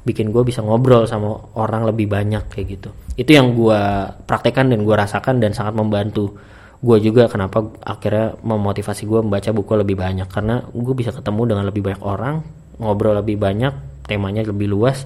bikin 0.03 0.31
gue 0.31 0.43
bisa 0.47 0.63
ngobrol 0.63 1.03
sama 1.05 1.35
orang 1.59 1.87
lebih 1.87 2.07
banyak 2.07 2.47
kayak 2.47 2.65
gitu. 2.79 2.89
Itu 3.19 3.35
yang 3.35 3.55
gue 3.55 3.81
praktekkan 4.23 4.71
dan 4.71 4.87
gue 4.87 4.95
rasakan 4.95 5.43
dan 5.43 5.51
sangat 5.51 5.75
membantu 5.75 6.39
gue 6.79 6.97
juga 7.03 7.27
kenapa 7.27 7.67
akhirnya 7.83 8.39
memotivasi 8.39 9.03
gue 9.03 9.19
membaca 9.19 9.49
buku 9.51 9.71
lebih 9.75 9.99
banyak. 9.99 10.27
Karena 10.31 10.63
gue 10.63 10.93
bisa 10.95 11.11
ketemu 11.11 11.55
dengan 11.55 11.63
lebih 11.67 11.81
banyak 11.83 12.03
orang 12.03 12.35
ngobrol 12.79 13.19
lebih 13.19 13.35
banyak 13.35 14.05
temanya 14.07 14.47
lebih 14.47 14.71
luas. 14.71 15.03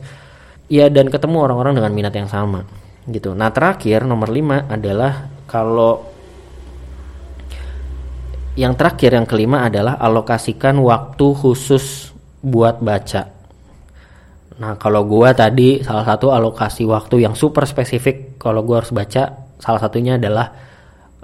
Ya 0.69 0.87
dan 0.87 1.09
ketemu 1.09 1.43
orang-orang 1.43 1.77
dengan 1.77 1.91
minat 1.91 2.13
yang 2.15 2.29
sama 2.29 2.63
gitu. 3.09 3.35
Nah 3.35 3.51
terakhir 3.51 4.07
nomor 4.07 4.31
5 4.31 4.71
adalah 4.71 5.27
kalau 5.43 6.13
yang 8.53 8.77
terakhir 8.77 9.17
yang 9.17 9.25
kelima 9.25 9.65
adalah 9.65 9.97
alokasikan 9.97 10.77
waktu 10.79 11.25
khusus 11.33 12.13
buat 12.39 12.79
baca 12.79 13.42
nah 14.59 14.77
kalau 14.77 15.07
gue 15.09 15.29
tadi 15.33 15.81
salah 15.81 16.05
satu 16.05 16.29
alokasi 16.29 16.85
waktu 16.85 17.25
yang 17.25 17.33
super 17.33 17.65
spesifik 17.65 18.37
kalau 18.37 18.61
gue 18.61 18.77
harus 18.77 18.93
baca 18.93 19.43
salah 19.63 19.79
satunya 19.79 20.19
adalah 20.19 20.51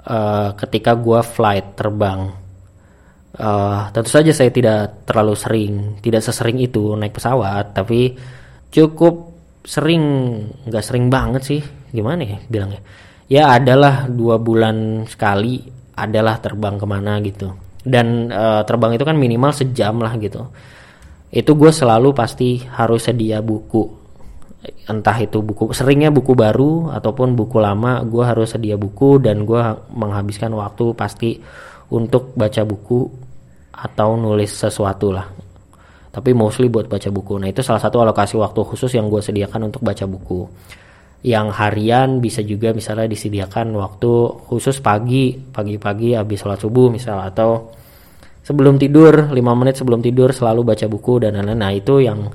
uh, 0.06 0.56
ketika 0.56 0.96
gue 0.96 1.20
flight 1.20 1.76
terbang. 1.76 2.32
Uh, 3.30 3.86
tentu 3.94 4.10
saja 4.10 4.32
saya 4.34 4.50
tidak 4.50 5.06
terlalu 5.06 5.34
sering, 5.38 5.74
tidak 6.02 6.24
sesering 6.24 6.58
itu 6.60 6.98
naik 6.98 7.14
pesawat, 7.14 7.72
tapi 7.76 8.16
cukup 8.74 9.32
sering, 9.62 10.02
nggak 10.66 10.84
sering 10.84 11.06
banget 11.08 11.42
sih, 11.46 11.60
gimana 11.94 12.26
ya 12.26 12.38
bilangnya? 12.50 12.80
Ya 13.30 13.54
adalah 13.54 14.10
dua 14.10 14.42
bulan 14.42 15.06
sekali, 15.06 15.62
adalah 15.94 16.42
terbang 16.42 16.74
ke 16.74 16.86
mana 16.88 17.22
gitu. 17.22 17.54
Dan 17.80 18.28
uh, 18.34 18.66
terbang 18.66 18.98
itu 18.98 19.06
kan 19.06 19.16
minimal 19.16 19.54
sejam 19.54 20.02
lah 20.02 20.12
gitu. 20.18 20.50
Itu 21.30 21.54
gue 21.54 21.70
selalu 21.70 22.10
pasti 22.10 22.58
harus 22.74 23.06
sedia 23.06 23.38
buku. 23.38 23.86
Entah 24.90 25.16
itu 25.22 25.40
buku 25.40 25.70
seringnya 25.72 26.10
buku 26.12 26.36
baru 26.36 26.90
ataupun 26.92 27.32
buku 27.38 27.56
lama 27.62 28.02
gue 28.04 28.20
harus 28.26 28.52
sedia 28.52 28.76
buku 28.76 29.22
dan 29.22 29.48
gue 29.48 29.62
menghabiskan 29.94 30.52
waktu 30.52 30.92
pasti 30.92 31.40
untuk 31.94 32.34
baca 32.34 32.66
buku 32.66 33.08
atau 33.70 34.18
nulis 34.18 34.50
sesuatu 34.50 35.14
lah. 35.14 35.26
Tapi 36.10 36.34
mostly 36.34 36.66
buat 36.66 36.90
baca 36.90 37.06
buku. 37.08 37.38
Nah 37.38 37.48
itu 37.48 37.62
salah 37.62 37.78
satu 37.78 38.02
alokasi 38.02 38.34
waktu 38.34 38.60
khusus 38.66 38.90
yang 38.98 39.06
gue 39.06 39.22
sediakan 39.22 39.70
untuk 39.70 39.86
baca 39.86 40.04
buku. 40.10 40.50
Yang 41.22 41.46
harian 41.54 42.18
bisa 42.18 42.42
juga 42.42 42.74
misalnya 42.74 43.06
disediakan 43.06 43.70
waktu 43.78 44.10
khusus 44.50 44.82
pagi 44.82 45.38
pagi-pagi 45.38 46.18
habis 46.18 46.42
sholat 46.42 46.58
subuh 46.58 46.90
misal 46.90 47.22
atau 47.22 47.70
sebelum 48.50 48.82
tidur 48.82 49.30
5 49.30 49.38
menit 49.54 49.78
sebelum 49.78 50.02
tidur 50.02 50.34
selalu 50.34 50.74
baca 50.74 50.90
buku 50.90 51.22
dan 51.22 51.38
lain-lain. 51.38 51.54
Nah 51.54 51.70
itu 51.70 52.02
yang 52.02 52.26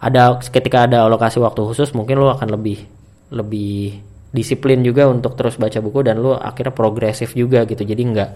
ada 0.00 0.40
ketika 0.40 0.88
ada 0.88 1.04
alokasi 1.04 1.36
waktu 1.44 1.60
khusus 1.60 1.92
mungkin 1.92 2.24
lo 2.24 2.32
akan 2.32 2.56
lebih 2.56 2.88
lebih 3.28 4.00
disiplin 4.32 4.80
juga 4.80 5.04
untuk 5.12 5.36
terus 5.36 5.60
baca 5.60 5.76
buku 5.84 6.00
dan 6.08 6.24
lo 6.24 6.40
akhirnya 6.40 6.72
progresif 6.72 7.36
juga 7.36 7.68
gitu. 7.68 7.84
Jadi 7.84 8.00
nggak 8.00 8.30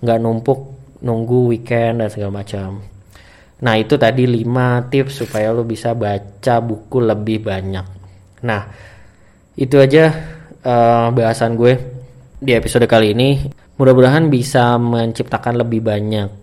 nggak 0.00 0.18
numpuk 0.24 0.60
nunggu 1.04 1.52
weekend 1.52 2.00
dan 2.00 2.08
segala 2.08 2.40
macam. 2.40 2.80
Nah 3.60 3.74
itu 3.76 4.00
tadi 4.00 4.24
5 4.24 4.88
tips 4.88 5.28
supaya 5.28 5.52
lo 5.52 5.68
bisa 5.68 5.92
baca 5.92 6.56
buku 6.64 7.04
lebih 7.04 7.44
banyak. 7.44 7.86
Nah 8.48 8.64
itu 9.60 9.76
aja 9.76 10.08
uh, 10.64 11.12
bahasan 11.12 11.52
gue 11.52 11.76
di 12.40 12.56
episode 12.56 12.88
kali 12.88 13.12
ini. 13.12 13.44
Mudah-mudahan 13.76 14.32
bisa 14.32 14.74
menciptakan 14.80 15.60
lebih 15.60 15.84
banyak 15.84 16.37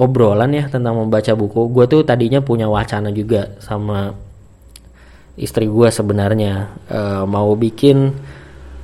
obrolan 0.00 0.52
ya 0.56 0.64
tentang 0.68 0.96
membaca 0.96 1.32
buku. 1.36 1.68
Gue 1.68 1.84
tuh 1.88 2.00
tadinya 2.06 2.40
punya 2.40 2.68
wacana 2.68 3.12
juga 3.12 3.52
sama 3.60 4.12
istri 5.36 5.68
gue 5.68 5.88
sebenarnya. 5.88 6.72
Uh, 6.88 7.24
mau 7.28 7.52
bikin 7.56 8.12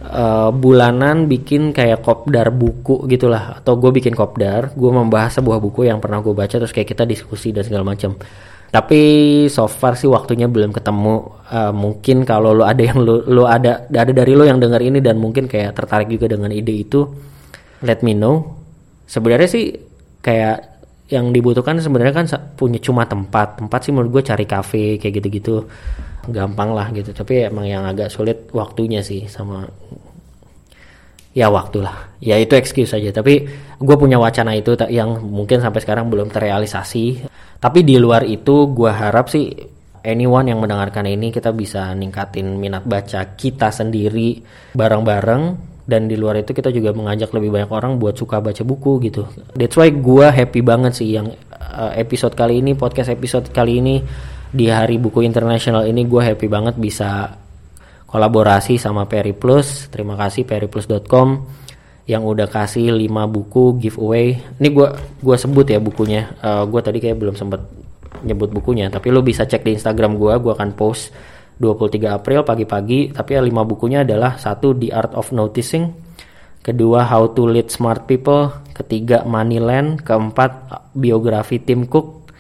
uh, 0.05 0.51
bulanan 0.53 1.29
bikin 1.29 1.73
kayak 1.73 2.05
kopdar 2.05 2.53
buku 2.53 3.09
gitulah. 3.09 3.61
Atau 3.61 3.81
gue 3.81 3.91
bikin 3.93 4.13
kopdar 4.13 4.73
gue 4.77 4.91
membahas 4.91 5.41
sebuah 5.41 5.59
buku 5.61 5.89
yang 5.89 6.01
pernah 6.03 6.21
gue 6.21 6.35
baca 6.37 6.55
terus 6.61 6.73
kayak 6.73 6.93
kita 6.93 7.05
diskusi 7.09 7.53
dan 7.53 7.65
segala 7.65 7.89
macam. 7.89 8.17
Tapi 8.69 9.01
so 9.49 9.65
far 9.65 9.97
sih 9.97 10.13
waktunya 10.13 10.45
belum 10.45 10.77
ketemu. 10.77 11.41
Uh, 11.49 11.73
mungkin 11.73 12.29
kalau 12.29 12.53
lo 12.53 12.69
ada 12.69 12.85
yang 12.85 13.01
lo, 13.01 13.25
lo 13.25 13.49
ada 13.49 13.89
ada 13.89 14.13
dari 14.13 14.37
lo 14.37 14.45
yang 14.45 14.61
dengar 14.61 14.85
ini 14.85 15.01
dan 15.01 15.17
mungkin 15.17 15.49
kayak 15.49 15.73
tertarik 15.73 16.13
juga 16.13 16.37
dengan 16.37 16.53
ide 16.53 16.85
itu 16.85 17.09
let 17.81 18.05
me 18.05 18.13
know. 18.13 18.61
Sebenarnya 19.09 19.49
sih 19.49 19.73
kayak 20.21 20.78
yang 21.09 21.33
dibutuhkan 21.33 21.81
sebenarnya 21.81 22.15
kan 22.15 22.27
punya 22.55 22.77
cuma 22.81 23.09
tempat. 23.09 23.65
Tempat 23.65 23.81
sih 23.89 23.93
menurut 23.97 24.21
gue 24.21 24.23
cari 24.29 24.45
kafe 24.45 25.01
kayak 25.01 25.15
gitu-gitu. 25.21 25.65
Gampang 26.29 26.77
lah 26.77 26.93
gitu. 26.93 27.17
Tapi 27.17 27.49
emang 27.49 27.65
yang 27.65 27.89
agak 27.89 28.13
sulit 28.13 28.53
waktunya 28.53 29.01
sih 29.01 29.25
sama 29.25 29.65
ya 31.33 31.49
waktu 31.49 31.81
lah. 31.81 32.13
Ya 32.21 32.37
itu 32.37 32.53
excuse 32.57 32.93
saja 32.93 33.09
tapi 33.09 33.49
gue 33.81 33.97
punya 33.97 34.21
wacana 34.21 34.53
itu 34.53 34.77
yang 34.93 35.25
mungkin 35.25 35.65
sampai 35.65 35.81
sekarang 35.81 36.13
belum 36.13 36.29
terrealisasi. 36.29 37.25
Tapi 37.59 37.83
di 37.83 37.97
luar 37.97 38.23
itu 38.29 38.71
gue 38.71 38.93
harap 38.93 39.33
sih 39.33 39.51
anyone 40.05 40.49
yang 40.49 40.61
mendengarkan 40.63 41.09
ini 41.09 41.29
kita 41.29 41.51
bisa 41.53 41.91
ningkatin 41.97 42.57
minat 42.57 42.87
baca 42.87 43.35
kita 43.35 43.69
sendiri 43.69 44.41
bareng-bareng 44.77 45.68
dan 45.89 46.05
di 46.05 46.21
luar 46.21 46.45
itu 46.45 46.53
kita 46.53 46.69
juga 46.69 46.93
mengajak 46.93 47.33
lebih 47.33 47.49
banyak 47.49 47.73
orang 47.73 47.97
buat 47.97 48.13
suka 48.13 48.45
baca 48.45 48.61
buku 48.61 49.09
gitu. 49.09 49.25
That's 49.57 49.73
why 49.73 49.89
gue 49.89 50.27
happy 50.29 50.61
banget 50.61 51.01
sih 51.01 51.17
yang 51.17 51.33
uh, 51.57 51.97
episode 51.97 52.37
kali 52.37 52.61
ini 52.61 52.77
podcast 52.77 53.09
episode 53.09 53.49
kali 53.49 53.81
ini 53.81 54.05
di 54.53 54.69
Hari 54.69 55.01
Buku 55.01 55.25
Internasional 55.25 55.89
ini 55.89 56.05
gue 56.05 56.21
happy 56.21 56.45
banget 56.45 56.77
bisa 56.77 57.33
kolaborasi 58.09 58.81
sama 58.81 59.05
Peri 59.05 59.37
Plus. 59.37 59.93
Terima 59.93 60.17
kasih 60.17 60.49
periplus.com 60.49 61.29
yang 62.09 62.25
udah 62.25 62.49
kasih 62.49 62.89
5 62.89 63.05
buku 63.29 63.77
giveaway. 63.85 64.41
Ini 64.57 64.69
gua 64.73 64.97
gua 65.21 65.37
sebut 65.37 65.69
ya 65.69 65.77
bukunya. 65.77 66.33
Uh, 66.41 66.65
gua 66.65 66.81
tadi 66.81 67.05
kayak 67.05 67.21
belum 67.21 67.37
sempet 67.37 67.61
nyebut 68.25 68.49
bukunya, 68.49 68.89
tapi 68.89 69.13
lo 69.13 69.21
bisa 69.21 69.45
cek 69.45 69.61
di 69.61 69.77
Instagram 69.77 70.17
gua, 70.17 70.41
gua 70.41 70.57
akan 70.57 70.73
post 70.73 71.13
23 71.59 72.17
April 72.19 72.47
pagi-pagi, 72.47 73.11
tapi 73.11 73.35
5 73.35 73.51
bukunya 73.67 74.07
adalah 74.07 74.39
satu 74.39 74.79
The 74.79 74.95
Art 74.95 75.13
of 75.19 75.35
Noticing, 75.35 75.91
kedua 76.63 77.05
How 77.11 77.35
to 77.35 77.51
Lead 77.51 77.69
Smart 77.69 78.07
People, 78.07 78.55
ketiga 78.71 79.27
Moneyland, 79.27 80.07
keempat 80.07 80.71
biografi 80.95 81.59
Tim 81.59 81.91
Cook, 81.91 82.31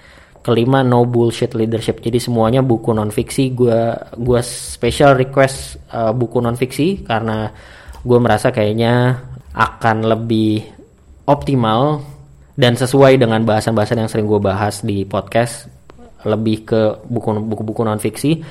kelima 0.48 0.86
No 0.86 1.04
Bullshit 1.04 1.52
Leadership. 1.52 2.00
Jadi 2.00 2.16
semuanya 2.22 2.64
buku 2.64 2.94
non 2.96 3.12
fiksi. 3.12 3.52
Gua 3.52 3.92
gua 4.16 4.40
special 4.40 5.18
request 5.18 5.76
uh, 5.92 6.14
buku 6.14 6.40
non 6.40 6.56
fiksi 6.56 7.04
karena 7.04 7.52
gue 7.98 8.18
merasa 8.22 8.54
kayaknya 8.54 9.18
akan 9.52 10.06
lebih 10.06 10.62
optimal 11.26 12.00
dan 12.54 12.78
sesuai 12.78 13.18
dengan 13.18 13.42
bahasan-bahasan 13.42 14.00
yang 14.00 14.10
sering 14.10 14.26
gue 14.26 14.40
bahas 14.40 14.80
di 14.80 15.02
podcast 15.02 15.66
lebih 16.26 16.66
ke 16.66 16.80
buku-buku 17.06 17.82
non 17.84 18.00
fiksi. 18.00 18.42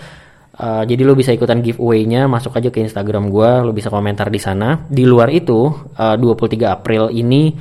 Uh, 0.58 0.82
jadi 0.90 1.06
lo 1.06 1.14
bisa 1.14 1.30
ikutan 1.30 1.62
giveaway-nya, 1.62 2.26
masuk 2.26 2.58
aja 2.58 2.74
ke 2.74 2.82
Instagram 2.82 3.30
gue, 3.30 3.50
lo 3.62 3.78
bisa 3.78 3.94
komentar 3.94 4.34
di 4.34 4.42
sana. 4.42 4.90
Di 4.90 5.06
luar 5.06 5.30
itu, 5.30 5.70
uh, 5.70 6.16
23 6.18 6.66
April 6.66 7.14
ini 7.14 7.54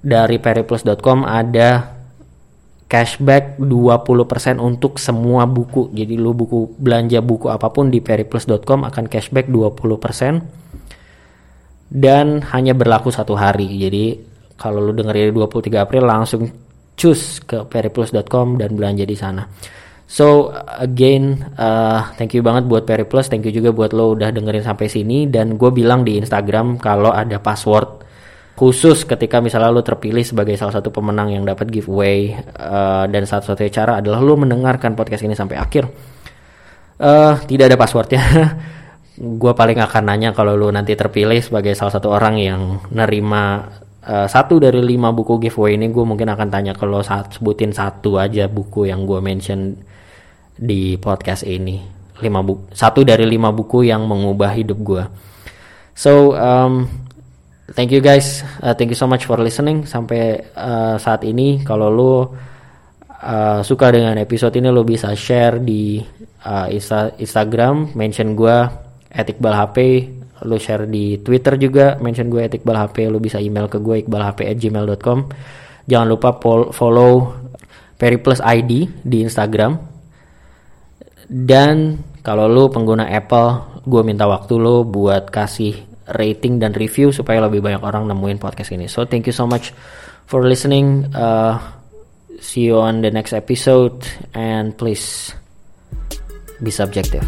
dari 0.00 0.36
periplus.com 0.36 1.24
ada 1.24 1.96
cashback 2.90 3.56
20% 3.56 4.60
untuk 4.60 5.00
semua 5.00 5.48
buku. 5.48 5.88
Jadi 5.96 6.20
lo 6.20 6.36
buku 6.36 6.76
belanja 6.76 7.24
buku 7.24 7.48
apa 7.48 7.72
pun 7.72 7.88
di 7.88 8.04
periplus.com 8.04 8.84
akan 8.84 9.04
cashback 9.08 9.48
20% 9.48 11.88
dan 11.88 12.42
hanya 12.50 12.74
berlaku 12.74 13.14
satu 13.14 13.38
hari. 13.38 13.70
Jadi 13.80 14.18
kalau 14.60 14.82
lu 14.82 14.92
dengerin 14.92 15.32
23 15.32 15.78
April 15.78 16.04
langsung 16.04 16.50
cus 16.98 17.40
ke 17.46 17.64
periplus.com 17.64 18.58
dan 18.58 18.76
belanja 18.76 19.06
di 19.06 19.16
sana. 19.16 19.46
So 20.10 20.50
again, 20.66 21.54
uh, 21.54 22.10
thank 22.18 22.34
you 22.34 22.42
banget 22.42 22.66
buat 22.66 22.82
Periplus, 22.82 23.30
thank 23.30 23.46
you 23.46 23.54
juga 23.54 23.70
buat 23.70 23.94
lo 23.94 24.18
udah 24.18 24.34
dengerin 24.34 24.66
sampai 24.66 24.90
sini 24.90 25.30
dan 25.30 25.54
gue 25.54 25.70
bilang 25.70 26.02
di 26.02 26.18
Instagram 26.18 26.82
kalau 26.82 27.14
ada 27.14 27.38
password 27.38 28.02
khusus 28.58 29.06
ketika 29.06 29.38
misalnya 29.38 29.70
lo 29.70 29.86
terpilih 29.86 30.26
sebagai 30.26 30.58
salah 30.58 30.74
satu 30.74 30.90
pemenang 30.90 31.30
yang 31.30 31.46
dapat 31.46 31.70
giveaway 31.70 32.34
uh, 32.58 33.06
dan 33.06 33.22
satu-satunya 33.22 33.70
cara 33.70 33.92
adalah 34.02 34.18
lo 34.18 34.34
mendengarkan 34.34 34.98
podcast 34.98 35.22
ini 35.22 35.38
sampai 35.38 35.62
akhir. 35.62 35.86
Uh, 36.98 37.38
tidak 37.46 37.70
ada 37.70 37.78
passwordnya. 37.78 38.18
gue 39.20 39.52
paling 39.54 39.78
akan 39.78 40.02
nanya 40.10 40.34
kalau 40.34 40.58
lu 40.58 40.74
nanti 40.74 40.98
terpilih 40.98 41.38
sebagai 41.38 41.78
salah 41.78 41.94
satu 41.94 42.10
orang 42.10 42.34
yang 42.40 42.82
nerima 42.90 43.68
uh, 44.02 44.26
satu 44.26 44.56
dari 44.58 44.80
lima 44.80 45.12
buku 45.14 45.36
giveaway 45.38 45.76
ini 45.76 45.92
gue 45.92 46.02
mungkin 46.02 46.24
akan 46.34 46.48
tanya 46.48 46.72
kalau 46.72 47.04
saat 47.04 47.36
sebutin 47.36 47.70
satu 47.70 48.16
aja 48.16 48.48
buku 48.48 48.88
yang 48.88 49.04
gue 49.04 49.20
mention 49.20 49.76
di 50.60 51.00
podcast 51.00 51.48
ini. 51.48 51.80
Lima 52.20 52.44
buku 52.44 52.76
satu 52.76 53.00
dari 53.00 53.24
lima 53.24 53.48
buku 53.48 53.88
yang 53.88 54.04
mengubah 54.04 54.52
hidup 54.52 54.78
gue 54.84 55.04
so 55.96 56.36
um, 56.36 56.84
thank 57.74 57.90
you 57.94 58.02
guys. 58.02 58.42
Uh, 58.62 58.74
thank 58.74 58.90
you 58.90 58.98
so 58.98 59.06
much 59.06 59.26
for 59.26 59.38
listening 59.38 59.86
sampai 59.86 60.42
uh, 60.54 60.98
saat 60.98 61.22
ini. 61.26 61.62
Kalau 61.62 61.88
lu 61.90 62.12
uh, 62.12 63.60
suka 63.62 63.94
dengan 63.94 64.18
episode 64.18 64.54
ini 64.58 64.68
lo 64.70 64.82
bisa 64.82 65.12
share 65.14 65.62
di 65.62 66.02
uh, 66.46 66.66
Insta 66.70 67.14
Instagram 67.18 67.94
mention 67.94 68.34
gue 68.34 68.56
Etikbal 69.10 69.54
HP 69.54 69.78
lu 70.40 70.56
share 70.56 70.88
di 70.88 71.20
Twitter 71.20 71.60
juga 71.60 72.00
mention 72.00 72.32
gue 72.32 72.48
Etikbal 72.48 72.88
HP 72.88 73.12
lu 73.12 73.20
bisa 73.20 73.36
email 73.36 73.68
ke 73.68 73.76
gue 73.76 74.00
iqbalhp@gmail.com 74.06 75.18
jangan 75.84 76.06
lupa 76.08 76.40
follow 76.72 77.36
Periplus 78.00 78.40
ID 78.40 79.04
di 79.04 79.20
Instagram 79.20 79.89
dan 81.30 82.02
kalau 82.26 82.50
lu 82.50 82.66
pengguna 82.66 83.06
Apple 83.06 83.80
gue 83.86 84.02
minta 84.02 84.26
waktu 84.26 84.58
lu 84.58 84.82
buat 84.82 85.30
kasih 85.30 85.78
rating 86.18 86.58
dan 86.58 86.74
review 86.74 87.14
supaya 87.14 87.38
lebih 87.46 87.62
banyak 87.62 87.80
orang 87.80 88.10
nemuin 88.10 88.42
podcast 88.42 88.74
ini. 88.74 88.90
So 88.90 89.06
thank 89.06 89.30
you 89.30 89.34
so 89.34 89.46
much 89.46 89.70
for 90.26 90.42
listening. 90.42 91.06
Uh, 91.14 91.62
see 92.42 92.66
you 92.66 92.82
on 92.82 93.00
the 93.00 93.14
next 93.14 93.30
episode 93.30 94.02
and 94.34 94.74
please 94.74 95.30
be 96.60 96.74
subjective 96.74 97.24